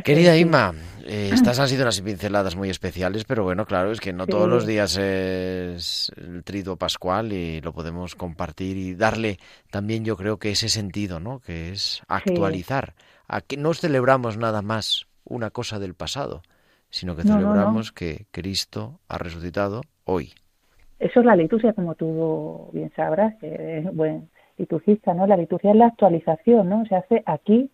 Querida. 0.03 0.37
Inma, 0.37 0.73
eh, 1.05 1.29
estas 1.33 1.59
han 1.59 1.67
sido 1.67 1.83
unas 1.83 2.01
pinceladas 2.01 2.55
muy 2.55 2.69
especiales, 2.69 3.23
pero 3.25 3.43
bueno, 3.43 3.65
claro, 3.65 3.91
es 3.91 3.99
que 3.99 4.13
no 4.13 4.27
todos 4.27 4.47
los 4.49 4.65
días 4.65 4.97
es 4.97 6.11
el 6.17 6.43
triduo 6.43 6.75
pascual 6.75 7.33
y 7.33 7.61
lo 7.61 7.73
podemos 7.73 8.15
compartir 8.15 8.77
y 8.77 8.93
darle 8.95 9.37
también 9.71 10.03
yo 10.05 10.17
creo 10.17 10.37
que 10.37 10.51
ese 10.51 10.69
sentido, 10.69 11.19
¿no? 11.19 11.39
Que 11.39 11.71
es 11.71 12.01
actualizar. 12.07 12.93
A 13.27 13.41
que 13.41 13.57
no 13.57 13.73
celebramos 13.73 14.37
nada 14.37 14.61
más 14.61 15.07
una 15.25 15.49
cosa 15.49 15.79
del 15.79 15.93
pasado, 15.95 16.41
sino 16.89 17.15
que 17.15 17.23
No, 17.23 17.35
no, 17.35 17.41
no. 17.41 17.47
celebramos 17.51 17.91
que 17.91 18.25
Cristo 18.31 18.99
ha 19.09 19.17
resucitado 19.17 19.81
hoy. 20.05 20.33
Eso 20.99 21.19
es 21.19 21.25
la 21.25 21.35
liturgia, 21.35 21.73
como 21.73 21.93
tú 21.95 22.69
bien 22.73 22.91
sabrás, 22.95 23.35
que 23.39 23.79
es 23.79 23.93
buen 23.93 24.29
liturgista, 24.57 25.13
¿no? 25.13 25.27
La 25.27 25.37
liturgia 25.37 25.71
es 25.71 25.77
la 25.77 25.87
actualización, 25.87 26.69
¿no? 26.69 26.85
Se 26.85 26.95
hace 26.95 27.23
aquí 27.25 27.69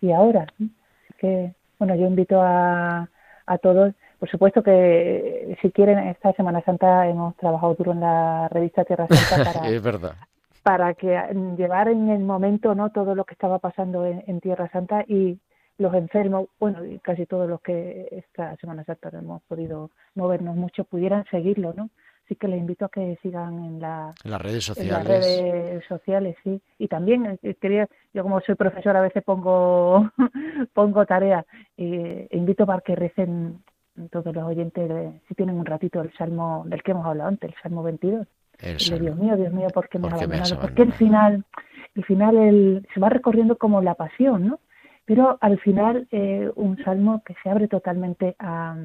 y 0.00 0.12
ahora. 0.12 0.46
Así 0.54 1.14
que, 1.18 1.54
bueno, 1.78 1.94
yo 1.94 2.06
invito 2.06 2.40
a, 2.40 3.08
a 3.46 3.58
todos, 3.58 3.94
por 4.18 4.30
supuesto 4.30 4.62
que 4.62 4.72
eh, 4.72 5.58
si 5.60 5.70
quieren, 5.72 5.98
esta 5.98 6.32
Semana 6.34 6.62
Santa 6.62 7.06
hemos 7.08 7.36
trabajado 7.36 7.74
duro 7.74 7.92
en 7.92 8.00
la 8.00 8.48
revista 8.48 8.84
Tierra 8.84 9.06
Santa 9.08 9.52
para, 9.52 9.68
es 9.68 9.82
verdad. 9.82 10.14
para 10.62 10.94
que 10.94 11.18
mm, 11.34 11.56
llevar 11.56 11.88
en 11.88 12.08
el 12.10 12.20
momento 12.20 12.74
no 12.74 12.90
todo 12.90 13.14
lo 13.14 13.24
que 13.24 13.34
estaba 13.34 13.58
pasando 13.58 14.06
en, 14.06 14.22
en 14.26 14.40
Tierra 14.40 14.70
Santa 14.70 15.04
y 15.06 15.38
los 15.78 15.94
enfermos, 15.94 16.48
bueno, 16.60 16.84
y 16.84 16.98
casi 16.98 17.26
todos 17.26 17.48
los 17.48 17.60
que 17.62 18.08
esta 18.12 18.54
Semana 18.56 18.84
Santa 18.84 19.10
no 19.12 19.18
hemos 19.18 19.42
podido 19.42 19.90
movernos 20.14 20.54
mucho, 20.54 20.84
pudieran 20.84 21.24
seguirlo, 21.30 21.72
¿no? 21.74 21.90
Así 22.30 22.36
que 22.36 22.46
les 22.46 22.60
invito 22.60 22.84
a 22.84 22.88
que 22.88 23.18
sigan 23.22 23.58
en 23.64 23.80
la 23.80 24.14
En 24.24 24.30
las 24.30 24.40
redes 24.40 24.68
en 24.78 24.88
las 24.88 25.02
sociales. 25.02 25.42
redes 25.42 25.84
sociales, 25.86 26.36
sí. 26.44 26.62
Y 26.78 26.86
también 26.86 27.40
eh, 27.42 27.54
quería, 27.60 27.88
yo 28.14 28.22
como 28.22 28.40
soy 28.42 28.54
profesora 28.54 29.00
a 29.00 29.02
veces 29.02 29.24
pongo 29.24 30.08
pongo 30.72 31.04
tarea 31.06 31.44
e 31.76 32.28
invito 32.30 32.66
para 32.66 32.82
que 32.82 32.94
recen 32.94 33.64
todos 34.12 34.32
los 34.32 34.44
oyentes, 34.44 34.88
de- 34.88 35.20
si 35.26 35.34
tienen 35.34 35.56
un 35.58 35.66
ratito, 35.66 36.00
el 36.00 36.12
salmo 36.12 36.62
del 36.68 36.84
que 36.84 36.92
hemos 36.92 37.04
hablado 37.04 37.30
antes, 37.30 37.50
el 37.50 37.56
salmo 37.64 37.82
22. 37.82 38.28
El 38.60 38.78
de. 38.78 39.00
Dios 39.00 39.16
mío, 39.16 39.36
Dios 39.36 39.52
mío, 39.52 39.66
¿por 39.74 39.88
qué 39.88 39.98
me 39.98 40.06
has 40.06 40.14
¿Por 40.14 40.28
me 40.28 40.34
has 40.36 40.52
abandonado? 40.52 40.60
Porque 40.60 40.82
el 40.82 40.92
final, 40.92 41.44
el 41.96 42.04
final 42.04 42.36
el, 42.36 42.86
se 42.94 43.00
va 43.00 43.08
recorriendo 43.08 43.58
como 43.58 43.82
la 43.82 43.94
pasión, 43.96 44.46
¿no? 44.46 44.60
Pero 45.04 45.36
al 45.40 45.58
final 45.58 46.06
eh, 46.12 46.48
un 46.54 46.76
salmo 46.84 47.24
que 47.26 47.34
se 47.42 47.50
abre 47.50 47.66
totalmente 47.66 48.36
a, 48.38 48.76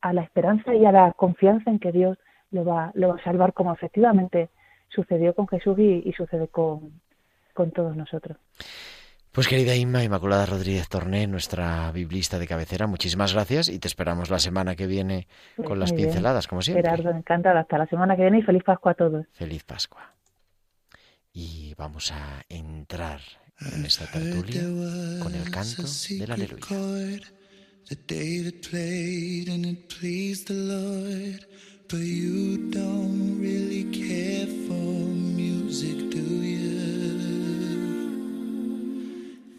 a 0.00 0.12
la 0.14 0.22
esperanza 0.22 0.74
y 0.74 0.86
a 0.86 0.92
la 0.92 1.12
confianza 1.12 1.68
en 1.70 1.78
que 1.80 1.92
Dios 1.92 2.16
lo 2.50 2.64
va, 2.64 2.90
lo 2.94 3.08
va 3.08 3.16
a 3.16 3.24
salvar, 3.24 3.52
como 3.52 3.72
efectivamente 3.72 4.50
sucedió 4.88 5.34
con 5.34 5.48
Jesús 5.48 5.78
y, 5.78 6.02
y 6.04 6.12
sucede 6.12 6.48
con, 6.48 7.00
con 7.54 7.70
todos 7.70 7.96
nosotros. 7.96 8.38
Pues 9.32 9.46
querida 9.46 9.76
Inma, 9.76 10.02
Inmaculada 10.02 10.46
Rodríguez 10.46 10.88
Torné, 10.88 11.26
nuestra 11.26 11.92
biblista 11.92 12.38
de 12.38 12.46
cabecera, 12.46 12.86
muchísimas 12.86 13.34
gracias 13.34 13.68
y 13.68 13.78
te 13.78 13.86
esperamos 13.86 14.30
la 14.30 14.38
semana 14.38 14.74
que 14.74 14.86
viene 14.86 15.28
con 15.64 15.78
las 15.78 15.92
bien. 15.92 16.06
pinceladas, 16.06 16.48
como 16.48 16.62
siempre. 16.62 16.90
Gerardo, 16.90 17.10
encantada. 17.10 17.60
Hasta 17.60 17.78
la 17.78 17.86
semana 17.86 18.16
que 18.16 18.22
viene 18.22 18.38
y 18.38 18.42
feliz 18.42 18.64
Pascua 18.64 18.92
a 18.92 18.94
todos. 18.94 19.26
Feliz 19.32 19.62
Pascua. 19.64 20.14
Y 21.32 21.74
vamos 21.76 22.10
a 22.10 22.42
entrar 22.48 23.20
en 23.60 23.84
esta 23.84 24.06
tertulia 24.10 24.62
con 25.22 25.34
el 25.34 25.50
canto 25.50 25.82
del 26.18 26.32
aleluya. 26.32 26.66
But 31.90 32.00
you 32.00 32.70
don't 32.70 33.40
really 33.40 33.84
care 33.84 34.46
for 34.46 35.08
music, 35.40 36.10
do 36.10 36.20
you? 36.20 36.68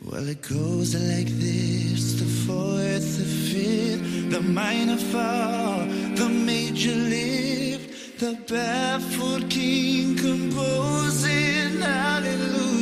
Well, 0.06 0.30
it 0.30 0.44
goes 0.44 0.94
like 0.94 1.26
this 1.26 2.20
the 2.20 2.26
fourth, 2.46 3.18
the 3.18 3.26
fifth, 3.26 4.30
the 4.30 4.42
minor 4.42 4.98
fall, 4.98 5.80
the 6.14 6.30
major 6.30 6.94
lift, 6.94 8.20
the 8.20 8.38
baffled 8.48 9.50
king 9.50 10.16
composing. 10.16 11.82
Hallelujah. 11.82 12.79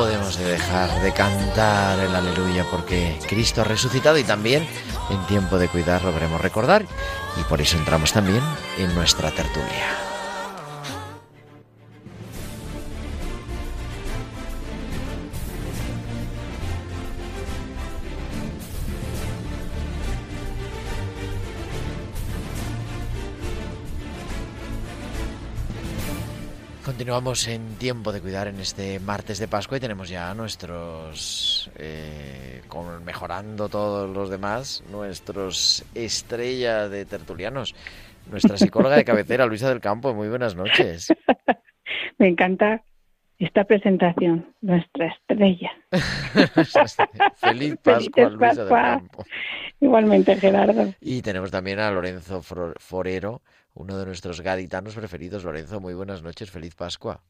Podemos 0.00 0.38
dejar 0.38 1.02
de 1.02 1.12
cantar 1.12 2.00
el 2.00 2.14
aleluya 2.14 2.64
porque 2.70 3.18
Cristo 3.28 3.60
ha 3.60 3.64
resucitado 3.64 4.16
y 4.16 4.24
también 4.24 4.66
en 5.10 5.26
tiempo 5.26 5.58
de 5.58 5.68
cuidar 5.68 6.02
lo 6.02 6.10
veremos 6.10 6.40
recordar 6.40 6.86
y 7.38 7.42
por 7.44 7.60
eso 7.60 7.76
entramos 7.76 8.10
también 8.10 8.42
en 8.78 8.94
nuestra 8.94 9.30
tertulia. 9.30 10.19
Continuamos 27.10 27.48
en 27.48 27.74
tiempo 27.74 28.12
de 28.12 28.20
cuidar 28.20 28.46
en 28.46 28.60
este 28.60 29.00
martes 29.00 29.40
de 29.40 29.48
Pascua 29.48 29.76
y 29.78 29.80
tenemos 29.80 30.08
ya 30.08 30.32
nuestros, 30.32 31.68
eh, 31.76 32.62
con- 32.68 33.04
mejorando 33.04 33.68
todos 33.68 34.08
los 34.08 34.30
demás, 34.30 34.84
nuestros 34.92 35.84
estrellas 35.92 36.88
de 36.88 37.04
tertulianos. 37.06 37.74
Nuestra 38.30 38.56
psicóloga 38.56 38.94
de 38.94 39.04
cabecera, 39.04 39.44
Luisa 39.46 39.68
del 39.68 39.80
Campo, 39.80 40.14
muy 40.14 40.28
buenas 40.28 40.54
noches. 40.54 41.08
Me 42.18 42.28
encanta 42.28 42.84
esta 43.40 43.64
presentación, 43.64 44.54
nuestra 44.60 45.08
estrella. 45.08 45.72
Feliz 47.38 47.76
Pascua, 47.82 48.28
Luisa 48.28 48.64
del. 48.64 48.68
Campo. 48.68 49.24
Igualmente, 49.80 50.36
Gerardo. 50.36 50.94
Y 51.00 51.22
tenemos 51.22 51.50
también 51.50 51.80
a 51.80 51.90
Lorenzo 51.90 52.40
Forero, 52.78 53.42
uno 53.74 53.98
de 53.98 54.06
nuestros 54.06 54.40
gaditanos 54.40 54.94
preferidos. 54.94 55.44
Lorenzo, 55.44 55.80
muy 55.80 55.94
buenas 55.94 56.22
noches, 56.22 56.50
feliz 56.50 56.74
Pascua. 56.74 57.20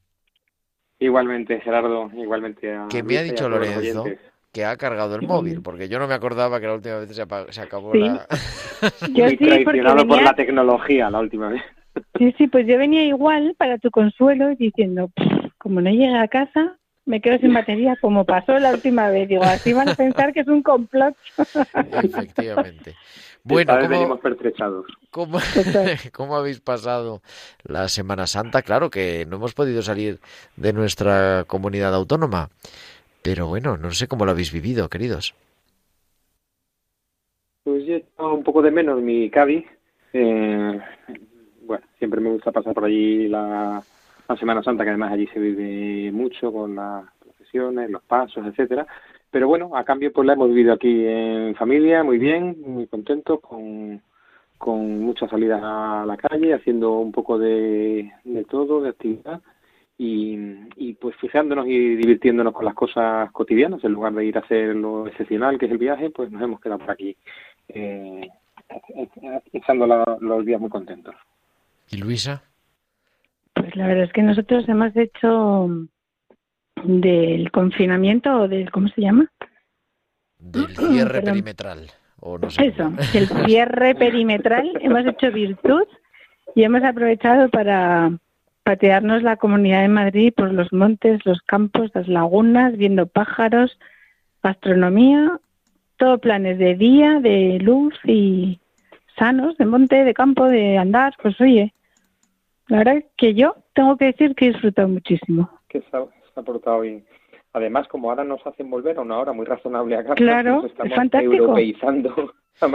Igualmente, 0.98 1.60
Gerardo, 1.60 2.10
igualmente 2.14 2.74
a 2.74 2.86
¿Qué 2.90 3.02
me 3.02 3.16
ha 3.18 3.22
dicho 3.22 3.48
Lorenzo? 3.48 4.04
Que 4.52 4.64
ha 4.64 4.76
cargado 4.76 5.14
el 5.14 5.22
móvil, 5.22 5.62
porque 5.62 5.88
yo 5.88 5.98
no 5.98 6.08
me 6.08 6.14
acordaba 6.14 6.60
que 6.60 6.66
la 6.66 6.74
última 6.74 6.96
vez 6.98 7.14
se, 7.14 7.24
se 7.52 7.60
acabó 7.60 7.94
Sí. 7.94 8.00
la... 8.00 8.26
Yo 9.14 9.28
sí, 9.30 9.36
traicionado 9.36 9.96
por 10.06 10.16
venía, 10.16 10.22
la 10.24 10.34
tecnología 10.34 11.08
la 11.10 11.20
última 11.20 11.48
vez. 11.50 11.62
sí, 12.18 12.34
sí, 12.36 12.48
pues 12.48 12.66
yo 12.66 12.76
venía 12.76 13.04
igual 13.04 13.54
para 13.56 13.78
tu 13.78 13.90
consuelo 13.90 14.48
diciendo, 14.56 15.08
"Pff, 15.14 15.52
como 15.58 15.80
no 15.80 15.90
llegue 15.90 16.18
a 16.18 16.26
casa, 16.28 16.76
me 17.06 17.20
quedo 17.20 17.38
sin 17.38 17.54
batería, 17.54 17.96
como 18.00 18.24
pasó 18.24 18.58
la 18.58 18.70
última 18.70 19.08
vez. 19.08 19.28
Digo, 19.28 19.42
así 19.42 19.72
van 19.72 19.88
a 19.88 19.94
pensar 19.94 20.32
que 20.32 20.40
es 20.40 20.48
un 20.48 20.62
complot. 20.62 21.16
Efectivamente. 22.02 22.94
Bueno, 23.42 23.74
¿cómo, 23.74 23.88
venimos 23.88 24.20
pertrechados. 24.20 24.86
cómo, 26.12 26.36
habéis 26.36 26.60
pasado 26.60 27.22
la 27.64 27.88
Semana 27.88 28.26
Santa? 28.26 28.62
Claro 28.62 28.90
que 28.90 29.26
no 29.26 29.36
hemos 29.36 29.54
podido 29.54 29.82
salir 29.82 30.20
de 30.56 30.72
nuestra 30.72 31.44
comunidad 31.46 31.94
autónoma, 31.94 32.50
pero 33.22 33.46
bueno, 33.46 33.76
no 33.76 33.90
sé 33.92 34.08
cómo 34.08 34.24
lo 34.24 34.32
habéis 34.32 34.52
vivido, 34.52 34.88
queridos. 34.88 35.34
Pues 37.64 37.84
yo 37.86 37.96
echaba 37.96 38.32
un 38.32 38.44
poco 38.44 38.62
de 38.62 38.70
menos 38.70 39.00
mi 39.00 39.30
Cádiz. 39.30 39.64
Eh, 40.12 40.80
bueno, 41.62 41.84
siempre 41.98 42.20
me 42.20 42.30
gusta 42.30 42.52
pasar 42.52 42.74
por 42.74 42.84
allí 42.84 43.28
la, 43.28 43.82
la 44.28 44.36
Semana 44.36 44.62
Santa, 44.62 44.84
que 44.84 44.90
además 44.90 45.12
allí 45.12 45.26
se 45.28 45.38
vive 45.38 46.12
mucho 46.12 46.52
con 46.52 46.74
las 46.74 47.04
procesiones, 47.20 47.90
los 47.90 48.02
pasos, 48.02 48.46
etcétera. 48.46 48.86
Pero 49.30 49.46
bueno, 49.48 49.76
a 49.76 49.84
cambio 49.84 50.12
pues 50.12 50.26
la 50.26 50.32
hemos 50.32 50.48
vivido 50.48 50.72
aquí 50.72 51.04
en 51.06 51.54
familia, 51.54 52.02
muy 52.02 52.18
bien, 52.18 52.56
muy 52.66 52.86
contentos, 52.88 53.40
con, 53.40 54.02
con 54.58 55.00
muchas 55.00 55.30
salidas 55.30 55.60
a 55.62 56.04
la 56.06 56.16
calle, 56.16 56.52
haciendo 56.54 56.98
un 56.98 57.12
poco 57.12 57.38
de, 57.38 58.12
de 58.24 58.44
todo, 58.44 58.80
de 58.82 58.88
actividad. 58.90 59.40
Y, 59.96 60.36
y 60.76 60.94
pues 60.94 61.14
fijándonos 61.16 61.66
y 61.66 61.94
divirtiéndonos 61.96 62.54
con 62.54 62.64
las 62.64 62.74
cosas 62.74 63.30
cotidianas, 63.32 63.84
en 63.84 63.92
lugar 63.92 64.14
de 64.14 64.24
ir 64.24 64.36
a 64.38 64.40
hacer 64.40 64.74
lo 64.74 65.06
excepcional 65.06 65.58
que 65.58 65.66
es 65.66 65.72
el 65.72 65.78
viaje, 65.78 66.08
pues 66.10 66.30
nos 66.32 66.40
hemos 66.42 66.58
quedado 66.60 66.78
por 66.80 66.90
aquí 66.90 67.14
eh, 67.68 68.26
echando 69.52 69.86
la- 69.86 70.16
los 70.20 70.44
días 70.44 70.60
muy 70.60 70.70
contentos. 70.70 71.14
¿Y 71.90 71.98
Luisa? 71.98 72.42
Pues 73.54 73.76
la 73.76 73.86
verdad 73.86 74.04
es 74.04 74.12
que 74.12 74.22
nosotros 74.22 74.68
hemos 74.68 74.96
hecho 74.96 75.68
del 76.84 77.50
confinamiento 77.50 78.42
o 78.42 78.48
del, 78.48 78.70
¿cómo 78.70 78.88
se 78.88 79.00
llama? 79.00 79.30
Del 80.38 80.66
cierre 80.76 81.20
Perdón. 81.20 81.24
perimetral. 81.34 81.90
O 82.20 82.38
no 82.38 82.50
sé 82.50 82.66
Eso, 82.66 82.84
cómo. 82.84 82.98
el 83.14 83.28
cierre 83.46 83.94
perimetral. 83.94 84.72
hemos 84.80 85.06
hecho 85.06 85.30
virtud 85.32 85.84
y 86.54 86.62
hemos 86.64 86.82
aprovechado 86.82 87.48
para 87.48 88.10
patearnos 88.62 89.22
la 89.22 89.36
comunidad 89.36 89.82
de 89.82 89.88
Madrid 89.88 90.32
por 90.36 90.52
los 90.52 90.72
montes, 90.72 91.24
los 91.24 91.40
campos, 91.42 91.90
las 91.94 92.08
lagunas, 92.08 92.76
viendo 92.76 93.06
pájaros, 93.06 93.78
gastronomía, 94.42 95.38
todo 95.96 96.18
planes 96.18 96.58
de 96.58 96.74
día, 96.74 97.20
de 97.20 97.58
luz 97.60 97.94
y 98.04 98.60
sanos, 99.18 99.56
de 99.58 99.66
monte, 99.66 100.04
de 100.04 100.14
campo, 100.14 100.46
de 100.46 100.78
andar. 100.78 101.14
Pues 101.22 101.40
oye, 101.40 101.72
la 102.68 102.78
verdad 102.78 102.96
es 102.98 103.04
que 103.16 103.34
yo 103.34 103.56
tengo 103.74 103.96
que 103.96 104.06
decir 104.06 104.34
que 104.34 104.46
he 104.46 104.52
disfrutado 104.52 104.88
muchísimo. 104.88 105.50
Que 105.68 105.80
se 105.80 105.96
ha, 106.30 106.34
se 106.34 106.40
ha 106.40 106.42
portado 106.42 106.80
bien. 106.80 107.04
Además, 107.52 107.88
como 107.88 108.10
ahora 108.10 108.22
nos 108.24 108.46
hacen 108.46 108.70
volver 108.70 108.96
a 108.98 109.00
una 109.00 109.18
hora 109.18 109.32
muy 109.32 109.44
razonable 109.44 109.96
acá, 109.96 110.14
Claro, 110.14 110.56
nos 110.62 110.64
estamos 110.66 110.92
es 110.92 110.96
fantástico. 110.96 111.32
europeizando 111.34 112.32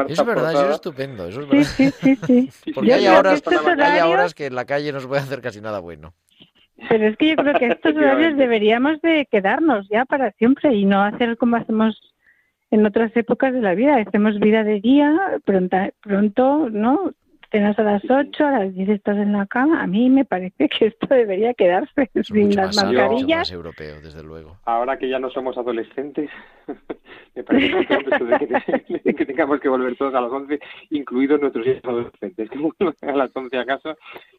Es 0.08 0.26
verdad, 0.26 0.52
eso 0.52 0.66
es 0.70 0.76
estupendo. 0.76 1.28
Eso 1.28 1.42
es 1.42 1.46
Sí, 1.68 1.86
verdad. 1.86 1.94
sí, 2.02 2.16
sí, 2.26 2.50
sí. 2.52 2.72
Porque 2.74 2.90
Yo 2.90 2.96
hay 2.96 3.02
creo 3.02 3.14
que 3.14 3.20
horas, 3.20 3.34
estos 3.36 3.54
hay 3.54 3.74
horarios- 3.74 4.08
horas 4.10 4.34
que 4.34 4.46
en 4.48 4.56
la 4.56 4.66
calle 4.66 4.92
no 4.92 5.00
se 5.00 5.08
puede 5.08 5.22
hacer 5.22 5.42
casi 5.42 5.62
nada 5.62 5.80
bueno. 5.80 6.14
Pero 6.90 7.08
es 7.08 7.16
que 7.16 7.30
yo 7.30 7.36
creo 7.38 7.54
que 7.54 7.68
estos 7.68 7.96
horarios 7.96 8.36
deberíamos 8.36 9.02
de 9.02 9.26
quedarnos 9.32 9.88
ya 9.88 10.04
para 10.04 10.32
siempre 10.34 10.74
y 10.74 10.84
no 10.84 11.02
hacer 11.02 11.38
como 11.38 11.56
hacemos 11.56 11.98
en 12.70 12.86
otras 12.86 13.16
épocas 13.16 13.54
de 13.54 13.62
la 13.62 13.76
vida. 13.76 13.96
Hacemos 13.96 14.38
vida 14.40 14.66
de 14.66 14.82
día, 14.82 15.40
pronta, 15.46 15.92
pronto, 16.02 16.70
¿no? 16.70 17.14
Cenas 17.52 17.78
a 17.80 17.84
las 17.84 18.04
8, 18.10 18.46
a 18.46 18.52
las 18.60 18.74
10 18.74 18.90
estás 18.90 19.18
en 19.18 19.32
la 19.34 19.46
cama. 19.46 19.82
A 19.82 19.88
mí 19.88 20.10
me 20.10 20.26
parece 20.26 20.68
que 20.70 20.88
esto 20.88 21.08
debería 21.08 21.54
quedarse 21.54 22.10
Es 22.14 22.28
sin 22.28 22.48
mucho 22.48 22.56
las 22.58 22.66
más 22.68 22.76
sano, 22.76 22.90
mucho 22.90 23.02
mascarillas. 23.04 23.38
más 23.40 23.52
europeo, 23.52 24.02
desde 24.02 24.24
luego. 24.24 24.58
Ahora 24.66 24.98
que 24.98 25.10
ya 25.10 25.20
no 25.20 25.30
somos 25.30 25.58
adolescentes, 25.58 26.30
me 27.36 27.44
parece 27.44 27.76
de 27.76 29.02
que, 29.04 29.14
que 29.16 29.26
tengamos 29.26 29.60
que 29.60 29.70
volver 29.70 29.96
todos 29.96 30.14
a 30.16 30.22
las 30.22 30.32
11, 30.32 30.60
incluidos 30.92 31.40
nuestros 31.42 31.66
hijos 31.68 31.84
adolescentes, 31.86 32.50
que 32.50 32.58
vuelvan 32.58 32.96
a 33.02 33.16
las 33.18 33.32
11 33.36 33.58
a 33.58 33.66
casa 33.66 33.96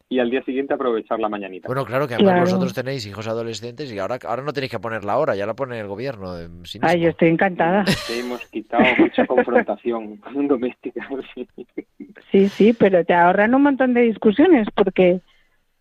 y 0.09 0.18
al 0.20 0.30
día 0.30 0.42
siguiente 0.44 0.72
aprovechar 0.74 1.18
la 1.18 1.28
mañanita. 1.28 1.66
Bueno, 1.66 1.84
claro 1.84 2.07
que 2.07 2.14
además 2.14 2.32
Claro. 2.32 2.44
vosotros 2.46 2.74
tenéis 2.74 3.07
hijos 3.07 3.26
adolescentes 3.26 3.90
y 3.92 3.98
ahora, 3.98 4.18
ahora 4.26 4.42
no 4.42 4.52
tenéis 4.52 4.70
que 4.70 4.78
poner 4.78 5.04
la 5.04 5.18
hora, 5.18 5.34
ya 5.34 5.46
la 5.46 5.54
pone 5.54 5.78
el 5.80 5.86
gobierno. 5.88 6.38
en 6.38 6.64
sí 6.64 6.78
Ay, 6.82 7.00
yo 7.00 7.09
estoy 7.11 7.28
encantada. 7.28 7.84
Te 8.07 8.20
hemos 8.20 8.44
quitado 8.46 8.84
mucha 8.98 9.26
confrontación 9.26 10.20
doméstica. 10.48 11.09
sí. 11.34 11.48
Sí, 12.30 12.48
sí, 12.48 12.72
pero 12.97 13.05
te 13.05 13.12
ahorran 13.12 13.55
un 13.55 13.62
montón 13.62 13.92
de 13.92 14.01
discusiones 14.01 14.68
porque 14.74 15.20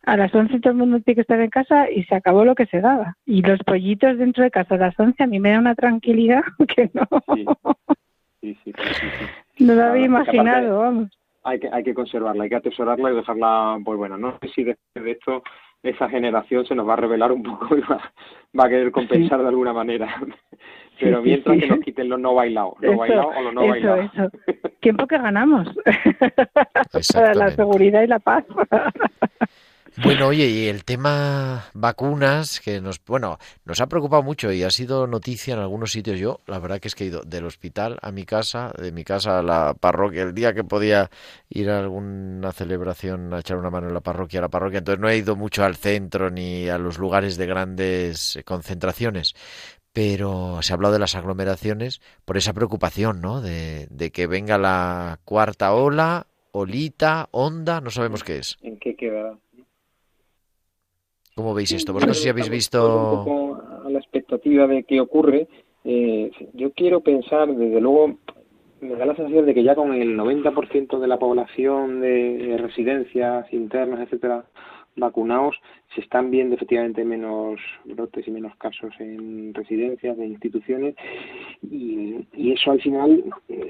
a 0.03 0.17
las 0.17 0.35
11 0.35 0.59
todo 0.59 0.71
el 0.71 0.79
mundo 0.79 0.99
tiene 0.99 1.15
que 1.15 1.21
estar 1.21 1.39
en 1.39 1.49
casa 1.49 1.89
y 1.89 2.03
se 2.03 2.13
acabó 2.13 2.43
lo 2.43 2.55
que 2.55 2.65
se 2.65 2.81
daba. 2.81 3.15
Y 3.25 3.41
los 3.41 3.59
pollitos 3.59 4.17
dentro 4.17 4.43
de 4.43 4.51
casa 4.51 4.75
a 4.75 4.79
las 4.79 4.99
11 4.99 5.23
a 5.23 5.27
mí 5.27 5.39
me 5.39 5.51
da 5.51 5.59
una 5.59 5.75
tranquilidad 5.75 6.43
que 6.75 6.91
no, 6.93 7.07
Sí. 8.41 8.57
Sí, 8.63 8.73
no 9.59 9.73
lo 9.73 9.83
había 9.85 10.05
imaginado, 10.05 10.79
vamos. 10.79 11.17
hay 11.43 11.59
que 11.59 11.69
hay 11.71 11.83
que 11.83 11.93
conservarla, 11.93 12.43
hay 12.43 12.49
que 12.49 12.57
atesorarla 12.57 13.11
y 13.11 13.15
dejarla 13.15 13.79
pues 13.83 13.97
bueno, 13.97 14.17
no 14.17 14.37
sé 14.39 14.49
si 14.49 14.63
después 14.65 15.05
de 15.05 15.11
esto 15.11 15.41
esa 15.83 16.09
generación 16.09 16.65
se 16.65 16.75
nos 16.75 16.87
va 16.87 16.93
a 16.93 16.97
revelar 16.97 17.31
un 17.31 17.43
poco 17.43 17.77
y 17.77 17.81
va, 17.81 17.99
va 18.59 18.65
a 18.65 18.69
querer 18.69 18.91
compensar 18.91 19.41
de 19.41 19.47
alguna 19.49 19.73
manera. 19.73 20.07
Pero 20.99 21.17
Sí, 21.17 21.23
sí, 21.23 21.29
mientras 21.29 21.55
sí. 21.55 21.61
que 21.61 21.67
nos 21.67 21.79
quiten 21.79 22.09
los 22.09 22.19
no 22.19 22.33
bailados, 22.35 22.75
no 22.81 22.87
Eso, 22.89 22.97
bailados 22.99 23.35
o 23.37 23.41
los 23.41 23.53
no 23.53 23.61
eso, 23.63 23.69
bailados. 23.71 24.11
eso. 24.13 24.69
Tiempo 24.79 25.07
que 25.07 25.17
ganamos 25.17 25.67
para 27.13 27.33
la 27.33 27.49
seguridad 27.51 28.01
y 28.03 28.07
la 28.07 28.19
paz. 28.19 28.45
Bueno, 30.03 30.27
oye, 30.27 30.47
y 30.47 30.67
el 30.67 30.83
tema 30.83 31.69
vacunas, 31.73 32.59
que 32.59 32.81
nos, 32.81 33.03
bueno, 33.05 33.37
nos 33.63 33.79
ha 33.79 33.87
preocupado 33.87 34.23
mucho 34.23 34.51
y 34.51 34.61
ha 34.63 34.69
sido 34.69 35.07
noticia 35.07 35.53
en 35.53 35.61
algunos 35.61 35.93
sitios. 35.93 36.19
Yo, 36.19 36.41
la 36.47 36.59
verdad 36.59 36.81
que 36.81 36.89
es 36.89 36.95
que 36.95 37.05
he 37.05 37.07
ido 37.07 37.21
del 37.21 37.45
hospital 37.45 37.97
a 38.01 38.11
mi 38.11 38.25
casa, 38.25 38.73
de 38.77 38.91
mi 38.91 39.05
casa 39.05 39.39
a 39.39 39.41
la 39.41 39.73
parroquia, 39.73 40.23
el 40.23 40.33
día 40.33 40.53
que 40.53 40.65
podía 40.65 41.09
ir 41.49 41.69
a 41.69 41.79
alguna 41.79 42.51
celebración 42.51 43.33
a 43.33 43.39
echar 43.39 43.57
una 43.57 43.69
mano 43.69 43.87
en 43.87 43.93
la 43.93 44.01
parroquia, 44.01 44.39
a 44.39 44.41
la 44.41 44.49
parroquia, 44.49 44.79
entonces 44.79 44.99
no 44.99 45.07
he 45.07 45.15
ido 45.15 45.37
mucho 45.37 45.63
al 45.63 45.77
centro 45.77 46.29
ni 46.29 46.67
a 46.67 46.77
los 46.77 46.97
lugares 46.97 47.37
de 47.37 47.45
grandes 47.45 48.35
eh, 48.35 48.43
concentraciones. 48.43 49.33
Pero 49.93 50.61
se 50.61 50.73
ha 50.73 50.75
hablado 50.75 50.93
de 50.93 50.99
las 50.99 51.15
aglomeraciones 51.15 52.01
por 52.25 52.35
esa 52.35 52.51
preocupación, 52.51 53.21
¿no? 53.21 53.39
De, 53.39 53.87
de 53.89 54.11
que 54.11 54.27
venga 54.27 54.57
la 54.57 55.19
cuarta 55.23 55.73
ola, 55.73 56.27
olita, 56.51 57.29
onda, 57.31 57.79
no 57.79 57.91
sabemos 57.91 58.25
qué 58.25 58.39
es. 58.39 58.57
¿En 58.61 58.77
qué 58.77 58.93
queda? 58.97 59.37
¿Cómo 61.35 61.53
veis 61.53 61.73
esto? 61.73 61.91
Vosotros 61.91 62.21
sí 62.21 62.29
habéis 62.29 62.49
visto... 62.49 62.79
un 62.79 63.25
poco 63.25 63.61
a 63.85 63.89
la 63.89 63.99
expectativa 63.99 64.67
de 64.67 64.83
qué 64.83 65.01
ocurre. 65.01 65.49
Eh, 65.83 66.31
yo 66.53 66.71
quiero 66.71 67.01
pensar, 67.01 67.53
desde 67.53 67.81
luego, 67.81 68.17
me 68.79 68.95
da 68.95 69.05
la 69.05 69.15
sensación 69.15 69.45
de 69.45 69.53
que 69.53 69.63
ya 69.63 69.75
con 69.75 69.93
el 69.93 70.17
90% 70.17 70.97
de 70.97 71.07
la 71.07 71.19
población 71.19 71.99
de 71.99 72.55
residencias 72.57 73.51
internas, 73.51 73.99
etcétera, 73.99 74.45
vacunados, 74.95 75.57
se 75.93 75.99
están 75.99 76.31
viendo 76.31 76.55
efectivamente 76.55 77.03
menos 77.03 77.59
brotes 77.83 78.25
y 78.25 78.31
menos 78.31 78.55
casos 78.55 78.93
en 78.99 79.53
residencias, 79.53 80.17
en 80.17 80.31
instituciones, 80.31 80.95
y, 81.61 82.15
y 82.33 82.53
eso 82.53 82.71
al 82.71 82.81
final 82.81 83.25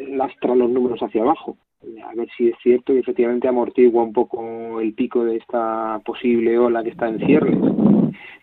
lastra 0.09 0.53
los 0.53 0.69
números 0.69 0.99
hacia 1.01 1.23
abajo. 1.23 1.57
A 2.03 2.15
ver 2.15 2.27
si 2.35 2.49
es 2.49 2.55
cierto 2.63 2.93
y 2.93 2.97
efectivamente 2.99 3.47
amortigua 3.47 4.03
un 4.03 4.13
poco 4.13 4.79
el 4.81 4.93
pico 4.93 5.23
de 5.23 5.37
esta 5.37 5.99
posible 6.03 6.57
ola 6.57 6.83
que 6.83 6.89
está 6.89 7.07
en 7.07 7.19
ciernes. 7.19 7.59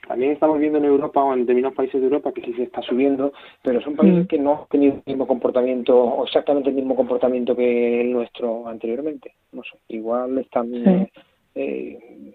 También 0.06 0.32
estamos 0.32 0.58
viendo 0.58 0.78
en 0.78 0.84
Europa 0.84 1.22
o 1.24 1.32
en 1.32 1.40
determinados 1.40 1.74
países 1.76 2.00
de 2.00 2.06
Europa 2.06 2.32
que 2.32 2.42
sí 2.42 2.52
se 2.54 2.64
está 2.64 2.82
subiendo, 2.82 3.32
pero 3.62 3.80
son 3.80 3.96
países 3.96 4.24
Mm. 4.24 4.26
que 4.28 4.38
no 4.38 4.52
han 4.60 4.66
tenido 4.68 4.94
el 4.94 5.02
mismo 5.06 5.26
comportamiento 5.26 5.96
o 5.98 6.24
exactamente 6.24 6.68
el 6.70 6.76
mismo 6.76 6.94
comportamiento 6.94 7.56
que 7.56 8.00
el 8.02 8.12
nuestro 8.12 8.68
anteriormente. 8.68 9.32
No 9.52 9.62
sé, 9.62 9.78
igual 9.88 10.38
están 10.38 10.70
Sí. 10.70 11.20
eh, 11.54 12.34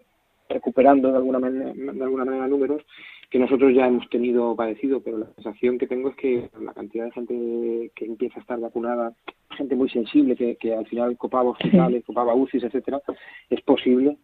recuperando 0.49 1.11
de 1.11 1.17
alguna 1.17 1.39
manera, 1.39 1.73
de 1.73 2.03
alguna 2.03 2.25
manera 2.25 2.47
números 2.47 2.81
que 3.29 3.39
nosotros 3.39 3.73
ya 3.73 3.87
hemos 3.87 4.09
tenido 4.09 4.55
padecido, 4.55 5.01
pero 5.01 5.17
la 5.19 5.27
sensación 5.35 5.77
que 5.77 5.87
tengo 5.87 6.09
es 6.09 6.15
que 6.15 6.49
la 6.61 6.73
cantidad 6.73 7.05
de 7.05 7.11
gente 7.11 7.91
que 7.95 8.05
empieza 8.05 8.39
a 8.39 8.41
estar 8.41 8.59
vacunada, 8.59 9.13
gente 9.57 9.75
muy 9.75 9.89
sensible 9.89 10.35
que, 10.35 10.55
que 10.55 10.73
al 10.73 10.85
final 10.87 11.17
copaba 11.17 11.49
hospitales, 11.51 12.03
copaba 12.05 12.33
UCIs, 12.35 12.63
etcétera, 12.63 13.01
es 13.49 13.61
posible 13.61 14.17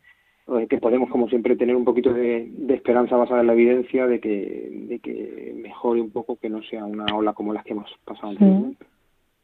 eh, 0.48 0.68
que 0.70 0.78
podemos, 0.78 1.10
como 1.10 1.28
siempre, 1.30 1.56
tener 1.56 1.76
un 1.76 1.86
poquito 1.86 2.14
de, 2.14 2.48
de 2.50 2.74
esperanza 2.76 3.16
basada 3.16 3.42
en 3.42 3.48
la 3.48 3.54
evidencia 3.54 4.08
de 4.08 4.20
que, 4.20 4.70
de 4.90 5.00
que 5.00 5.54
mejore 5.56 6.02
un 6.02 6.12
poco, 6.12 6.38
que 6.38 6.50
no 6.50 6.62
sea 6.64 6.86
una 6.86 7.06
ola 7.16 7.34
como 7.34 7.54
las 7.54 7.64
que 7.64 7.72
hemos 7.72 7.90
pasado 8.06 8.30
Sí. 8.32 8.38
anteriormente. 8.38 8.86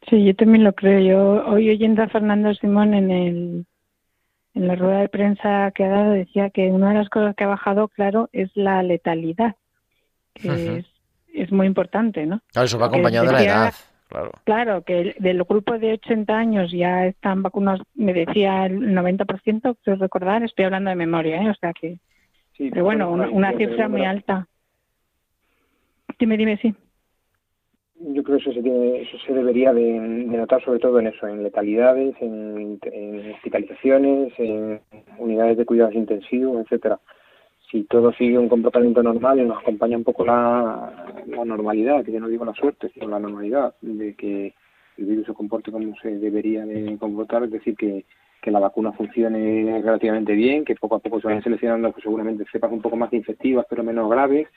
Sí, 0.08 0.24
yo 0.24 0.34
también 0.34 0.64
lo 0.64 0.72
creo. 0.72 1.00
Yo 1.00 1.46
hoy 1.46 1.68
oyendo 1.68 2.02
a 2.02 2.08
Fernando 2.08 2.54
Simón 2.54 2.94
en 2.94 3.10
el 3.10 3.66
en 4.54 4.66
la 4.66 4.74
rueda 4.74 5.00
de 5.00 5.08
prensa 5.08 5.70
que 5.74 5.84
ha 5.84 5.88
dado 5.88 6.10
decía 6.12 6.50
que 6.50 6.70
una 6.70 6.88
de 6.88 6.96
las 6.98 7.08
cosas 7.08 7.36
que 7.36 7.44
ha 7.44 7.48
bajado, 7.48 7.88
claro, 7.88 8.28
es 8.32 8.50
la 8.56 8.82
letalidad, 8.82 9.54
que 10.34 10.78
es, 10.78 10.86
es 11.32 11.52
muy 11.52 11.66
importante, 11.66 12.26
¿no? 12.26 12.40
Claro, 12.52 12.66
eso 12.66 12.78
va 12.78 12.86
acompañado 12.86 13.26
de 13.26 13.32
la 13.32 13.42
edad, 13.44 13.74
claro. 14.10 14.30
Claro, 14.44 14.82
que 14.82 15.00
el- 15.00 15.14
del 15.18 15.42
grupo 15.44 15.78
de 15.78 15.94
80 15.94 16.36
años 16.38 16.70
ya 16.70 17.06
están 17.06 17.42
vacunados, 17.42 17.80
me 17.94 18.12
decía 18.12 18.66
el 18.66 18.92
90%, 18.94 19.76
creo 19.82 19.96
recordar, 19.96 20.42
estoy 20.42 20.66
hablando 20.66 20.90
de 20.90 20.96
memoria, 20.96 21.42
¿eh? 21.42 21.50
o 21.50 21.54
sea 21.54 21.72
que, 21.72 21.98
Sí, 22.52 22.68
pero 22.70 22.84
bueno, 22.84 23.10
una, 23.10 23.30
una 23.30 23.56
cifra 23.56 23.88
muy 23.88 24.04
alta. 24.04 24.46
Dime, 26.18 26.36
dime, 26.36 26.58
sí. 26.58 26.74
Yo 28.02 28.22
creo 28.22 28.36
que 28.38 28.42
eso 28.42 28.52
se, 28.52 28.62
tiene- 28.62 29.02
eso 29.02 29.16
se 29.26 29.32
debería 29.32 29.72
de, 29.72 29.82
de 29.82 30.36
notar 30.36 30.62
sobre 30.64 30.78
todo 30.78 30.98
en 31.00 31.06
eso, 31.06 31.26
en 31.26 31.42
letalidades, 31.42 32.14
en, 32.20 32.78
en 32.82 33.32
hospitalizaciones, 33.34 34.32
en 34.38 34.80
unidades 35.18 35.56
de 35.58 35.64
cuidados 35.66 35.94
intensivos, 35.94 36.62
etcétera. 36.62 36.98
Si 37.70 37.84
todo 37.84 38.12
sigue 38.12 38.38
un 38.38 38.48
comportamiento 38.48 39.02
normal 39.02 39.38
y 39.38 39.44
nos 39.44 39.58
acompaña 39.58 39.96
un 39.96 40.04
poco 40.04 40.24
la, 40.24 41.14
normalidad, 41.44 42.04
que 42.04 42.12
yo 42.12 42.20
no 42.20 42.28
digo 42.28 42.44
la 42.44 42.54
suerte, 42.54 42.90
sino 42.92 43.08
la 43.08 43.20
normalidad 43.20 43.74
de 43.80 44.14
que 44.14 44.54
el 44.98 45.06
virus 45.06 45.26
se 45.26 45.34
comporte 45.34 45.70
como 45.70 45.94
se 46.02 46.18
debería 46.18 46.66
de 46.66 46.96
comportar, 46.98 47.44
es 47.44 47.50
decir, 47.52 47.76
que, 47.76 48.04
que 48.42 48.50
la 48.50 48.58
vacuna 48.58 48.92
funcione 48.92 49.80
relativamente 49.82 50.32
bien, 50.32 50.64
que 50.64 50.74
poco 50.74 50.96
a 50.96 50.98
poco 50.98 51.20
se 51.20 51.28
vayan 51.28 51.42
seleccionando 51.42 51.92
pues, 51.92 52.02
seguramente 52.02 52.44
cepas 52.50 52.72
un 52.72 52.82
poco 52.82 52.96
más 52.96 53.12
infectivas 53.12 53.66
pero 53.68 53.84
menos 53.84 54.10
graves, 54.10 54.48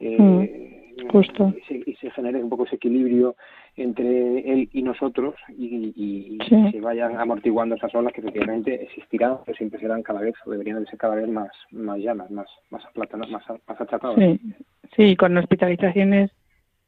eh, 0.00 0.81
justo. 1.10 1.52
y 1.56 1.60
se, 1.62 1.90
y 1.90 1.94
se 1.96 2.10
genere 2.10 2.42
un 2.42 2.48
poco 2.50 2.64
ese 2.64 2.76
equilibrio 2.76 3.36
entre 3.76 4.38
él 4.52 4.68
y 4.72 4.82
nosotros 4.82 5.34
y, 5.48 5.92
y- 5.96 6.36
y 6.36 6.38
Sí. 6.48 6.70
se 6.72 6.80
vayan 6.80 7.16
amortiguando 7.18 7.74
esas 7.74 7.94
olas 7.94 8.12
que 8.12 8.20
efectivamente 8.20 8.82
existirán, 8.82 9.38
pero 9.44 9.56
siempre 9.56 9.80
serán 9.80 10.02
cada 10.02 10.20
vez 10.20 10.34
o 10.44 10.50
deberían 10.50 10.80
de 10.80 10.86
ser 10.90 10.98
cada 10.98 11.14
vez 11.14 11.28
más 11.28 11.50
más 11.70 11.98
llanas, 11.98 12.30
más 12.30 12.46
más 12.70 12.84
aplatadas, 12.84 13.30
más, 13.30 13.42
más 13.48 13.80
achatadas. 13.80 14.16
Sí, 14.18 14.40
sí, 14.96 15.16
con 15.16 15.36
hospitalizaciones 15.38 16.30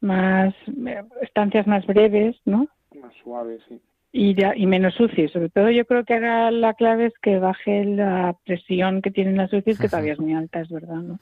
más, 0.01 0.55
eh, 0.87 1.03
estancias 1.23 1.67
más 1.67 1.87
breves, 1.87 2.37
¿no? 2.45 2.67
Más 3.01 3.15
suaves, 3.23 3.63
sí. 3.69 3.81
Y, 4.17 4.37
y 4.41 4.67
menos 4.67 4.99
UCI. 5.01 5.29
Sobre 5.29 5.49
todo 5.49 5.71
yo 5.71 5.85
creo 5.87 6.05
que 6.05 6.15
ahora 6.15 6.53
la 6.53 6.75
clave 6.75 7.07
es 7.07 7.15
que 7.21 7.41
baje 7.41 7.85
la 7.85 8.37
presión 8.45 9.03
que 9.03 9.11
tienen 9.11 9.37
las 9.37 9.53
UCI, 9.53 9.75
que 9.75 9.89
todavía 9.89 10.13
es 10.13 10.21
muy 10.21 10.35
alta, 10.35 10.61
es 10.61 10.69
verdad, 10.69 10.99
¿no? 10.99 11.19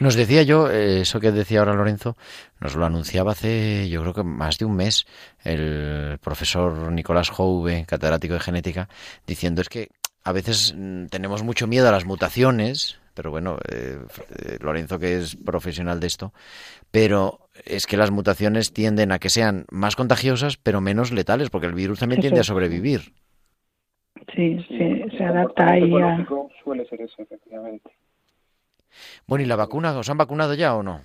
Nos 0.00 0.16
decía 0.16 0.42
yo, 0.42 0.68
eh, 0.68 1.02
eso 1.02 1.20
que 1.20 1.30
decía 1.30 1.60
ahora 1.60 1.74
Lorenzo, 1.74 2.16
nos 2.60 2.74
lo 2.74 2.84
anunciaba 2.84 3.30
hace 3.30 3.88
yo 3.88 4.02
creo 4.02 4.12
que 4.12 4.24
más 4.24 4.58
de 4.58 4.64
un 4.64 4.74
mes 4.74 5.06
el 5.44 6.18
profesor 6.18 6.90
Nicolás 6.90 7.30
Jouve, 7.30 7.84
catedrático 7.86 8.34
de 8.34 8.40
genética, 8.40 8.88
diciendo 9.24 9.60
es 9.60 9.68
que 9.68 9.90
a 10.24 10.32
veces 10.32 10.74
mm, 10.76 11.06
tenemos 11.06 11.44
mucho 11.44 11.68
miedo 11.68 11.88
a 11.88 11.92
las 11.92 12.04
mutaciones, 12.04 12.98
pero 13.14 13.30
bueno, 13.30 13.58
eh, 13.70 13.98
eh, 14.44 14.58
Lorenzo 14.60 14.98
que 14.98 15.16
es 15.18 15.36
profesional 15.36 16.00
de 16.00 16.06
esto, 16.06 16.32
pero 16.90 17.48
es 17.64 17.86
que 17.86 17.96
las 17.96 18.10
mutaciones 18.10 18.72
tienden 18.72 19.12
a 19.12 19.18
que 19.18 19.30
sean 19.30 19.66
más 19.70 19.96
contagiosas 19.96 20.56
pero 20.56 20.80
menos 20.80 21.12
letales, 21.12 21.50
porque 21.50 21.66
el 21.66 21.74
virus 21.74 22.00
también 22.00 22.20
tiende 22.20 22.40
a 22.40 22.44
sobrevivir. 22.44 23.12
Sí, 24.34 24.58
sí, 24.68 25.04
se 25.16 25.24
adapta 25.24 25.72
ahí 25.72 25.92
a... 26.00 26.26
suele 26.62 26.86
ser 26.86 27.00
eso, 27.02 27.22
efectivamente. 27.22 27.90
Bueno, 29.26 29.44
¿y 29.44 29.46
la 29.46 29.56
vacuna? 29.56 29.96
¿Os 29.98 30.08
han 30.10 30.18
vacunado 30.18 30.54
ya 30.54 30.74
o 30.74 30.82
no? 30.82 31.00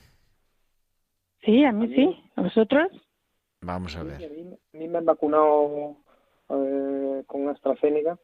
Sí, 1.43 1.63
a 1.63 1.71
mí 1.71 1.87
sí. 1.95 2.23
¿A 2.35 2.41
vosotros? 2.41 2.87
Vamos 3.61 3.95
a 3.95 4.01
Sí, 4.01 4.07
ver. 4.07 4.15
a 4.25 4.29
mí, 4.29 4.53
a 4.73 4.77
mí 4.77 4.87
me 4.87 4.97
han 4.99 5.05
vacunado 5.05 5.97
eh, 6.49 7.23
con 7.25 7.49
AstraZeneca. 7.49 8.17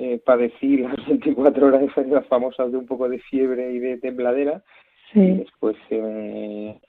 Eh, 0.00 0.18
padecí 0.24 0.78
las 0.78 0.96
24 1.08 1.66
horas 1.66 1.82
esas 1.82 2.26
famosas 2.26 2.72
de 2.72 2.78
un 2.78 2.86
poco 2.86 3.06
de 3.06 3.18
fiebre 3.18 3.70
y 3.72 3.78
de 3.78 3.98
tembladera. 3.98 4.62
Y 5.12 5.38
después 5.38 5.76
se 5.88 6.00
me, 6.00 6.80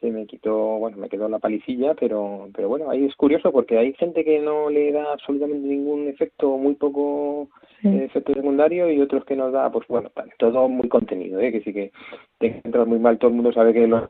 se 0.00 0.10
me 0.10 0.26
quitó, 0.26 0.56
bueno, 0.78 0.96
me 0.96 1.08
quedó 1.08 1.28
la 1.28 1.38
palicilla, 1.38 1.94
pero, 1.94 2.48
pero 2.54 2.68
bueno, 2.68 2.90
ahí 2.90 3.04
es 3.04 3.14
curioso 3.14 3.52
porque 3.52 3.78
hay 3.78 3.92
gente 3.94 4.24
que 4.24 4.40
no 4.40 4.70
le 4.70 4.90
da 4.90 5.12
absolutamente 5.12 5.68
ningún 5.68 6.08
efecto, 6.08 6.56
muy 6.56 6.74
poco 6.74 7.48
sí. 7.82 7.88
eh, 7.88 8.04
efecto 8.06 8.32
secundario 8.32 8.90
y 8.90 9.00
otros 9.02 9.24
que 9.26 9.36
nos 9.36 9.52
da, 9.52 9.70
pues 9.70 9.86
bueno, 9.86 10.10
todo 10.38 10.66
muy 10.68 10.88
contenido, 10.88 11.40
¿eh? 11.40 11.52
que 11.52 11.60
sí 11.60 11.74
que 11.74 11.92
te 12.38 12.60
entras 12.64 12.86
muy 12.86 12.98
mal, 12.98 13.18
todo 13.18 13.28
el 13.30 13.36
mundo 13.36 13.52
sabe 13.52 13.74
que 13.74 13.86
los 13.86 14.08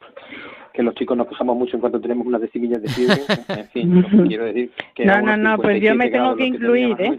que 0.72 0.84
los 0.84 0.94
chicos 0.94 1.16
nos 1.16 1.26
quejamos 1.26 1.57
mucho 1.57 1.76
en 1.76 1.80
cuanto 1.80 2.01
tenemos 2.01 2.26
unas 2.26 2.40
decimillas 2.40 2.80
de 2.80 2.88
fiebre, 2.88 3.16
en 3.49 3.66
fin, 3.66 4.26
quiero 4.28 4.44
decir 4.44 4.70
que 4.94 5.05
No, 5.05 5.20
no, 5.20 5.36
no, 5.36 5.57
pues 5.57 5.82
yo 5.82 5.96
me 5.96 6.05
57 6.05 6.12
tengo 6.12 6.36
que 6.36 6.46
incluir, 6.46 6.96
¿eh? 7.01 7.18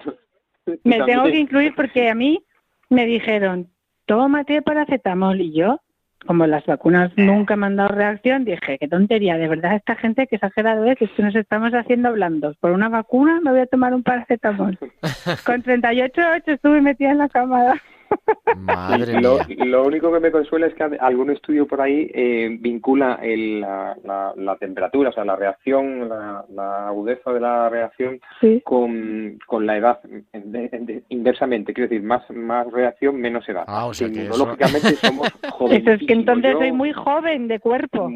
Me 0.84 1.02
tengo 1.04 1.24
que 1.26 1.38
incluir 1.38 1.74
porque 1.76 2.10
a 2.10 2.16
mí 2.16 2.44
me 2.90 3.06
dijeron, 3.06 3.70
tómate 4.06 4.62
paracetamol 4.62 5.40
y 5.40 5.54
yo, 5.54 5.82
como 6.26 6.46
las 6.48 6.66
vacunas 6.66 7.12
nunca 7.16 7.56
me 7.56 7.68
han 7.68 7.76
dado 7.76 7.90
reacción, 7.90 8.44
dije, 8.44 8.78
qué 8.78 8.88
tontería, 8.88 9.38
de 9.38 9.48
verdad 9.48 9.76
esta 9.76 9.96
gente 9.96 10.28
que 10.28 10.36
exagerado 10.36 10.84
es, 10.86 10.98
que 10.98 11.06
es 11.06 11.12
que 11.12 11.24
nos 11.24 11.36
estamos 11.36 11.72
haciendo 11.74 12.12
blandos. 12.12 12.58
Por 12.58 12.72
una 12.72 12.90
vacuna 12.90 13.40
me 13.42 13.52
voy 13.52 13.62
a 13.62 13.68
tomar 13.68 13.94
un 13.94 14.04
paracetamol. 14.04 14.78
Con 15.46 15.64
38,8 15.64 16.44
estuve 16.48 16.82
metida 16.82 17.12
en 17.12 17.20
la 17.20 17.30
cámara. 17.30 17.82
Madre 18.58 19.22
Lo, 19.22 19.38
mía. 19.48 19.66
lo 19.66 19.86
único 19.86 20.12
que 20.12 20.20
me 20.20 20.32
consuela 20.32 20.68
es 20.68 20.74
que 20.74 20.84
algún 20.84 21.30
estudio 21.32 21.68
por 21.68 21.82
ahí 21.82 22.10
eh, 22.14 22.58
vincula 22.60 23.20
el- 23.22 23.62
la, 23.62 23.96
la- 24.04 24.34
la 24.36 24.56
temperatura, 24.58 25.10
o 25.10 25.14
sea, 25.14 25.24
la 25.26 25.36
reacción, 25.36 26.10
la, 26.10 26.44
la 26.54 26.88
agudeza 26.88 27.32
de 27.32 27.40
la 27.40 27.70
reacción 27.70 28.20
Sí. 28.42 28.62
con, 28.66 29.38
con 29.46 29.66
la 29.66 29.78
edad, 29.78 30.00
en- 30.34 30.52
de- 30.52 30.70
de- 30.70 31.04
inversamente, 31.10 31.74
quiero 31.74 31.90
decir, 31.90 32.04
más, 32.06 32.30
más 32.32 32.70
reacción, 32.72 33.16
menos 33.18 33.48
edad. 33.48 33.64
Ah, 33.68 33.86
o 33.86 33.94
sea 33.94 34.10
que 34.10 34.24
eso- 34.24 34.34
somos 35.02 35.28
Eso 35.28 35.52
jóvenes. 35.52 35.88
es 36.02 36.08
que 36.08 36.14
entonces 36.14 36.54
soy 36.58 36.72
muy 36.72 36.92
joven 36.94 37.48
de 37.48 37.60
cuerpo. 37.60 38.10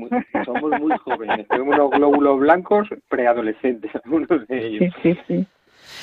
Somos 0.46 0.82
muy 0.82 0.98
jóvenes, 0.98 1.48
tenemos 1.48 1.76
unos 1.76 1.92
glóbulos 1.92 2.40
blancos 2.40 2.88
preadolescentes, 3.08 3.92
algunos 4.04 4.48
de 4.48 4.68
ellos. 4.68 4.94
Sí, 5.02 5.14
sí, 5.14 5.20
sí. 5.28 5.48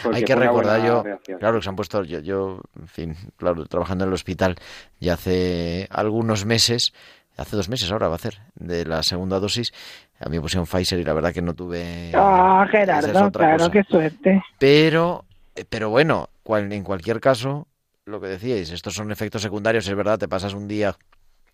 Porque 0.02 0.18
Hay 0.18 0.24
que 0.24 0.34
recordar 0.34 0.82
yo, 0.84 1.02
reacción. 1.02 1.38
claro 1.38 1.58
que 1.58 1.62
se 1.62 1.68
han 1.68 1.76
puesto, 1.76 2.04
yo, 2.04 2.20
yo, 2.20 2.60
en 2.78 2.88
fin, 2.88 3.16
claro, 3.36 3.64
trabajando 3.66 4.04
en 4.04 4.08
el 4.10 4.14
hospital 4.14 4.56
ya 5.00 5.14
hace 5.14 5.86
algunos 5.90 6.44
meses, 6.44 6.92
hace 7.36 7.56
dos 7.56 7.68
meses 7.68 7.90
ahora 7.90 8.08
va 8.08 8.16
a 8.16 8.18
ser, 8.18 8.38
de 8.54 8.84
la 8.84 9.02
segunda 9.02 9.38
dosis, 9.40 9.72
a 10.18 10.28
mí 10.28 10.36
me 10.36 10.42
pusieron 10.42 10.66
Pfizer 10.66 10.98
y 10.98 11.04
la 11.04 11.12
verdad 11.14 11.32
que 11.32 11.42
no 11.42 11.54
tuve... 11.54 12.10
Ah, 12.14 12.64
es 12.66 12.70
Gerardo, 12.70 13.30
claro, 13.32 13.58
cosa. 13.58 13.70
qué 13.70 13.82
suerte. 13.84 14.42
Pero, 14.58 15.24
eh, 15.56 15.64
pero 15.68 15.88
bueno, 15.90 16.28
cual- 16.42 16.72
en 16.72 16.84
cualquier 16.84 17.20
caso, 17.20 17.66
lo 18.04 18.20
que 18.20 18.26
decíais, 18.28 18.70
estos 18.70 18.94
son 18.94 19.10
efectos 19.12 19.42
secundarios, 19.42 19.86
es 19.88 19.94
verdad, 19.94 20.18
te 20.18 20.28
pasas 20.28 20.52
un 20.54 20.68
día 20.68 20.96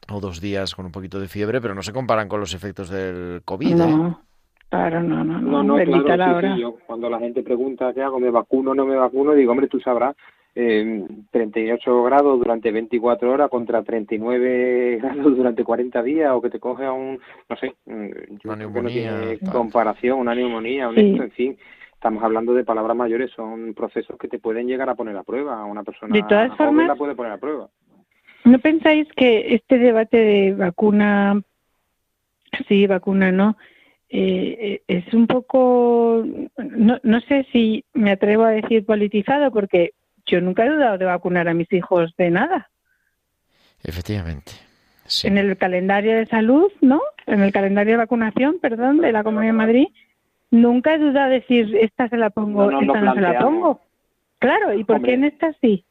o 0.09 0.21
dos 0.21 0.41
días 0.41 0.75
con 0.75 0.87
un 0.87 0.93
poquito 0.93 1.19
de 1.21 1.29
fiebre, 1.29 1.61
pero 1.61 1.75
no 1.75 1.83
se 1.83 1.93
comparan 1.93 2.29
con 2.29 2.41
los 2.41 2.55
efectos 2.55 2.89
del 2.89 3.43
COVID, 3.45 3.81
¿eh? 3.81 4.15
No, 4.73 4.79
claro, 4.79 5.03
no, 5.03 5.25
no, 5.25 5.41
no. 5.41 5.63
No, 5.63 5.77
claro, 5.85 6.17
la 6.17 6.25
sí, 6.27 6.31
hora. 6.35 6.55
sí, 6.57 6.61
yo 6.61 6.77
cuando 6.87 7.09
la 7.09 7.19
gente 7.21 7.43
pregunta 7.43 7.93
qué 7.95 8.03
hago, 8.03 8.19
me 8.19 8.31
vacuno 8.31 8.73
o 8.73 8.75
no 8.75 8.85
me 8.85 8.97
vacuno, 8.97 9.33
digo, 9.33 9.53
hombre, 9.53 9.69
tú 9.69 9.79
sabrás, 9.81 10.17
eh, 10.57 11.05
38 11.31 12.03
grados 12.03 12.39
durante 12.39 12.73
24 12.73 13.31
horas 13.31 13.49
contra 13.49 13.83
39 13.83 14.99
grados 15.03 15.37
durante 15.37 15.63
40 15.65 16.03
días 16.03 16.33
o 16.33 16.41
que 16.43 16.51
te 16.51 16.59
coge 16.59 16.85
a 16.85 16.93
un, 16.93 17.19
no 17.49 17.57
sé, 17.57 17.75
yo 17.87 17.95
Una 17.95 18.57
no 18.57 18.57
neumonía, 18.57 19.21
tiene 19.21 19.39
comparación, 19.53 20.19
una 20.19 20.35
neumonía, 20.35 20.89
un 20.89 20.95
Sí. 20.97 21.01
esto, 21.13 21.23
en 21.23 21.31
fin. 21.31 21.57
Estamos 21.95 22.23
hablando 22.23 22.53
de 22.53 22.65
palabras 22.65 22.97
mayores, 22.97 23.31
son 23.33 23.73
procesos 23.75 24.19
que 24.19 24.29
te 24.29 24.39
pueden 24.39 24.67
llegar 24.67 24.89
a 24.91 24.95
poner 24.95 25.17
a 25.17 25.23
prueba. 25.23 25.61
A 25.61 25.65
una 25.65 25.83
persona 25.83 26.13
De 26.15 26.23
todas 26.25 26.49
joven 26.51 26.57
formas- 26.59 26.89
la 26.89 26.95
puede 26.97 27.15
poner 27.15 27.33
a 27.33 27.39
prueba. 27.39 27.69
¿No 28.45 28.59
pensáis 28.59 29.09
que 29.17 29.55
este 29.55 29.79
debate 29.79 30.19
de 30.19 30.53
vacuna, 30.55 31.41
sí, 32.69 32.87
vacuna 32.87 33.33
no, 33.33 33.57
eh, 34.09 34.57
eh, 34.59 34.83
es 34.87 35.13
un 35.15 35.27
poco, 35.27 36.25
no, 36.57 36.99
no 37.03 37.21
sé 37.23 37.47
si 37.53 37.85
me 37.93 38.13
atrevo 38.13 38.45
a 38.45 38.51
decir 38.51 38.85
politizado, 38.85 39.51
porque 39.51 39.93
yo 40.27 40.41
nunca 40.41 40.65
he 40.65 40.71
dudado 40.71 40.99
de 40.99 41.05
vacunar 41.05 41.49
a 41.49 41.55
mis 41.55 41.73
hijos 41.73 42.15
de 42.17 42.31
nada. 42.31 42.71
Efectivamente. 43.83 44.53
Sí. 45.07 45.29
En 45.29 45.39
el 45.39 45.57
calendario 45.57 46.17
de 46.17 46.27
salud, 46.27 46.71
¿no? 46.81 47.01
En 47.27 47.41
el 47.41 47.53
calendario 47.53 47.93
de 47.93 47.99
vacunación, 47.99 48.59
perdón, 48.61 48.99
de 48.99 49.13
la 49.13 49.23
Comunidad 49.23 49.53
de 49.53 49.59
Madrid, 49.59 49.87
nunca 50.51 50.95
he 50.95 50.99
dudado 50.99 51.31
de 51.31 51.41
decir 51.41 51.77
esta 51.81 52.09
se 52.09 52.17
la 52.17 52.31
pongo, 52.31 52.71
No 52.71 52.81
esta 52.81 53.01
no 53.01 53.15
se 53.15 53.21
la 53.21 53.39
pongo. 53.39 53.81
Claro, 54.39 54.73
¿y 54.75 54.85
por 54.85 55.03
qué 55.03 55.15
en 55.15 55.25
esta 55.25 55.53
sí? 55.61 55.85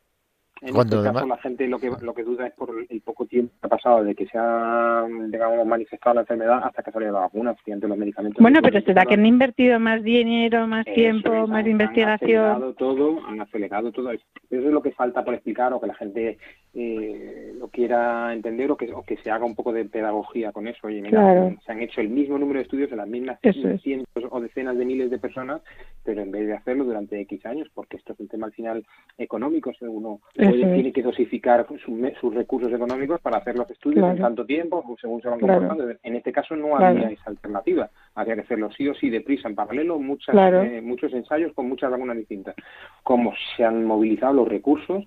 En 0.62 0.74
Cuando 0.74 0.98
este 1.04 1.14
caso, 1.14 1.28
la 1.28 1.38
gente 1.38 1.68
lo 1.68 1.78
que, 1.80 1.92
lo 2.02 2.14
que 2.14 2.24
duda 2.24 2.48
es 2.48 2.54
por 2.54 2.70
el 2.90 3.02
poco 3.02 3.26
tiempo 3.26 3.54
que 3.60 3.68
ha 3.68 3.70
pasado 3.70 4.04
de 4.04 4.16
que 4.16 4.26
se 4.26 4.38
ha, 4.38 5.06
digamos, 5.28 5.66
manifestado 5.68 6.16
la 6.16 6.22
enfermedad 6.22 6.62
hasta 6.64 6.82
que 6.82 6.92
salió 6.92 7.12
la 7.12 7.20
vacuna, 7.20 7.52
efectivamente 7.52 7.88
los 7.90 7.98
medicamentos. 7.98 8.42
Bueno, 8.42 8.62
no 8.62 8.68
pero 8.70 8.82
será 8.82 9.06
que 9.06 9.16
han 9.16 9.26
invertido 9.26 9.80
más 9.80 10.02
dinero, 10.02 10.66
más 10.66 10.88
Eso 10.88 10.96
tiempo, 10.96 11.34
es, 11.44 11.50
más 11.50 11.60
han- 11.66 11.70
investigación. 11.72 12.44
Han 12.46 12.52
acelerado 12.52 12.74
todo, 12.74 13.26
han 13.28 13.42
acelerado 13.42 13.92
todo. 13.92 14.12
Eso 14.12 14.24
es 14.50 14.64
lo 14.64 14.82
que 14.82 14.92
falta 14.94 15.26
por 15.26 15.34
explicar 15.34 15.74
o 15.74 15.82
que 15.82 15.88
la 15.88 15.96
gente 15.96 16.38
eh, 16.78 17.54
lo 17.58 17.70
quiera 17.70 18.34
entender 18.34 18.70
o 18.70 18.76
que, 18.78 18.92
o 18.94 19.02
que 19.04 19.16
se 19.18 19.32
haga 19.32 19.46
un 19.46 19.56
poco 19.56 19.72
de 19.72 19.86
pedagogía 19.86 20.52
con 20.52 20.68
eso. 20.68 20.88
Oye, 20.88 21.02
mira, 21.02 21.22
Claro. 21.22 21.56
se 21.66 21.72
han 21.72 21.82
hecho 21.82 22.02
el 22.02 22.10
mismo 22.10 22.38
número 22.38 22.60
de 22.60 22.64
estudios 22.64 22.92
en 22.92 22.98
las 22.98 23.08
mismas 23.08 23.40
Eso 23.42 23.70
es. 23.70 23.82
cientos 23.82 24.24
o 24.30 24.42
decenas 24.42 24.78
de 24.78 24.86
miles 24.86 25.10
de 25.10 25.18
personas, 25.18 25.62
pero 26.04 26.22
en 26.22 26.32
vez 26.32 26.48
de 26.48 26.54
hacerlo 26.54 26.84
durante 26.84 27.20
X 27.22 27.46
años, 27.46 27.70
porque 27.74 27.98
esto 27.98 28.14
es 28.14 28.20
un 28.20 28.28
tema 28.28 28.48
al 28.48 28.54
final 28.54 28.86
económico, 29.18 29.72
uno 29.82 30.20
Eso 30.36 30.50
puede- 30.50 30.64
es. 30.68 30.74
tiene 30.74 30.92
que 30.92 31.02
dosificar 31.02 31.66
sus, 31.68 31.88
me- 31.96 32.14
sus 32.16 32.34
recursos 32.34 32.72
económicos 32.74 33.22
para 33.22 33.38
hacer 33.38 33.58
los 33.58 33.70
estudios 33.72 34.00
Claro. 34.02 34.16
en 34.18 34.22
tanto 34.22 34.46
tiempo, 34.46 34.84
según 35.00 35.22
se 35.22 35.30
van 35.30 35.40
Claro. 35.40 35.60
comportando. 35.62 35.96
En 36.04 36.16
este 36.16 36.32
caso 36.34 36.56
no 36.56 36.76
había 36.76 37.10
esa 37.10 37.30
alternativa, 37.30 37.90
había 38.16 38.36
que 38.36 38.42
hacerlo 38.42 38.70
sí 38.72 38.88
o 38.90 38.94
sí 38.94 39.10
deprisa, 39.10 39.48
en 39.48 39.56
paralelo, 39.56 39.98
muchas, 39.98 40.36
eh, 40.36 40.82
muchos 40.82 41.14
ensayos 41.14 41.54
con 41.54 41.70
muchas 41.70 41.90
vacunas 41.90 42.18
distintas. 42.18 42.56
Como 43.04 43.34
se 43.56 43.64
han 43.64 43.86
movilizado 43.86 44.34
los 44.34 44.48
recursos, 44.48 45.06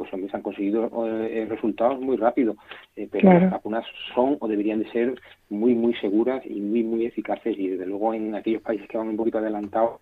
pues 0.00 0.12
hombre, 0.14 0.30
se 0.30 0.36
han 0.38 0.42
conseguido 0.42 0.90
eh, 1.06 1.46
resultados 1.46 2.00
muy 2.00 2.16
rápido, 2.16 2.56
eh, 2.96 3.06
pero 3.12 3.20
Claro. 3.20 3.40
las 3.40 3.50
vacunas 3.50 3.84
son 4.14 4.38
o 4.40 4.48
deberían 4.48 4.78
de 4.78 4.90
ser 4.90 5.20
muy, 5.50 5.74
muy 5.74 5.92
seguras 5.96 6.42
y 6.46 6.58
muy, 6.58 6.82
muy 6.82 7.04
eficaces 7.04 7.58
y 7.58 7.68
desde 7.68 7.84
luego 7.84 8.14
en 8.14 8.34
aquellos 8.34 8.62
países 8.62 8.88
que 8.88 8.96
van 8.96 9.08
un 9.08 9.16
poquito 9.18 9.36
adelantados 9.38 10.00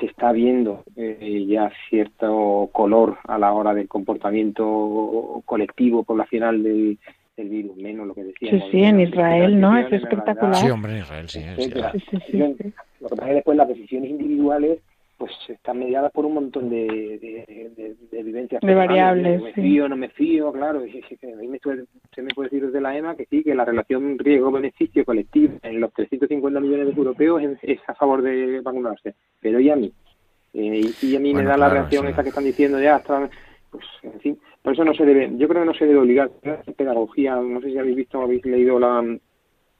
se 0.00 0.06
está 0.06 0.32
viendo 0.32 0.82
eh, 0.96 1.44
ya 1.46 1.70
cierto 1.90 2.70
color 2.72 3.18
a 3.28 3.36
la 3.38 3.52
hora 3.52 3.74
del 3.74 3.86
comportamiento 3.86 5.42
colectivo 5.44 6.02
poblacional 6.04 6.62
del, 6.62 6.98
del 7.36 7.48
virus, 7.48 7.76
menos 7.76 8.06
lo 8.06 8.14
que 8.14 8.24
decíamos. 8.24 8.64
Sí, 8.64 8.70
sí, 8.72 8.82
en 8.82 9.00
Israel, 9.00 9.60
¿no? 9.60 9.76
Es 9.78 9.92
espectacular. 9.92 10.56
Sí, 10.56 10.70
hombre, 10.70 10.92
en 10.92 10.98
Israel, 10.98 11.28
sí. 11.28 11.40
etcétera. 11.40 11.92
Sí, 11.92 11.98
sí, 12.10 12.16
sí, 12.30 12.38
Yo- 12.38 12.46
sí. 12.60 12.72
Lo 13.00 13.08
que 13.10 13.16
pasa 13.16 13.22
es 13.26 13.28
que 13.28 13.34
después 13.34 13.56
las 13.58 13.68
decisiones 13.68 14.10
individuales 14.10 14.78
pues 15.26 15.50
están 15.58 15.78
mediadas 15.78 16.12
por 16.12 16.24
un 16.26 16.34
montón 16.34 16.68
de, 16.70 16.84
de, 16.86 17.70
de- 17.76 17.94
de 18.10 18.22
vivencias 18.22 18.60
De 18.60 18.74
variables, 18.74 19.38
¿no? 19.38 19.44
me 19.44 19.52
sí. 19.54 19.60
fío 19.62 19.88
no 19.88 19.96
me 19.96 20.08
fío 20.10 20.52
claro 20.52 20.84
y, 20.84 20.90
y- 20.90 21.18
y 21.26 21.32
a 21.32 21.36
mí 21.36 21.48
me 21.48 21.58
suele- 21.58 21.86
se 22.14 22.22
me 22.22 22.34
puede 22.34 22.48
decir 22.50 22.66
desde 22.66 22.80
la 22.80 22.96
EMA 22.96 23.16
que 23.16 23.26
sí 23.26 23.42
que 23.42 23.54
la 23.54 23.64
relación 23.64 24.18
riesgo-beneficio 24.18 25.04
colectivo 25.04 25.54
en 25.62 25.80
los 25.80 25.92
350 25.94 26.60
millones 26.60 26.86
de 26.86 26.92
europeos 26.92 27.42
es, 27.42 27.58
es 27.62 27.80
a 27.86 27.94
favor 27.94 28.22
de 28.22 28.60
vacunarse 28.60 29.14
pero 29.40 29.58
y 29.60 29.70
a 29.70 29.76
mí 29.76 29.92
Eh, 30.52 30.92
y, 31.02 31.06
y 31.06 31.16
a 31.16 31.20
mí 31.20 31.32
Bueno, 31.32 31.44
me 31.48 31.50
da 31.50 31.56
la 31.56 31.68
reacción 31.68 32.04
sí. 32.04 32.10
esta 32.10 32.22
que 32.22 32.28
están 32.28 32.44
diciendo 32.44 32.78
ya 32.80 32.96
está 32.96 33.28
pues 33.70 33.84
en 34.02 34.20
fin 34.20 34.38
por 34.62 34.72
eso 34.72 34.84
no 34.84 34.94
se 34.94 35.04
debe 35.04 35.30
yo 35.36 35.48
creo 35.48 35.62
que 35.62 35.66
no 35.66 35.74
se 35.74 35.86
debe 35.86 35.98
obligar 36.00 36.30
pedagogía 36.76 37.36
no 37.36 37.60
sé 37.60 37.70
si 37.70 37.78
habéis 37.78 37.96
visto 37.96 38.18
o 38.20 38.22
habéis 38.22 38.44
leído 38.46 38.78
la 38.78 39.02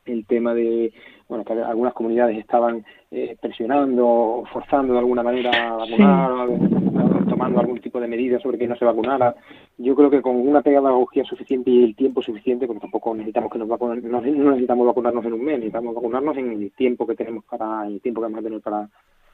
el 0.07 0.27
tema 0.27 0.55
de 0.55 0.93
bueno 1.29 1.45
que 1.45 1.53
algunas 1.53 1.95
comunidades 1.95 2.39
estaban 2.39 2.85
eh, 3.11 3.37
presionando 3.41 4.45
forzando 4.53 4.93
de 4.93 4.99
alguna 4.99 5.23
manera 5.23 5.51
a 5.51 5.77
vacunar 5.77 6.49
o 6.49 7.25
tomando 7.29 7.61
algún 7.61 7.81
tipo 7.81 8.01
de 8.01 8.07
medida 8.07 8.39
sobre 8.39 8.59
que 8.59 8.69
no 8.69 8.77
se 8.77 8.85
vacunara. 8.85 9.35
Yo 9.79 9.95
creo 9.95 10.11
que 10.11 10.23
con 10.23 10.37
una 10.37 10.63
pedagogía 10.63 11.25
suficiente 11.25 11.71
y 11.71 11.85
el 11.85 11.97
tiempo 11.97 12.23
suficiente 12.23 12.67
porque 12.67 12.81
tampoco 12.81 13.15
necesitamos 13.15 13.51
que 13.51 13.59
nos 13.59 13.69
vacunen 13.69 14.11
no, 14.11 14.21
necesitamos 14.21 14.87
vacunarnos 14.87 15.25
en 15.25 15.33
un 15.33 15.45
mes 15.45 15.59
necesitamos 15.59 15.95
vacunarnos 15.95 16.37
en 16.37 16.53
el 16.53 16.73
tiempo 16.73 17.07
que 17.07 17.17
tenemos 17.17 17.45
para 17.45 17.87
el 17.87 18.01
tiempo 18.01 18.21
que 18.21 18.27
vamos 18.27 18.41
a 18.41 18.43
tener 18.43 18.61
para 18.61 18.89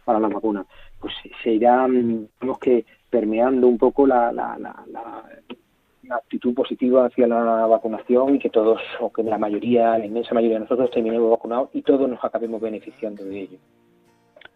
para 0.04 0.18
las 0.18 0.32
vacunas. 0.32 0.66
Pues 0.98 1.14
se 1.42 1.52
irá 1.52 1.86
digamos 1.86 2.58
que 2.58 2.84
permeando 3.10 3.66
un 3.66 3.76
poco 3.76 4.06
la, 4.06 4.32
la, 4.32 4.56
la, 4.58 4.84
la 4.90 5.24
una 6.10 6.16
actitud 6.16 6.54
positiva 6.54 7.06
hacia 7.06 7.28
la 7.28 7.66
vacunación 7.66 8.34
y 8.34 8.38
que 8.40 8.50
todos, 8.50 8.80
o 8.98 9.12
que 9.12 9.22
la 9.22 9.38
mayoría, 9.38 9.96
la 9.96 10.04
inmensa 10.04 10.34
mayoría 10.34 10.56
de 10.56 10.64
nosotros 10.64 10.90
terminemos 10.90 11.30
vacunados 11.30 11.70
y 11.72 11.82
todos 11.82 12.08
nos 12.10 12.22
acabemos 12.24 12.60
beneficiando 12.60 13.24
de 13.24 13.42
ello. 13.42 13.58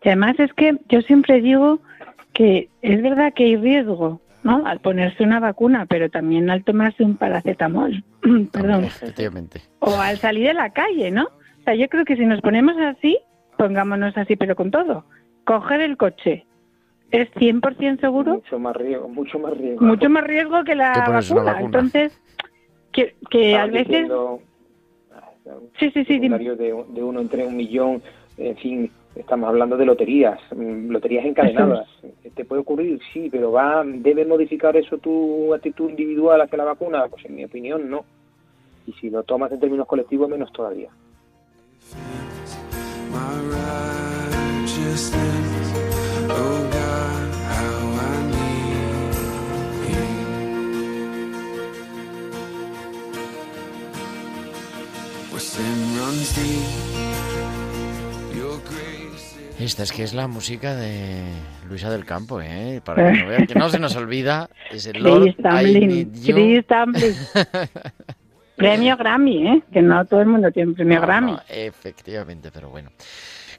Y 0.02 0.08
además 0.08 0.34
es 0.40 0.52
que 0.52 0.76
yo 0.88 1.00
siempre 1.02 1.40
digo 1.40 1.78
que 2.32 2.68
es 2.82 3.00
verdad 3.00 3.32
que 3.32 3.44
hay 3.44 3.56
riesgo, 3.56 4.20
¿no? 4.42 4.66
Al 4.66 4.80
ponerse 4.80 5.22
una 5.22 5.38
vacuna, 5.38 5.86
pero 5.86 6.10
también 6.10 6.50
al 6.50 6.64
tomarse 6.64 7.04
un 7.04 7.16
paracetamol, 7.16 8.02
perdón, 8.52 8.84
Efectivamente. 8.84 9.60
o 9.78 9.94
al 9.94 10.18
salir 10.18 10.48
de 10.48 10.54
la 10.54 10.70
calle, 10.70 11.12
¿no? 11.12 11.24
O 11.24 11.64
sea, 11.64 11.76
yo 11.76 11.88
creo 11.88 12.04
que 12.04 12.16
si 12.16 12.26
nos 12.26 12.40
ponemos 12.40 12.76
así, 12.78 13.16
pongámonos 13.56 14.16
así, 14.16 14.34
pero 14.34 14.56
con 14.56 14.72
todo. 14.72 15.04
Coger 15.44 15.80
el 15.80 15.96
coche 15.96 16.46
es 17.10 17.30
100% 17.34 18.00
seguro, 18.00 18.34
Mucho 18.34 18.58
más 18.58 18.76
riesgo, 18.76 19.08
mucho 19.08 19.38
más 19.38 19.56
riesgo. 19.56 19.84
mucho 19.86 20.10
más 20.10 20.24
riesgo 20.24 20.64
que 20.64 20.74
la 20.74 20.90
vacuna. 21.08 21.42
vacuna. 21.42 21.60
Entonces, 21.60 22.20
que, 22.92 23.14
que 23.30 23.56
a 23.56 23.66
veces... 23.66 23.88
diciendo, 23.88 24.40
Sí, 25.78 25.90
sí, 25.90 26.04
sí, 26.06 26.18
de, 26.18 26.84
de 26.88 27.02
uno 27.02 27.20
entre 27.20 27.46
un 27.46 27.54
millón, 27.54 28.02
en 28.38 28.56
fin, 28.56 28.90
estamos 29.14 29.48
hablando 29.48 29.76
de 29.76 29.84
loterías, 29.84 30.40
mm, 30.54 30.90
loterías 30.90 31.24
encadenadas. 31.24 31.86
¿Te 32.34 32.44
puede 32.44 32.62
ocurrir? 32.62 33.00
Sí, 33.12 33.28
pero 33.30 33.52
va 33.52 33.82
¿debe 33.84 34.24
modificar 34.24 34.76
eso 34.76 34.98
tu 34.98 35.52
actitud 35.54 35.90
individual 35.90 36.40
hacia 36.40 36.58
la 36.58 36.64
vacuna? 36.64 37.06
Pues 37.08 37.24
en 37.26 37.36
mi 37.36 37.44
opinión 37.44 37.90
no. 37.90 38.04
Y 38.86 38.92
si 38.94 39.10
lo 39.10 39.22
tomas 39.22 39.52
en 39.52 39.60
términos 39.60 39.86
colectivos, 39.86 40.28
menos 40.28 40.52
todavía. 40.52 40.90
Esta 59.58 59.84
es 59.84 59.92
que 59.92 60.02
es 60.02 60.12
la 60.12 60.26
música 60.26 60.74
de 60.74 61.22
Luisa 61.68 61.88
del 61.90 62.04
Campo, 62.04 62.40
¿eh? 62.40 62.80
Para 62.84 63.12
que 63.12 63.20
no 63.22 63.26
vean, 63.28 63.46
que 63.46 63.54
no 63.54 63.68
se 63.70 63.78
nos 63.78 63.94
olvida. 63.96 64.50
Es 64.70 64.86
el 64.86 65.02
Lord 65.02 65.22
Chris 65.22 65.36
I 65.38 65.42
Tamlin, 65.42 65.88
Need 65.88 66.12
You. 66.22 66.34
Chris 66.34 66.66
Tamlin. 66.66 67.14
Premio 68.56 68.96
Grammy, 68.96 69.48
¿eh? 69.48 69.62
Que 69.72 69.82
no 69.82 70.04
todo 70.04 70.20
el 70.20 70.26
mundo 70.26 70.50
tiene 70.52 70.70
un 70.70 70.74
premio 70.74 70.96
No, 70.96 71.06
Grammy. 71.06 71.32
no, 71.32 71.40
efectivamente, 71.48 72.50
pero 72.52 72.70
bueno. 72.70 72.90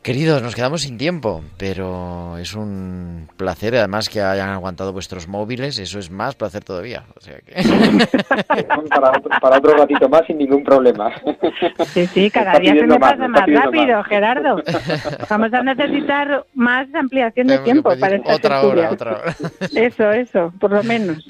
Queridos, 0.05 0.43
nos 0.43 0.53
quedamos 0.53 0.83
sin 0.83 0.99
tiempo, 0.99 1.41
pero 1.57 2.37
es 2.37 2.53
un 2.53 3.27
placer, 3.37 3.75
además 3.75 4.07
que 4.07 4.21
hayan 4.21 4.49
aguantado 4.49 4.93
vuestros 4.93 5.27
móviles, 5.27 5.79
eso 5.79 5.97
es 5.97 6.11
más 6.11 6.35
placer 6.35 6.63
todavía. 6.63 7.05
O 7.17 7.21
sea 7.21 7.39
que... 7.39 7.55
para, 8.87 9.17
otro, 9.17 9.31
para 9.41 9.57
otro 9.57 9.75
ratito 9.75 10.07
más 10.07 10.21
sin 10.27 10.37
ningún 10.37 10.63
problema. 10.63 11.11
Sí, 11.87 12.05
sí, 12.05 12.29
cada 12.29 12.51
Está 12.51 12.59
día 12.59 12.75
se 12.75 12.85
me 12.85 12.99
más, 12.99 13.13
pasa 13.13 13.27
más 13.27 13.47
rápido, 13.47 13.97
más. 13.97 14.07
Gerardo. 14.07 14.61
Vamos 15.27 15.51
a 15.51 15.63
necesitar 15.63 16.45
más 16.53 16.87
ampliación 16.93 17.47
de 17.47 17.57
tiempo 17.57 17.97
para 17.99 18.17
esta 18.17 18.35
otra 18.35 18.61
hora, 18.61 18.91
otra 18.91 19.11
hora. 19.13 19.35
Eso, 19.73 20.11
eso, 20.11 20.53
por 20.59 20.71
lo 20.71 20.83
menos. 20.83 21.25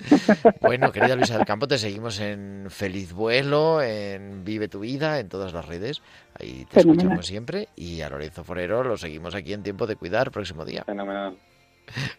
Bueno, 0.59 0.91
querida 0.91 1.15
Luisa 1.15 1.37
del 1.37 1.45
Campo, 1.45 1.65
te 1.65 1.77
seguimos 1.77 2.19
en 2.19 2.65
Feliz 2.69 3.13
Vuelo, 3.13 3.81
en 3.81 4.43
Vive 4.43 4.67
tu 4.67 4.81
Vida, 4.81 5.21
en 5.21 5.29
todas 5.29 5.53
las 5.53 5.65
redes. 5.65 6.01
Ahí 6.37 6.65
te 6.65 6.81
Fenomenal. 6.81 7.05
escuchamos 7.05 7.25
siempre. 7.25 7.69
Y 7.77 8.01
a 8.01 8.09
Lorenzo 8.09 8.43
Forero 8.43 8.64
lo 8.67 8.97
seguimos 8.97 9.35
aquí 9.35 9.53
en 9.53 9.63
Tiempo 9.63 9.87
de 9.87 9.95
Cuidar, 9.95 10.31
próximo 10.31 10.65
día. 10.65 10.83
Fenomenal. 10.85 11.37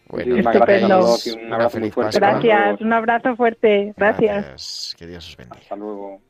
Bueno, 0.09 0.37
un 0.37 1.53
abrazo 1.53 1.81
muy 1.81 1.91
fuerte. 1.91 2.19
Gracias, 2.19 2.81
un 2.81 2.93
abrazo 2.93 3.37
fuerte. 3.37 3.95
Gracias. 3.97 4.45
Gracias. 4.45 4.97
Que 4.99 5.07
Dios 5.07 5.29
os 5.29 5.37
bendiga. 5.37 5.61
Hasta 5.61 5.77
luego. 5.77 6.21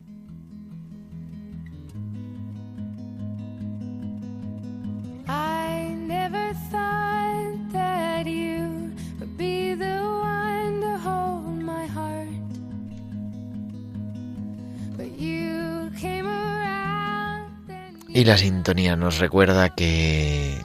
I 5.28 5.94
never 6.06 6.54
thought 6.70 7.72
that 7.72 8.26
you 8.26 8.92
would 9.18 9.36
be 9.36 9.74
the 9.74 10.00
one 10.00 10.80
to 10.80 10.98
hold 10.98 11.62
my 11.62 11.86
heart. 11.86 12.28
But 14.96 15.18
you 15.18 15.90
came 16.00 16.26
around 16.26 16.55
Y 18.16 18.24
la 18.24 18.38
sintonía 18.38 18.96
nos 18.96 19.18
recuerda 19.18 19.74
que 19.74 20.64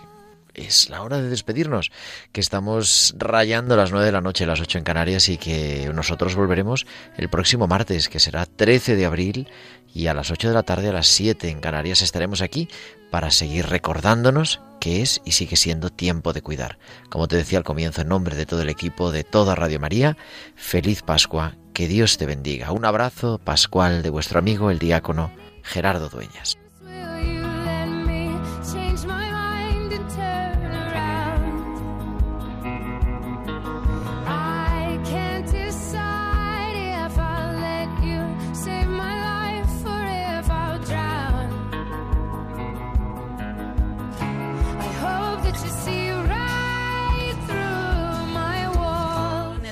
es 0.54 0.90
la 0.90 1.02
hora 1.02 1.18
de 1.18 1.28
despedirnos, 1.28 1.92
que 2.32 2.40
estamos 2.40 3.14
rayando 3.18 3.76
las 3.76 3.92
nueve 3.92 4.06
de 4.06 4.14
la 4.14 4.22
noche, 4.22 4.46
las 4.46 4.62
ocho 4.62 4.78
en 4.78 4.86
Canarias 4.86 5.28
y 5.28 5.36
que 5.36 5.92
nosotros 5.94 6.34
volveremos 6.36 6.88
el 7.18 7.28
próximo 7.28 7.68
martes, 7.68 8.08
que 8.08 8.22
será 8.22 8.46
13 8.46 8.96
de 8.96 9.06
abril 9.06 9.50
y 9.94 10.08
a 10.08 10.14
las 10.14 10.32
8 10.32 10.48
de 10.48 10.54
la 10.54 10.64
tarde 10.64 10.88
a 10.88 10.94
las 10.94 11.08
7 11.08 11.50
en 11.50 11.60
Canarias 11.60 12.02
estaremos 12.02 12.42
aquí 12.42 12.70
para 13.10 13.32
seguir 13.32 13.68
recordándonos 13.68 14.62
que 14.80 15.02
es 15.02 15.22
y 15.26 15.34
sigue 15.34 15.58
siendo 15.58 15.90
tiempo 15.90 16.32
de 16.32 16.42
cuidar. 16.42 16.78
Como 17.10 17.28
te 17.28 17.36
decía 17.36 17.58
al 17.58 17.66
comienzo, 17.66 18.04
en 18.04 18.08
nombre 18.08 18.38
de 18.38 18.46
todo 18.46 18.62
el 18.62 18.70
equipo 18.70 19.12
de 19.12 19.26
toda 19.26 19.56
Radio 19.56 19.82
María, 19.82 20.16
feliz 20.56 21.02
Pascua, 21.02 21.58
que 21.74 21.90
Dios 21.90 22.18
te 22.18 22.26
bendiga. 22.26 22.72
Un 22.72 22.86
abrazo 22.86 23.40
pascual 23.40 24.04
de 24.04 24.10
vuestro 24.10 24.40
amigo 24.40 24.72
el 24.72 24.80
diácono 24.80 25.34
Gerardo 25.64 26.08
Dueñas. 26.08 26.58